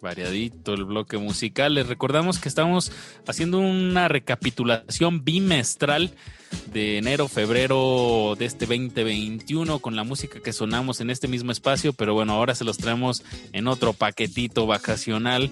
Variadito 0.00 0.72
el 0.72 0.84
bloque 0.84 1.18
musical. 1.18 1.74
Les 1.74 1.86
recordamos 1.86 2.38
que 2.38 2.48
estamos 2.48 2.90
haciendo 3.26 3.58
una 3.58 4.08
recapitulación 4.08 5.24
bimestral 5.24 6.14
de 6.72 6.98
enero, 6.98 7.28
febrero 7.28 8.34
de 8.38 8.46
este 8.46 8.64
2021 8.64 9.78
con 9.80 9.96
la 9.96 10.04
música 10.04 10.40
que 10.40 10.54
sonamos 10.54 11.00
en 11.00 11.10
este 11.10 11.28
mismo 11.28 11.52
espacio, 11.52 11.92
pero 11.92 12.14
bueno, 12.14 12.32
ahora 12.32 12.54
se 12.54 12.64
los 12.64 12.78
traemos 12.78 13.22
en 13.52 13.68
otro 13.68 13.92
paquetito 13.92 14.66
vacacional. 14.66 15.50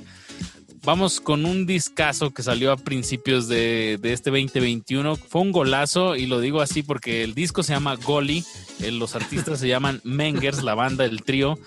Vamos 0.85 1.21
con 1.21 1.45
un 1.45 1.67
discazo 1.67 2.31
que 2.33 2.43
salió 2.43 2.71
a 2.73 2.77
principios 2.77 3.47
de, 3.49 3.99
de 4.01 4.13
este 4.13 4.31
2021. 4.31 5.17
Fue 5.17 5.43
un 5.43 5.53
golazo 5.53 6.17
y 6.17 6.27
lo 6.27 6.41
digo 6.41 6.61
así 6.63 6.83
porque 6.83 7.25
el 7.25 7.35
disco 7.35 7.63
se 7.63 7.73
llama 7.75 7.97
Goli, 7.97 8.45
eh, 8.83 8.91
los 8.93 9.15
artistas 9.15 9.61
se 9.61 9.69
llaman 9.69 10.01
Mengers, 10.05 10.63
la 10.63 10.75
banda, 10.75 11.05
el 11.05 11.23
trío, 11.25 11.59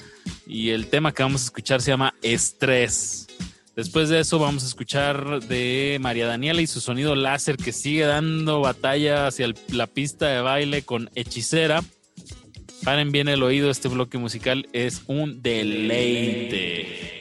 y 0.47 0.69
el 0.69 0.87
tema 0.87 1.13
que 1.13 1.23
vamos 1.23 1.41
a 1.41 1.45
escuchar 1.45 1.81
se 1.81 1.91
llama 1.91 2.15
Estrés. 2.23 3.27
Después 3.75 4.09
de 4.09 4.19
eso 4.19 4.39
vamos 4.39 4.63
a 4.63 4.67
escuchar 4.67 5.39
de 5.43 5.97
María 6.01 6.25
Daniela 6.27 6.61
y 6.61 6.67
su 6.67 6.81
sonido 6.81 7.15
láser 7.15 7.57
que 7.57 7.71
sigue 7.73 8.05
dando 8.05 8.59
batalla 8.61 9.27
hacia 9.27 9.45
el- 9.45 9.55
la 9.69 9.87
pista 9.87 10.27
de 10.27 10.41
baile 10.41 10.81
con 10.83 11.09
Hechicera. 11.15 11.83
Paren 12.83 13.11
bien 13.11 13.27
el 13.29 13.43
oído, 13.43 13.69
este 13.69 13.87
bloque 13.87 14.17
musical 14.17 14.67
es 14.73 15.03
un 15.07 15.41
deleite. 15.43 17.20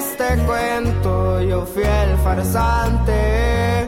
Este 0.00 0.36
cuento 0.46 1.42
yo 1.42 1.66
fui 1.66 1.82
el 1.82 2.16
farsante. 2.24 3.79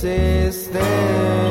system. 0.00 1.47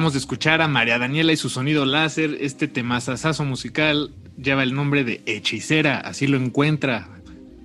Acabamos 0.00 0.14
de 0.14 0.20
escuchar 0.20 0.62
a 0.62 0.66
María 0.66 0.98
Daniela 0.98 1.30
y 1.30 1.36
su 1.36 1.50
sonido 1.50 1.84
láser. 1.84 2.38
Este 2.40 2.68
temazazazo 2.68 3.44
musical 3.44 4.10
lleva 4.42 4.62
el 4.62 4.72
nombre 4.72 5.04
de 5.04 5.20
Hechicera, 5.26 5.98
así 5.98 6.26
lo 6.26 6.38
encuentra. 6.38 7.20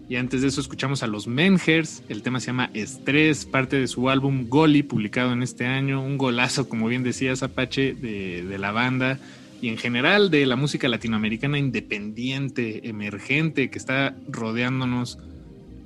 Y 0.10 0.18
antes 0.18 0.41
de 0.41 0.49
eso 0.49 0.60
escuchamos 0.60 1.02
a 1.02 1.07
los 1.07 1.28
Mengers. 1.28 2.03
El 2.10 2.24
tema 2.24 2.41
se 2.41 2.48
llama 2.48 2.72
Estrés, 2.74 3.45
parte 3.45 3.80
de 3.80 3.88
su 3.88 4.10
álbum 4.10 4.49
Goli, 4.49 4.84
publicado 4.84 5.32
en 5.32 5.44
este 5.44 5.66
año. 5.66 6.03
Un 6.03 6.18
golazo, 6.18 6.68
como 6.68 6.90
bien 6.90 7.03
decías, 7.03 7.41
Apache, 7.41 7.94
de, 7.94 8.44
de 8.44 8.57
la 8.57 8.74
banda 8.74 9.18
y 9.62 9.70
en 9.70 9.78
general 9.78 10.30
de 10.30 10.45
la 10.45 10.57
música 10.57 10.90
latinoamericana 10.90 11.57
independiente, 11.57 12.90
emergente, 12.90 13.70
que 13.70 13.78
está 13.78 14.14
rodeándonos 14.28 15.20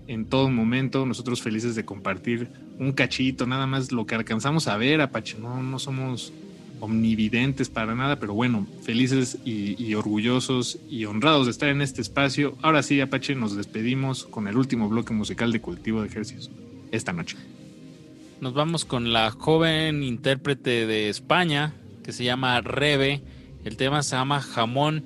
en 0.09 0.25
todo 0.25 0.49
momento. 0.49 1.05
Nosotros 1.05 1.41
felices 1.41 1.75
de 1.75 1.85
compartir 1.85 2.49
un 2.79 2.91
cachito, 2.91 3.45
nada 3.45 3.67
más 3.67 3.91
lo 3.91 4.05
que 4.05 4.15
alcanzamos 4.15 4.67
a 4.67 4.75
ver, 4.75 5.01
Apache. 5.01 5.37
No, 5.39 5.61
no 5.61 5.77
somos 5.79 6.33
omnividentes 6.79 7.69
para 7.69 7.93
nada, 7.93 8.19
pero 8.19 8.33
bueno, 8.33 8.65
felices 8.83 9.37
y, 9.45 9.93
orgullosos 9.93 10.79
y 10.89 11.05
honrados 11.05 11.45
de 11.45 11.51
estar 11.51 11.69
en 11.69 11.81
este 11.81 12.01
espacio. 12.01 12.57
Ahora 12.61 12.81
sí, 12.81 12.99
Apache, 13.01 13.35
nos 13.35 13.55
despedimos 13.55 14.25
con 14.25 14.47
el 14.47 14.57
último 14.57 14.89
bloque 14.89 15.13
musical 15.13 15.51
de 15.51 15.61
Cultivo 15.61 16.01
de 16.01 16.07
Ejercicios 16.07 16.49
esta 16.91 17.13
noche. 17.13 17.37
Nos 18.41 18.53
vamos 18.53 18.85
con 18.85 19.13
la 19.13 19.29
joven 19.29 20.01
intérprete 20.01 20.87
de 20.87 21.09
España 21.09 21.73
que 22.03 22.13
se 22.13 22.23
llama 22.23 22.59
Rebe. 22.61 23.21
El 23.63 23.77
tema 23.77 24.01
se 24.01 24.15
llama 24.15 24.41
Jamón. 24.41 25.03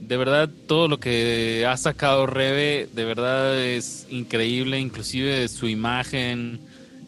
De 0.00 0.16
verdad, 0.16 0.48
todo 0.66 0.88
lo 0.88 0.98
que 1.00 1.66
ha 1.68 1.76
sacado 1.76 2.26
Rebe, 2.26 2.88
de 2.94 3.04
verdad 3.04 3.62
es 3.62 4.06
increíble, 4.10 4.78
inclusive 4.80 5.46
su 5.48 5.68
imagen, 5.68 6.60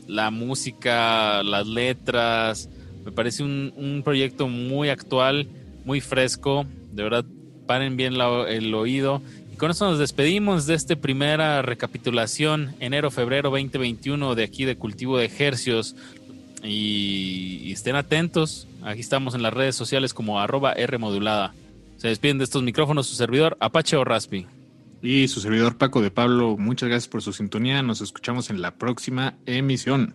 la 0.07 0.31
música, 0.31 1.43
las 1.43 1.67
letras. 1.67 2.69
Me 3.05 3.13
parece 3.13 3.43
un, 3.43 3.73
un 3.77 4.03
proyecto 4.05 4.49
muy 4.49 4.89
actual, 4.91 5.49
muy 5.85 6.01
fresco. 6.01 6.67
De 6.93 7.03
verdad, 7.03 7.25
paren 7.67 7.97
bien 7.97 8.19
la- 8.19 8.45
el 8.49 8.75
oído. 8.75 9.23
Y 9.53 9.57
con 9.57 9.71
eso 9.71 9.89
nos 9.89 9.99
despedimos 9.99 10.67
de 10.67 10.75
esta 10.75 10.97
primera 10.97 11.63
recapitulación, 11.63 12.75
enero-febrero 12.81 13.51
2021 13.51 14.35
de 14.35 14.45
aquí 14.45 14.65
de 14.65 14.77
Cultivo 14.77 15.17
de 15.17 15.27
Ejercios. 15.27 15.95
Y, 16.63 17.73
estén 17.73 17.97
atentos. 17.97 18.67
Aquí 18.83 19.01
estamos 19.01 19.35
en 19.35 19.43
las 19.43 19.55
redes 19.55 19.77
sociales 19.77 20.13
como 20.13 20.41
arroba 20.41 20.73
R 20.73 20.99
modulada. 20.99 21.55
Se 22.01 22.09
despiden 22.09 22.39
de 22.39 22.45
estos 22.45 22.63
micrófonos 22.63 23.09
su 23.09 23.15
servidor 23.15 23.59
Apache 23.61 23.95
o 23.95 24.05
Raspi. 24.05 24.47
Y 25.03 25.29
su 25.29 25.39
servidor 25.39 25.77
Paco 25.77 26.01
de 26.01 26.11
Pablo, 26.11 26.57
muchas 26.57 26.89
gracias 26.89 27.09
por 27.09 27.21
su 27.21 27.35
sintonía. 27.35 27.83
Nos 27.83 28.01
escuchamos 28.01 28.49
en 28.49 28.63
la 28.63 28.77
próxima 28.77 29.37
emisión. 29.45 30.15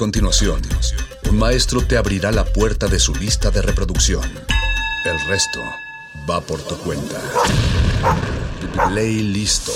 continuación, 0.00 0.62
un 1.28 1.38
maestro 1.38 1.82
te 1.82 1.98
abrirá 1.98 2.32
la 2.32 2.46
puerta 2.46 2.86
de 2.86 2.98
su 2.98 3.14
lista 3.14 3.50
de 3.50 3.60
reproducción. 3.60 4.24
El 5.04 5.20
resto 5.28 5.60
va 6.28 6.40
por 6.40 6.58
tu 6.62 6.74
cuenta. 6.78 7.20
Play 8.88 9.22
listo. 9.22 9.72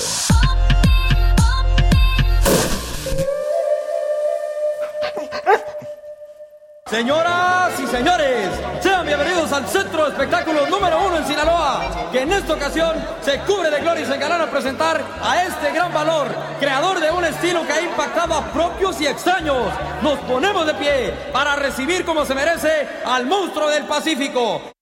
Señoras 6.94 7.72
y 7.80 7.86
señores, 7.88 8.48
sean 8.80 9.05
bienvenidos 9.05 9.51
al 9.52 9.68
Centro 9.68 10.05
de 10.05 10.10
Espectáculos 10.10 10.70
número 10.70 11.06
uno 11.06 11.18
en 11.18 11.26
Sinaloa, 11.26 12.09
que 12.12 12.20
en 12.20 12.32
esta 12.32 12.55
ocasión 12.55 12.94
se 13.20 13.40
cubre 13.40 13.68
de 13.68 13.80
gloria 13.80 14.05
y 14.05 14.06
se 14.06 14.14
encargará 14.14 14.44
a 14.44 14.51
presentar 14.51 15.02
a 15.20 15.42
este 15.44 15.72
gran 15.72 15.92
valor, 15.92 16.28
creador 16.60 17.01
de 17.01 17.10
un 17.10 17.24
estilo 17.24 17.66
que 17.66 17.72
ha 17.72 17.82
impactado 17.82 18.34
a 18.34 18.52
propios 18.52 19.01
y 19.01 19.06
extraños, 19.06 19.66
nos 20.05 20.18
ponemos 20.20 20.66
de 20.66 20.74
pie 20.74 21.14
para 21.32 21.56
recibir 21.56 22.05
como 22.05 22.26
se 22.26 22.35
merece 22.35 22.86
al 23.06 23.26
monstruo 23.26 23.68
del 23.70 23.85
Pacífico. 23.85 24.73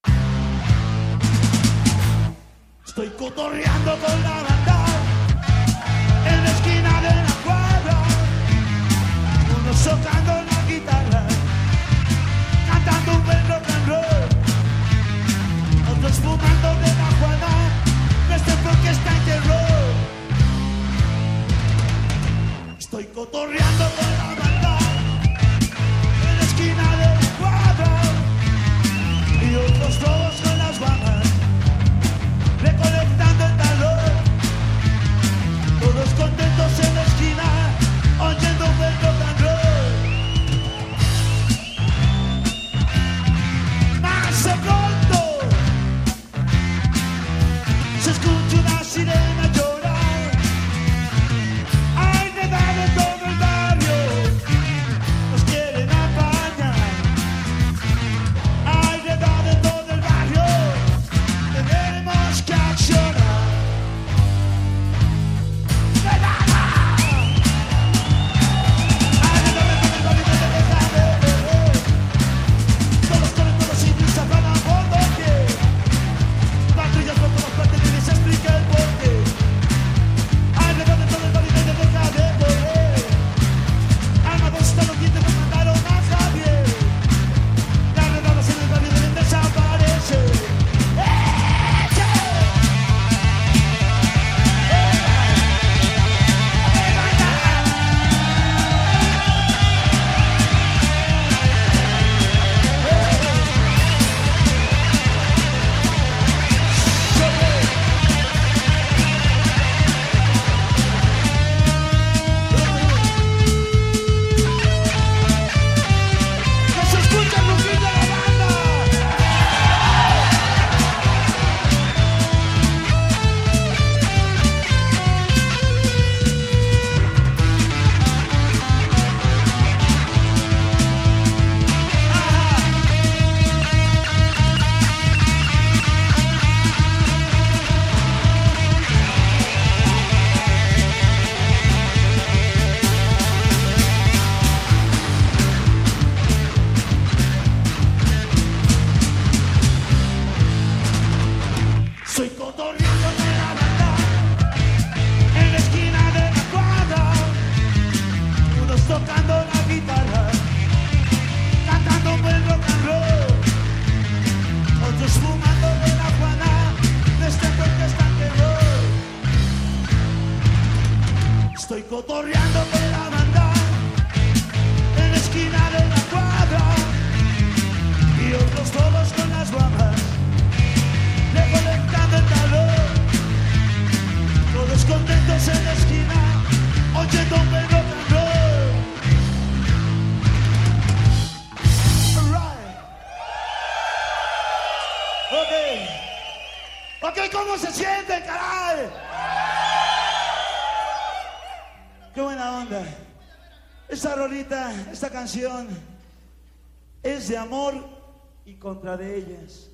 contra 208.83 208.97
de 208.97 209.17
ellas. 209.17 209.72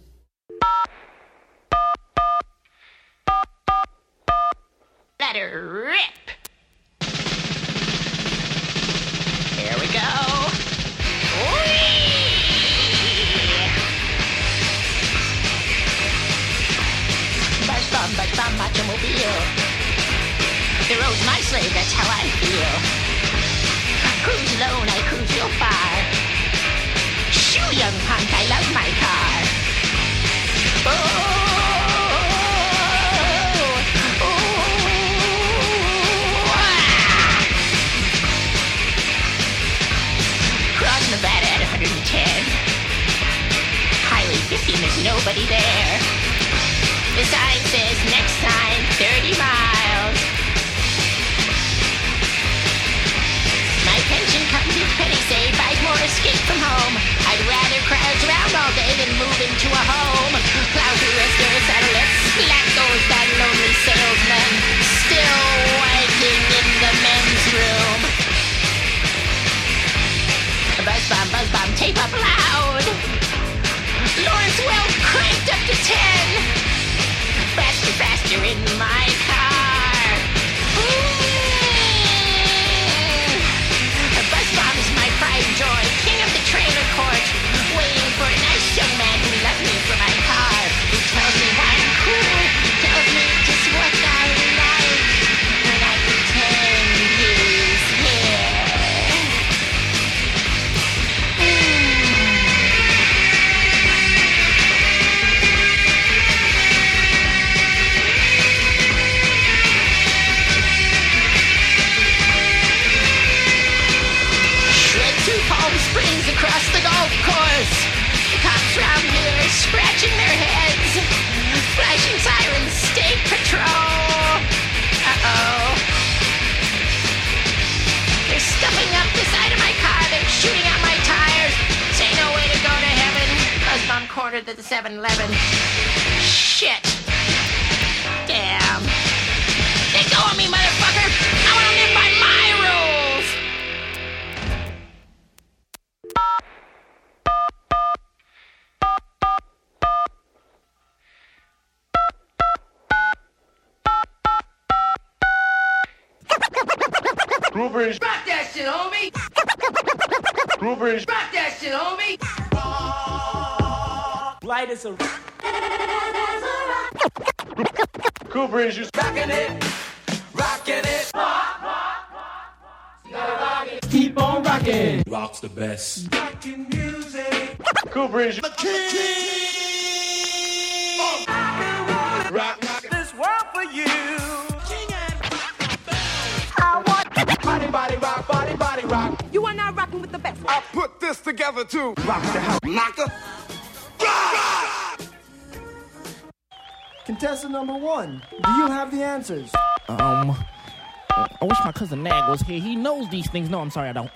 these 203.11 203.29
things. 203.29 203.51
No, 203.51 203.61
I'm 203.61 203.71
sorry, 203.71 203.89
I 203.89 203.93
don't. 203.93 204.11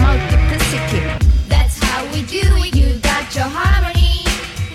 multiplicity. 0.00 1.00
That's 1.48 1.78
how 1.82 2.04
we 2.12 2.22
do 2.26 2.42
it. 2.64 2.74
You 2.74 2.98
got 3.00 3.34
your 3.34 3.48
harmony. 3.48 4.24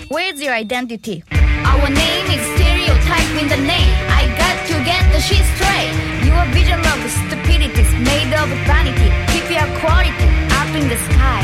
Where's 0.08 0.40
your 0.42 0.54
identity? 0.54 1.22
Our 1.64 1.88
name 1.88 2.26
is 2.26 2.42
stereotype 2.56 3.32
in 3.40 3.48
the 3.48 3.60
name. 3.62 3.94
I 4.08 4.22
got 4.42 4.56
to 4.70 4.74
get 4.84 5.02
the 5.12 5.20
shit 5.20 5.44
straight. 5.56 5.92
Your 6.26 6.44
vision 6.56 6.80
of 6.80 6.98
stupidity 7.10 7.80
is 7.80 7.92
made 8.08 8.32
of 8.34 8.48
vanity. 8.66 9.08
Keep 9.32 9.46
your 9.56 9.68
quality 9.80 10.26
up 10.58 10.70
in 10.78 10.88
the 10.88 10.98
sky. 11.08 11.42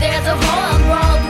There's 0.00 0.26
a 0.26 0.36
whole 0.36 0.78
world. 0.90 1.21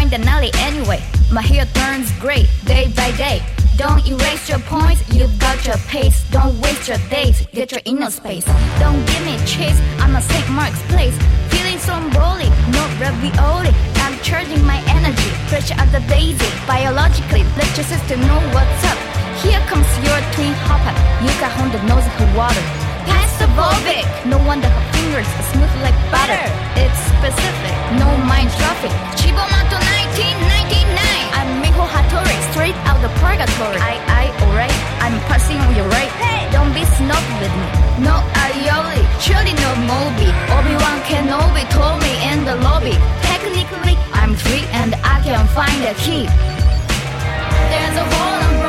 find 0.00 0.12
an 0.14 0.26
alley 0.28 0.50
anyway. 0.58 1.02
My 1.30 1.42
hair 1.42 1.66
turns 1.74 2.10
gray 2.18 2.46
day 2.64 2.88
by 2.96 3.10
day. 3.16 3.42
Don't 3.76 4.06
erase 4.08 4.48
your 4.48 4.60
points, 4.60 5.02
you've 5.14 5.36
got 5.38 5.58
your 5.66 5.76
pace. 5.92 6.24
Don't 6.30 6.58
waste 6.60 6.88
your 6.88 7.00
days, 7.10 7.46
get 7.52 7.72
your 7.72 7.82
inner 7.84 8.10
space. 8.10 8.44
Don't 8.78 9.02
give 9.10 9.24
me 9.28 9.36
chase, 9.44 9.78
I'm 10.02 10.16
a 10.16 10.22
St. 10.22 10.48
Mark's 10.50 10.82
place. 10.92 11.16
Feeling 11.52 11.78
so 11.78 11.94
bully, 12.16 12.48
no 12.76 12.82
ravioli. 13.00 13.72
I'm 14.04 14.16
charging 14.28 14.64
my 14.64 14.80
energy, 14.96 15.30
pressure 15.48 15.76
as 15.82 15.90
the 15.92 16.00
daisy. 16.08 16.50
Biologically, 16.66 17.44
let 17.60 17.70
your 17.76 17.86
sister 17.92 18.16
know 18.16 18.40
what's 18.54 18.84
up. 18.92 18.98
Here 19.42 19.60
comes 19.70 19.88
your 20.06 20.20
twin 20.34 20.54
hopper. 20.68 20.94
You 21.24 21.32
got 21.40 21.52
on 21.60 21.68
the 21.72 21.82
nose 21.90 22.06
of 22.06 22.36
water 22.36 22.79
pasta 23.10 23.46
Volvic. 23.58 24.06
No 24.32 24.38
wonder 24.48 24.68
her 24.68 24.86
fingers 24.94 25.28
are 25.38 25.46
smooth 25.52 25.74
like 25.86 25.98
butter. 26.14 26.44
It's 26.82 27.00
specific, 27.18 27.74
no 27.98 28.08
mind 28.30 28.50
traffic. 28.58 28.92
Chibomato 29.18 29.76
1999. 29.98 30.94
I'm 31.38 31.50
Miho 31.62 31.84
Hattori, 31.94 32.38
straight 32.52 32.78
out 32.90 33.02
of 33.02 33.12
purgatory. 33.22 33.80
I, 33.82 33.94
I, 34.22 34.24
alright, 34.44 34.76
I'm 35.04 35.16
passing 35.28 35.58
on 35.66 35.74
your 35.74 35.88
right. 35.96 36.12
Hey, 36.22 36.46
don't 36.54 36.72
be 36.72 36.84
snob 36.96 37.24
with 37.42 37.54
me. 37.60 37.68
No 38.08 38.16
aioli, 38.44 39.02
surely 39.24 39.54
no 39.64 39.70
Moby. 39.90 40.30
Obi-Wan 40.56 40.98
Kenobi 41.08 41.64
told 41.74 41.98
me 42.06 42.12
in 42.30 42.38
the 42.48 42.56
lobby. 42.66 42.96
Technically, 43.30 43.96
I'm 44.12 44.34
free 44.34 44.64
and 44.80 44.94
I 45.02 45.16
can 45.26 45.44
find 45.58 45.78
the 45.86 45.94
key. 46.04 46.24
There's 47.70 47.96
a 48.04 48.06
hole 48.14 48.59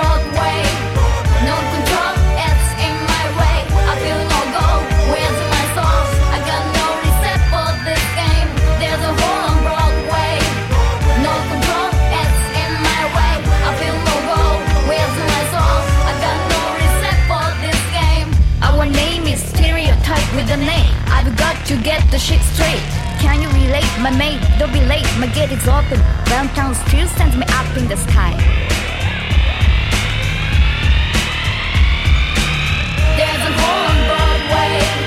to 21.72 21.82
get 21.84 22.04
the 22.12 22.20
shit 22.20 22.42
straight. 22.42 22.84
Can 23.22 23.42
you 23.42 23.48
relate, 23.48 23.88
my 24.00 24.12
mate? 24.12 24.42
Don't 24.60 24.74
be 24.74 24.82
late, 24.82 25.08
my 25.18 25.28
gate 25.28 25.52
is 25.52 25.66
open. 25.70 26.00
Downtown 26.26 26.76
still 26.76 27.08
sends 27.08 27.38
me 27.38 27.46
up 27.48 27.78
in 27.78 27.88
the 27.88 27.96
sky. 27.96 28.34
There's 33.18 33.44
a 33.50 33.54
hole 33.62 33.84
on 33.92 33.98
Broadway. 34.10 35.01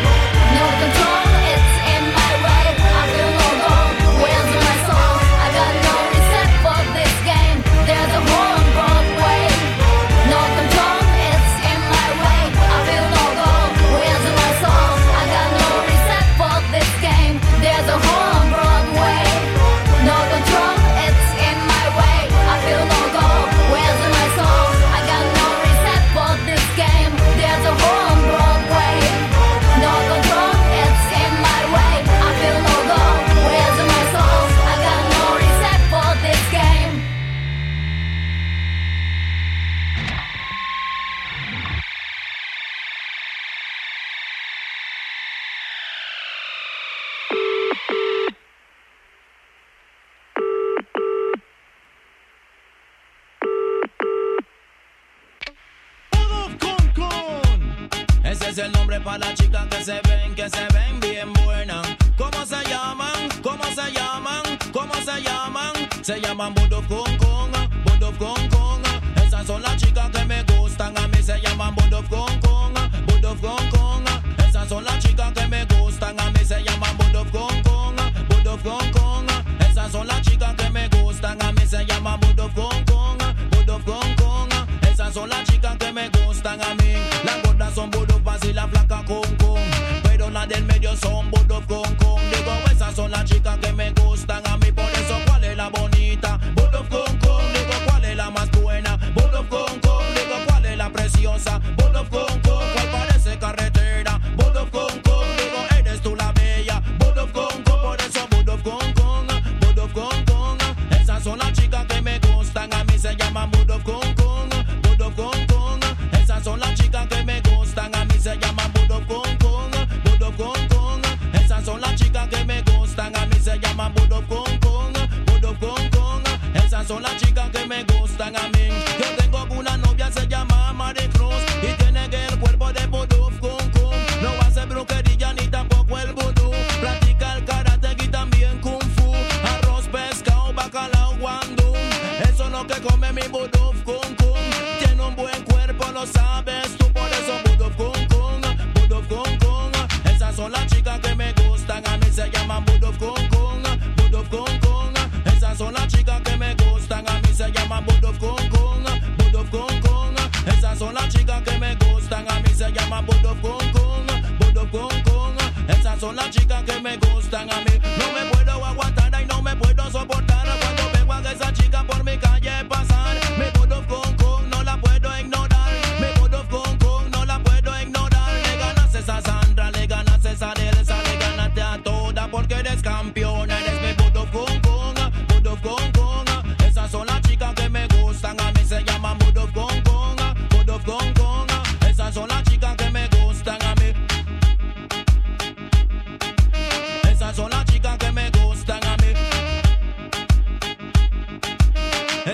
Se 66.04 66.20
llaman 66.20 66.52
Budov 66.52 66.86
Kong 66.86 67.16
Kong, 67.16 67.50
uh, 67.54 67.90
Budov 67.90 68.18
Kong 68.18 68.48
Kong. 68.50 68.82
Uh. 68.84 69.22
Esas 69.22 69.46
son 69.46 69.62
las 69.62 69.74
chicas 69.78 70.10
que 70.10 70.22
me 70.26 70.42
gustan 70.42 70.92
a 70.98 71.08
mí. 71.08 71.22
Se 71.22 71.40
llaman 71.40 71.74
Budov 71.76 72.06
Kong 72.10 72.40
Kong, 72.42 72.74
uh, 72.76 73.10
Budov 73.10 73.40
Kong 73.40 73.70
Kong. 73.70 73.73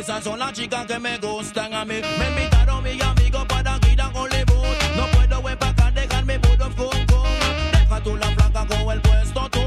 Esas 0.00 0.24
son 0.24 0.38
las 0.38 0.54
chicas 0.54 0.86
que 0.86 0.98
me 0.98 1.18
gustan 1.18 1.74
a 1.74 1.84
mí. 1.84 2.00
Me 2.18 2.28
invitaron 2.30 2.82
mis 2.82 3.02
amigos 3.02 3.44
para 3.46 3.78
ir 3.92 4.00
a 4.00 4.08
Hollywood. 4.08 4.96
No 4.96 5.06
puedo 5.08 5.46
empacar, 5.46 5.92
dejarme 5.92 6.38
pudo 6.38 6.74
con 6.74 7.06
con. 7.06 7.70
Deja 7.70 8.02
tú 8.02 8.16
la 8.16 8.28
flaca 8.28 8.66
con 8.66 8.92
el 8.92 9.00
puesto 9.02 9.50
tú. 9.50 9.60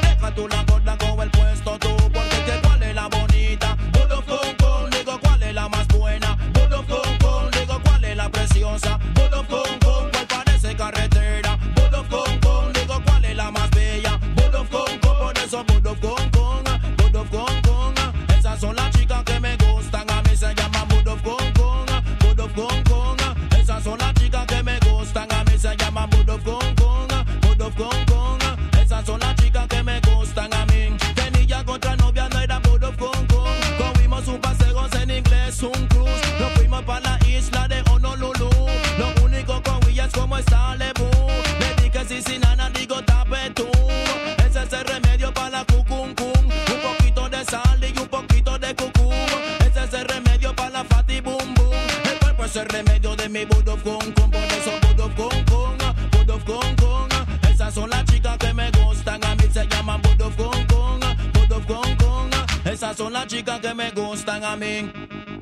Deja 0.00 0.34
tú 0.34 0.48
la 0.48 0.67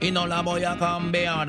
Y 0.01 0.11
no 0.11 0.27
la 0.27 0.43
voy 0.43 0.65
a 0.65 0.77
cambiar. 0.77 1.49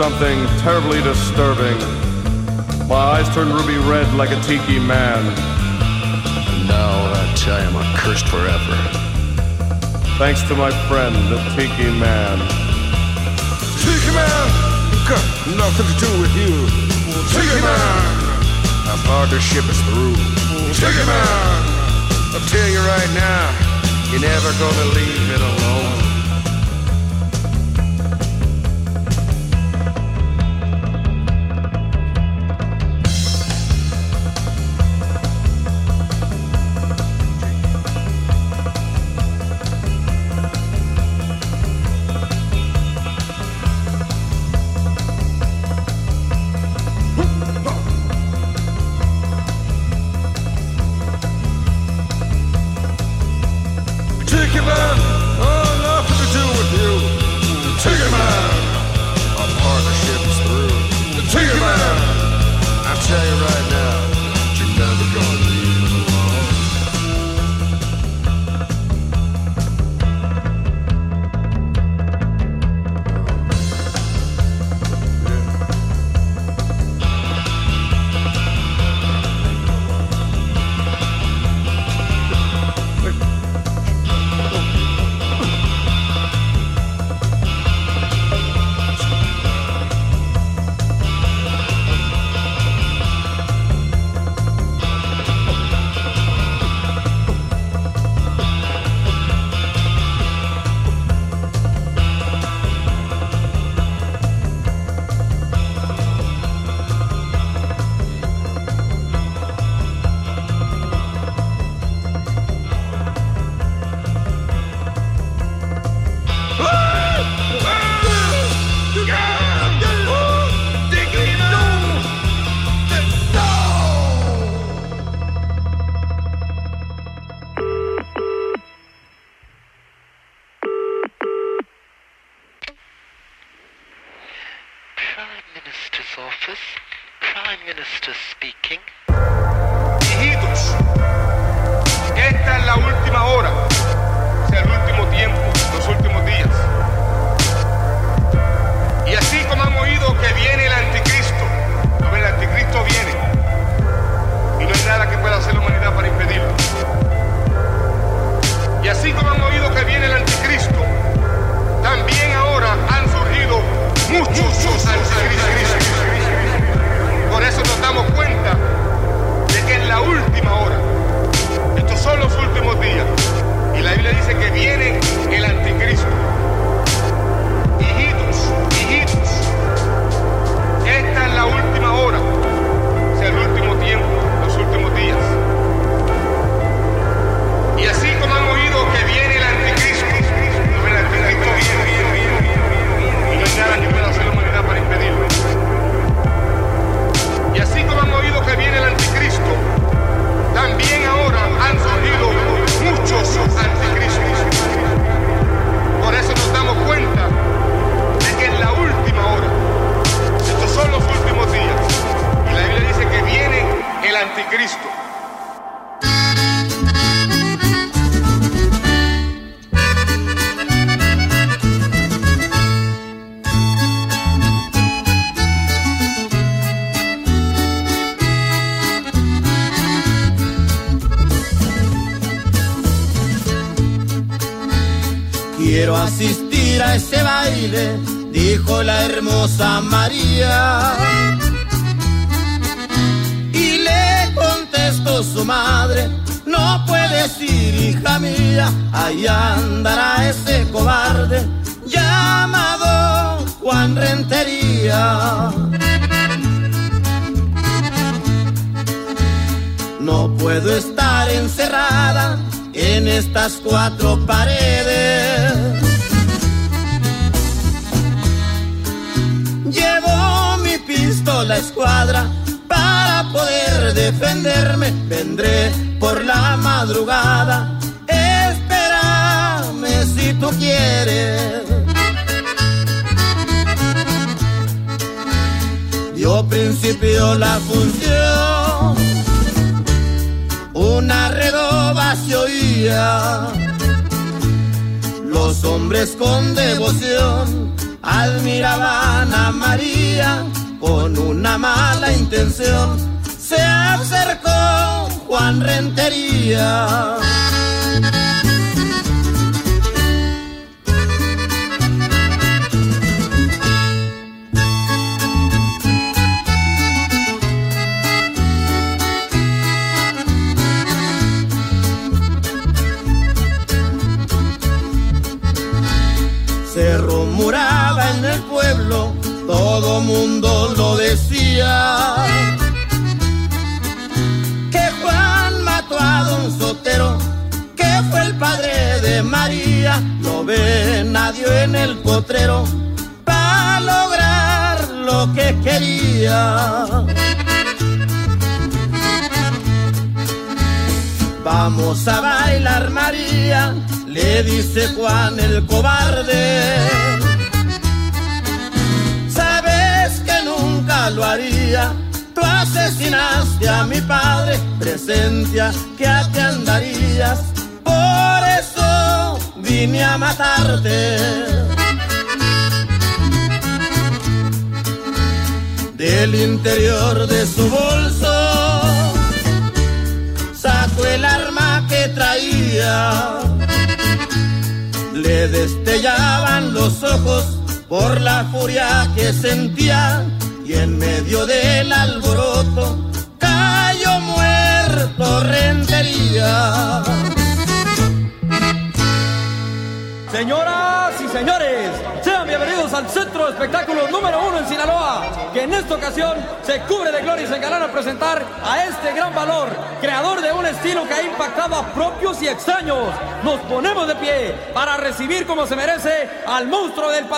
something 0.00 0.40
terribly 0.64 1.02
disturbing. 1.02 1.76
My 2.88 3.20
eyes 3.20 3.28
turned 3.34 3.52
ruby 3.52 3.76
red 3.84 4.08
like 4.14 4.30
a 4.30 4.40
tiki 4.48 4.80
man. 4.80 5.20
And 5.28 6.66
now 6.66 7.12
I 7.12 7.20
tell 7.36 7.60
you, 7.60 7.68
I'm 7.68 7.96
cursed 8.00 8.26
forever. 8.32 8.76
Thanks 10.16 10.40
to 10.48 10.56
my 10.56 10.72
friend, 10.88 11.12
the 11.28 11.36
Tiki 11.52 11.92
Man. 12.00 12.40
Tiki 13.76 14.12
Man! 14.16 14.46
Got 15.04 15.20
nothing 15.60 15.84
to 15.92 15.96
do 16.00 16.10
with 16.16 16.32
you. 16.32 16.54
Tiki 17.28 17.60
Man! 17.60 18.00
our 18.88 19.00
partnership 19.04 19.68
is 19.68 19.80
through. 19.84 20.16
Tiki 20.80 21.04
Man! 21.04 21.60
I 22.32 22.40
tell 22.48 22.68
you 22.72 22.80
right 22.88 23.12
now, 23.12 23.44
you're 24.08 24.24
never 24.24 24.48
gonna 24.56 24.96
leave 24.96 25.28
it 25.28 25.42
alone. 25.42 25.59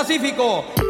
Pacífico. 0.03 0.82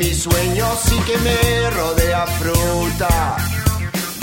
Mis 0.00 0.22
sueños 0.22 0.80
sí 0.82 0.98
que 1.00 1.18
me 1.18 1.70
rodea 1.70 2.26
fruta 2.26 3.36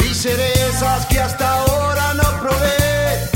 y 0.03 0.13
cerezas 0.13 1.05
que 1.05 1.19
hasta 1.19 1.59
ahora 1.59 2.15
no 2.15 2.23
probé. 2.41 3.29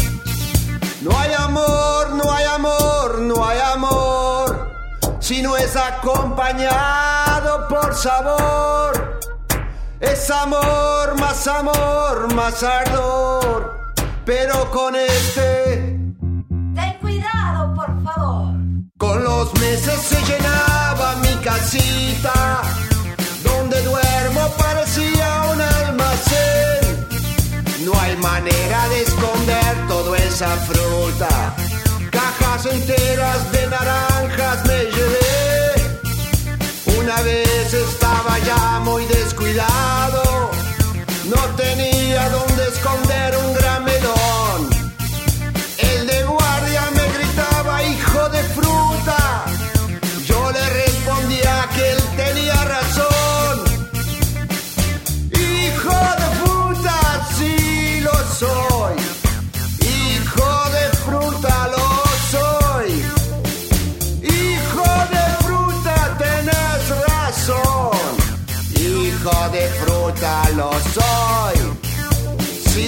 No 1.04 1.20
hay 1.20 1.34
amor, 1.34 2.10
no 2.16 2.34
hay 2.34 2.46
amor, 2.46 3.20
no 3.20 3.46
hay 3.46 3.60
amor, 3.60 4.72
si 5.20 5.44
no 5.44 5.56
es 5.56 5.76
acompañado 5.76 7.68
por 7.68 7.94
sabor. 7.94 9.20
Es 10.00 10.32
amor, 10.32 11.20
más 11.20 11.46
amor, 11.48 12.34
más 12.34 12.64
ardor, 12.64 13.94
pero 14.26 14.72
con 14.72 14.96
este 14.96 16.00
Ten 16.76 16.98
cuidado, 17.00 17.76
por 17.76 18.04
favor. 18.04 18.56
con 18.98 19.24
los 19.24 19.54
meses 19.60 20.02
se 20.02 20.20
llenaba 20.24 20.81
mi 20.81 20.81
casita, 21.42 22.62
donde 23.44 23.82
duermo 23.82 24.54
parecía 24.58 25.44
un 25.52 25.62
almacén. 25.62 27.08
No 27.84 28.00
hay 28.00 28.16
manera 28.18 28.90
de 28.90 29.02
esconder 29.02 29.88
toda 29.88 30.18
esa 30.18 30.50
fruta. 30.58 31.56
Cajas 32.12 32.66
enteras 32.68 33.52
de 33.52 33.68
naranjas 33.68 34.66
me 34.66 34.84
llevé. 34.84 35.30
Una 37.00 37.22
vez 37.22 37.51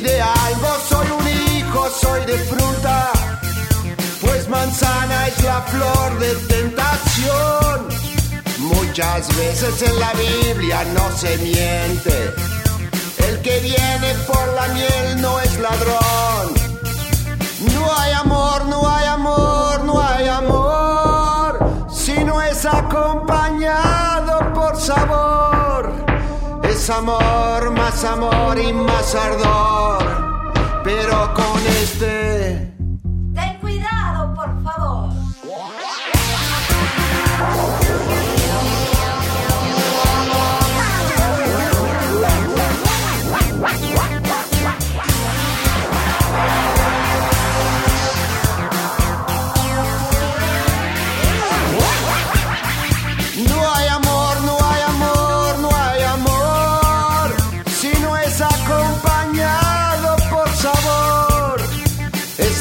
Si 0.03 0.09
de 0.09 0.21
algo 0.21 0.67
soy 0.89 1.07
un 1.17 1.27
hijo, 1.27 1.89
soy 1.89 2.25
de 2.25 2.37
fruta. 2.39 3.11
Pues 4.19 4.49
manzana 4.49 5.27
es 5.29 5.43
la 5.43 5.61
flor 5.61 6.19
de 6.19 6.35
tentación. 6.53 7.87
Muchas 8.59 9.33
veces 9.37 9.81
en 9.81 9.99
la 9.99 10.11
Biblia 10.13 10.83
no 10.93 11.09
se 11.15 11.37
miente. 11.37 12.33
El 13.29 13.41
que 13.43 13.59
viene 13.61 14.13
por 14.27 14.45
la 14.55 14.67
miel 14.73 15.21
no 15.21 15.39
es 15.39 15.57
ladrón. 15.59 16.53
No 17.73 17.97
hay 17.97 18.11
amor, 18.13 18.65
no 18.65 18.89
hay 18.89 19.05
amor, 19.07 19.52
Es 26.83 26.89
amor, 26.89 27.71
más 27.71 28.03
amor 28.03 28.59
y 28.59 28.73
más 28.73 29.15
ardor. 29.15 30.03
Pero 30.83 31.33
con 31.33 31.65
este... 31.81 32.72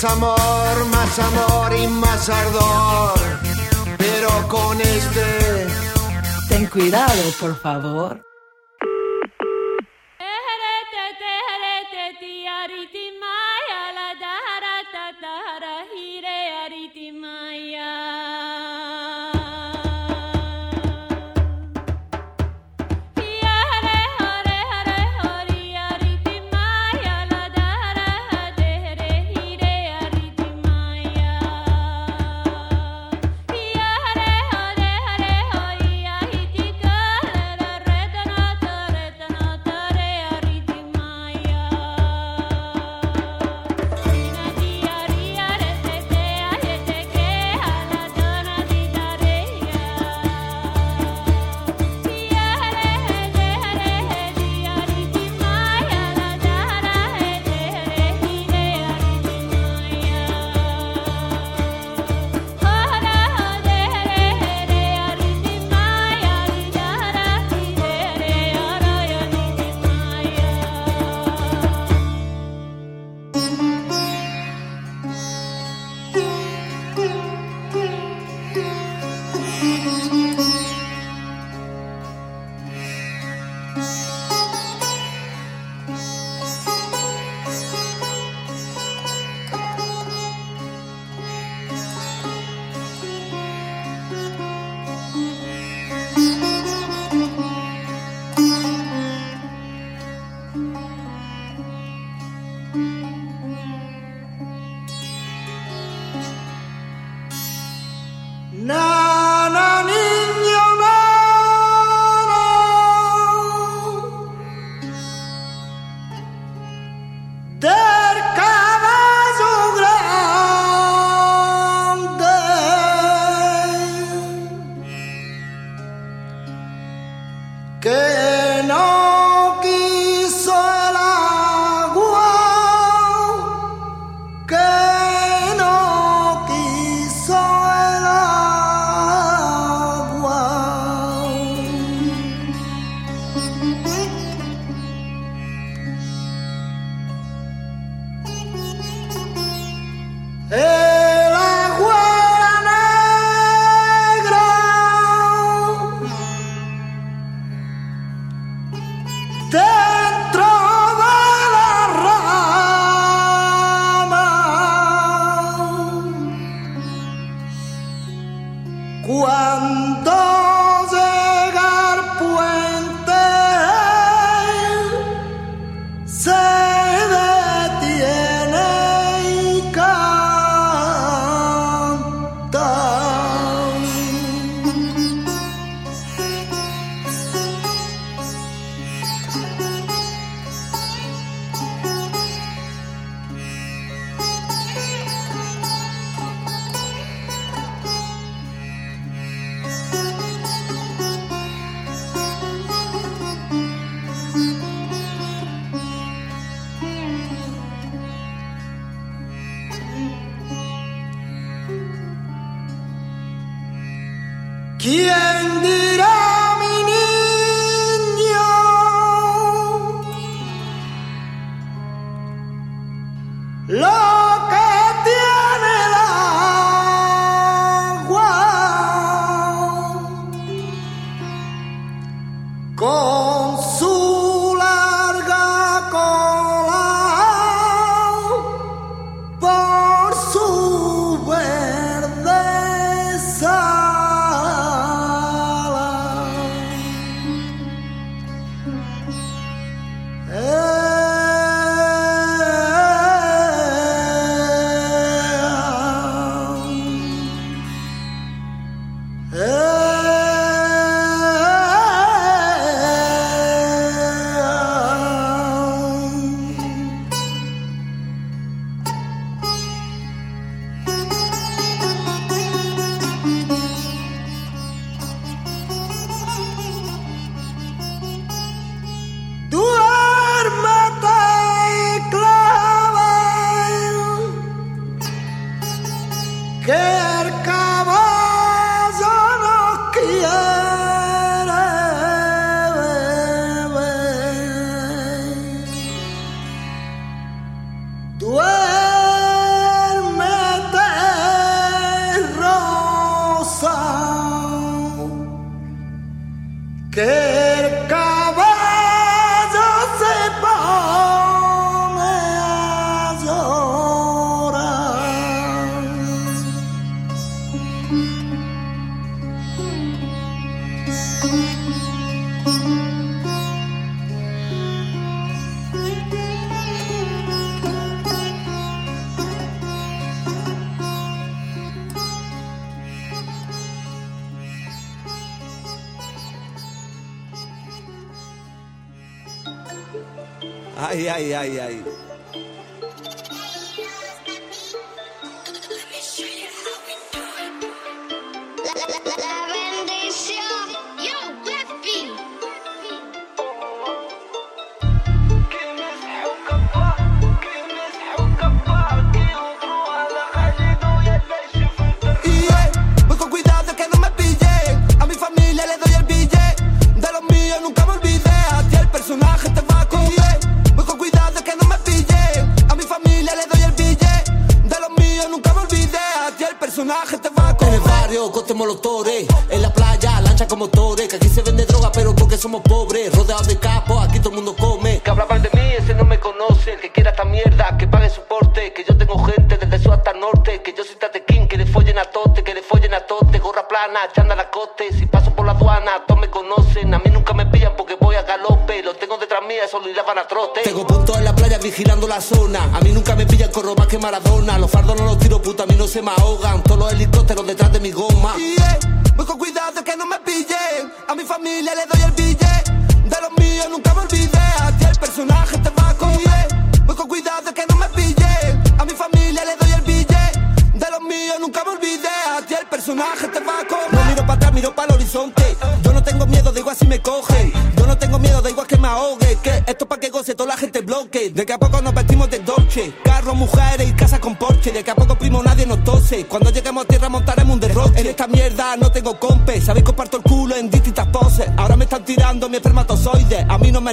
Es 0.03 0.11
amor, 0.11 0.87
más 0.91 1.17
amor 1.21 1.73
y 1.81 1.87
más 1.87 2.29
ardor. 2.29 3.21
Pero 3.97 4.49
con 4.49 4.81
este... 4.81 5.69
Ten 6.49 6.67
cuidado, 6.67 7.23
por 7.39 7.55
favor. 7.55 8.32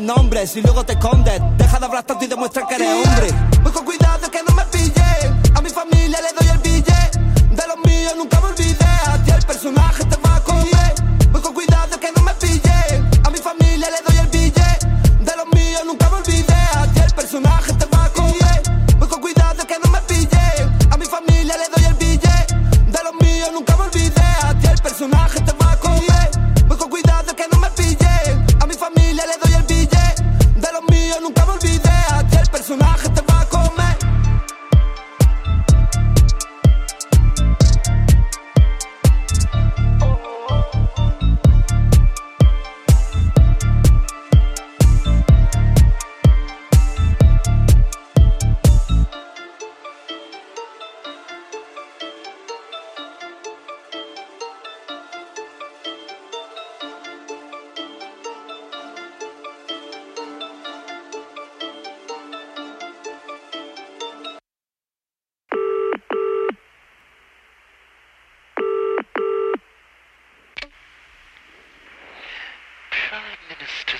nombres 0.02 0.56
y 0.56 0.62
luego 0.62 0.86
te 0.86 0.94
escondes. 0.94 1.42
Deja 1.58 1.80
de 1.80 1.86
hablar 1.86 2.04
tanto 2.04 2.26
y 2.26 2.28
demuestra 2.28 2.68
que 2.68 2.76
eres 2.76 2.88
hombre. 3.06 3.49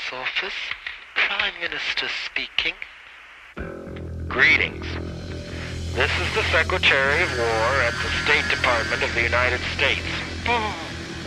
Prime 0.10 1.54
Minister 1.62 2.10
speaking. 2.26 2.74
Greetings. 4.28 4.88
This 5.94 6.10
is 6.10 6.30
the 6.34 6.42
Secretary 6.50 7.22
of 7.22 7.30
War 7.38 7.70
at 7.86 7.94
the 7.94 8.10
State 8.26 8.50
Department 8.50 9.04
of 9.04 9.14
the 9.14 9.22
United 9.22 9.62
States. 9.78 10.10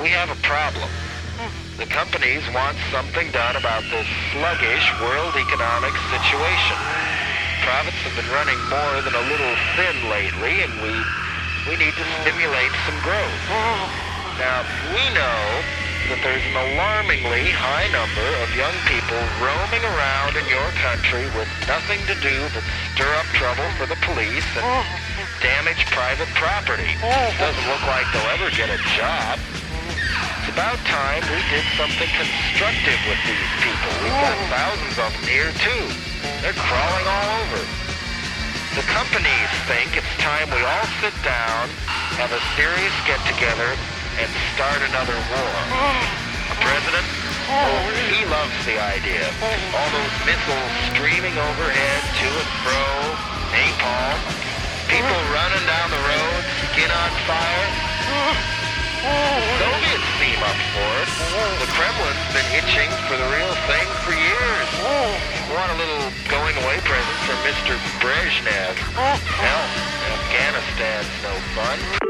We 0.03 0.11
have 0.11 0.35
a 0.35 0.41
problem. 0.43 0.91
The 1.79 1.87
companies 1.87 2.43
want 2.51 2.77
something 2.91 3.31
done 3.31 3.55
about 3.55 3.87
this 3.87 4.07
sluggish 4.35 4.87
world 4.99 5.31
economic 5.39 5.95
situation. 6.11 6.79
Profits 7.63 8.03
have 8.03 8.19
been 8.19 8.35
running 8.35 8.59
more 8.67 8.99
than 9.07 9.15
a 9.15 9.25
little 9.31 9.55
thin 9.79 10.11
lately, 10.11 10.59
and 10.67 10.75
we 10.83 10.91
we 11.71 11.79
need 11.79 11.95
to 11.95 12.07
stimulate 12.19 12.75
some 12.91 12.99
growth. 13.07 13.47
Now, 14.43 14.67
we 14.91 15.07
know 15.15 15.82
that 16.11 16.19
there's 16.27 16.43
an 16.51 16.59
alarmingly 16.75 17.53
high 17.55 17.87
number 17.95 18.27
of 18.43 18.49
young 18.59 18.75
people 18.91 19.19
roaming 19.39 19.85
around 19.85 20.35
in 20.35 20.47
your 20.51 20.71
country 20.83 21.27
with 21.39 21.47
nothing 21.71 22.01
to 22.11 22.15
do 22.19 22.35
but 22.51 22.65
stir 22.95 23.11
up 23.19 23.29
trouble 23.37 23.67
for 23.79 23.87
the 23.87 23.99
police 24.07 24.47
and 24.59 24.67
oh. 24.67 24.83
damage 25.39 25.85
private 25.95 26.31
property. 26.35 26.89
Oh. 27.03 27.29
Doesn't 27.39 27.67
look 27.71 27.85
like 27.87 28.09
they'll 28.11 28.35
ever 28.35 28.51
get 28.55 28.73
a 28.73 28.81
job. 28.99 29.39
It's 30.43 30.51
about 30.51 30.81
time 30.89 31.23
we 31.31 31.39
did 31.53 31.67
something 31.79 32.11
constructive 32.11 33.01
with 33.07 33.21
these 33.23 33.51
people. 33.63 33.91
We've 34.03 34.19
got 34.19 34.35
oh. 34.35 34.51
thousands 34.51 34.97
of 34.99 35.11
them 35.15 35.27
here 35.31 35.53
too. 35.63 35.87
They're 36.43 36.57
crawling 36.57 37.07
all 37.07 37.29
over. 37.47 37.61
The 38.75 38.87
companies 38.89 39.51
think 39.69 39.95
it's 40.01 40.15
time 40.19 40.49
we 40.49 40.63
all 40.65 40.89
sit 41.05 41.13
down, 41.21 41.69
have 42.17 42.33
a 42.33 42.41
serious 42.57 42.97
get-together, 43.05 43.77
and 44.21 44.29
start 44.53 44.81
another 44.85 45.17
war. 45.33 45.53
The 46.53 46.59
president, 46.61 47.07
oh, 47.49 47.81
he 48.13 48.25
loves 48.29 48.57
the 48.69 48.77
idea. 48.77 49.25
All 49.73 49.89
those 49.89 50.15
missiles 50.29 50.73
streaming 50.93 51.33
overhead 51.33 52.01
to 52.21 52.29
and 52.29 52.51
fro, 52.61 52.85
napalm, 53.57 54.19
people 54.89 55.21
running 55.33 55.65
down 55.65 55.89
the 55.89 56.03
road, 56.05 56.43
skin 56.73 56.91
on 56.93 57.11
fire. 57.25 57.69
Soviets 59.03 60.09
seem 60.21 60.39
up 60.47 60.61
for 60.77 60.93
it. 61.03 61.11
The 61.59 61.69
Kremlin's 61.75 62.29
been 62.37 62.49
itching 62.55 62.91
for 63.09 63.17
the 63.17 63.29
real 63.35 63.55
thing 63.67 63.87
for 64.07 64.15
years. 64.15 64.69
Want 65.51 65.73
a 65.73 65.79
little 65.81 66.07
going 66.31 66.55
away 66.63 66.79
present 66.87 67.19
from 67.27 67.39
Mr. 67.43 67.75
Brezhnev. 67.99 68.77
Hell, 68.95 69.67
Afghanistan's 70.15 71.11
no 71.25 71.35
fun. 71.57 72.02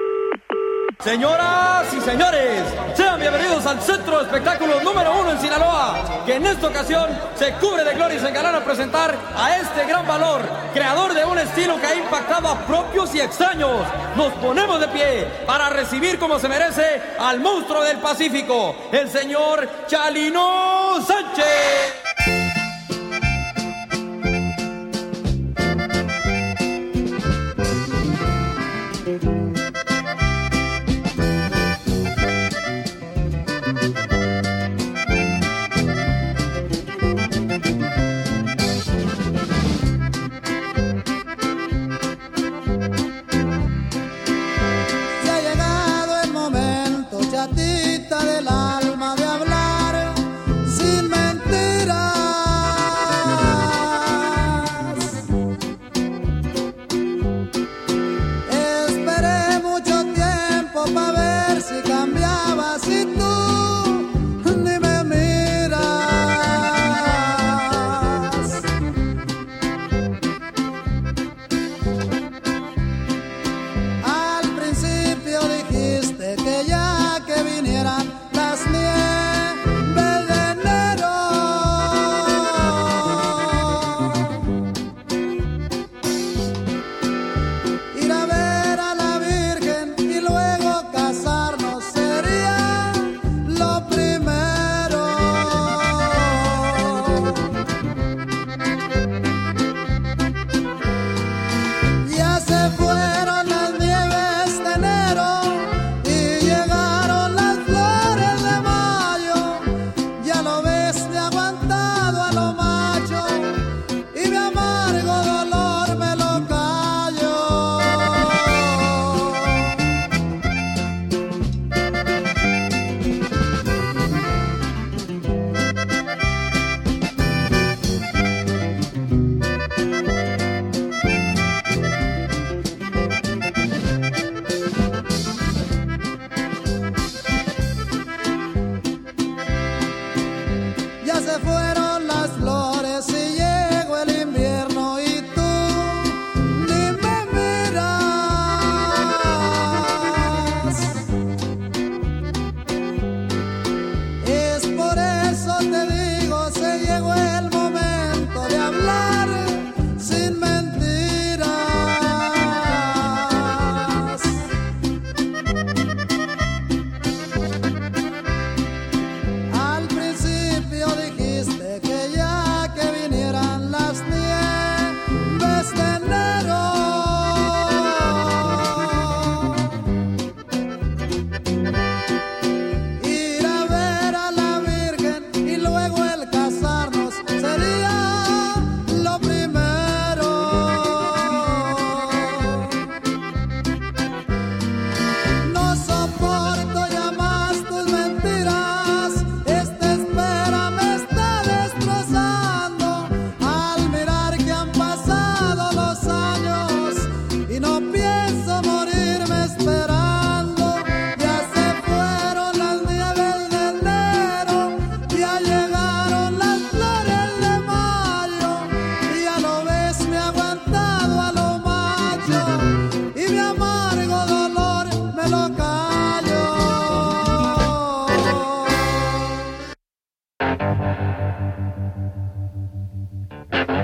Señoras 1.02 1.92
y 1.92 2.00
señores, 2.00 2.62
sean 2.94 3.18
bienvenidos 3.18 3.66
al 3.66 3.82
Centro 3.82 4.18
de 4.18 4.24
Espectáculos 4.24 4.84
número 4.84 5.18
uno 5.18 5.32
en 5.32 5.40
Sinaloa, 5.40 6.22
que 6.24 6.36
en 6.36 6.46
esta 6.46 6.68
ocasión 6.68 7.10
se 7.34 7.54
cubre 7.54 7.82
de 7.82 7.94
gloria 7.94 8.18
y 8.18 8.20
se 8.20 8.28
engalana 8.28 8.58
a 8.58 8.64
presentar 8.64 9.12
a 9.36 9.56
este 9.56 9.84
gran 9.84 10.06
valor, 10.06 10.42
creador 10.72 11.12
de 11.12 11.24
un 11.24 11.40
estilo 11.40 11.80
que 11.80 11.86
ha 11.88 11.94
impactado 11.96 12.46
a 12.46 12.58
propios 12.60 13.12
y 13.16 13.20
extraños. 13.20 13.84
Nos 14.14 14.32
ponemos 14.34 14.78
de 14.78 14.86
pie 14.88 15.26
para 15.44 15.70
recibir 15.70 16.20
como 16.20 16.38
se 16.38 16.48
merece 16.48 17.02
al 17.18 17.40
monstruo 17.40 17.82
del 17.82 17.98
Pacífico, 17.98 18.76
el 18.92 19.10
señor 19.10 19.68
Chalino 19.88 21.00
Sánchez. 21.04 22.01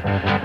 Mm-hmm. 0.08 0.37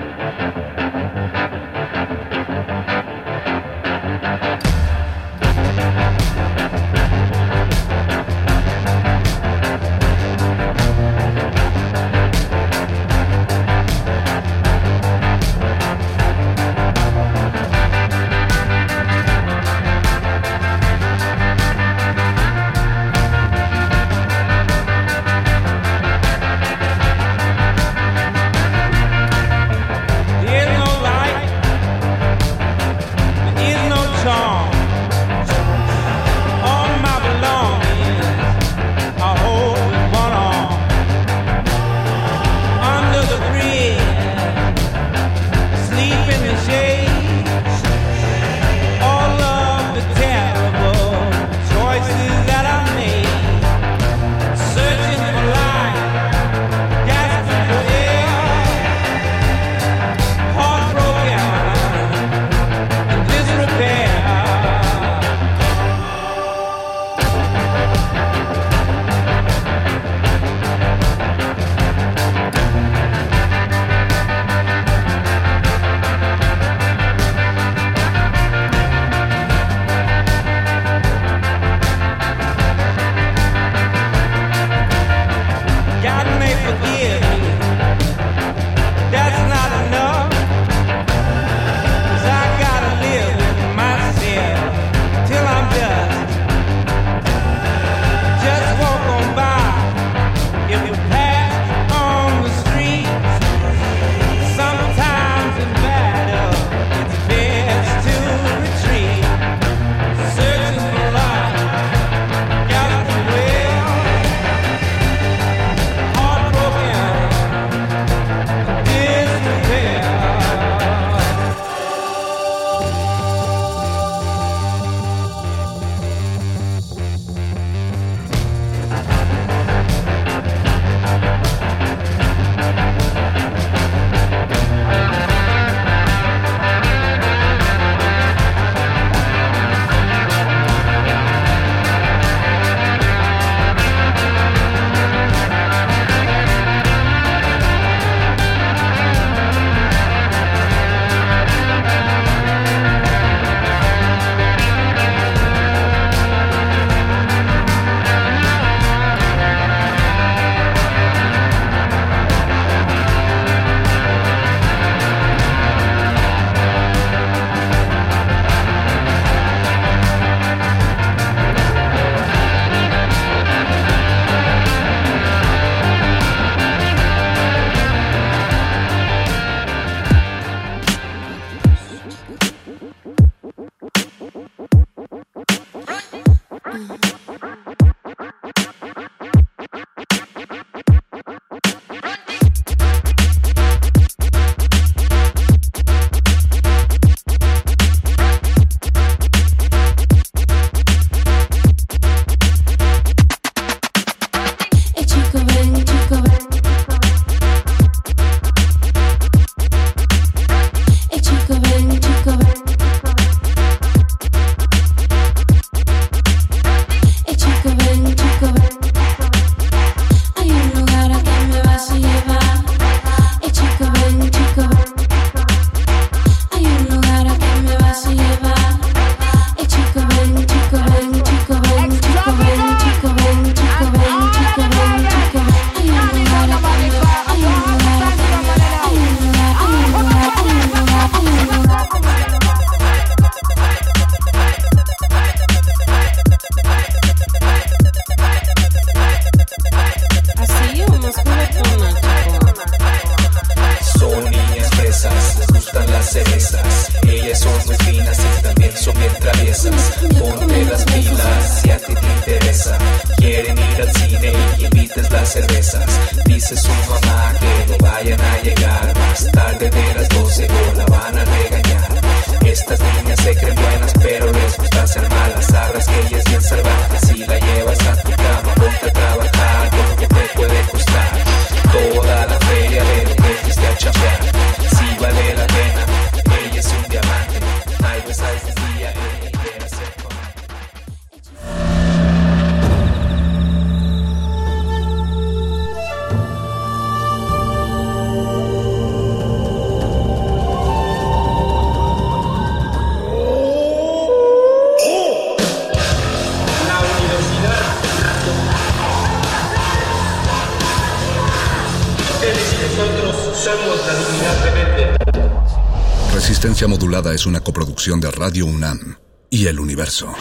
Coproducción 317.63 318.01
de 318.01 318.11
Radio 318.11 318.45
UNAM 318.45 318.97
y 319.29 319.47
El 319.47 319.57
Universo. 319.57 320.13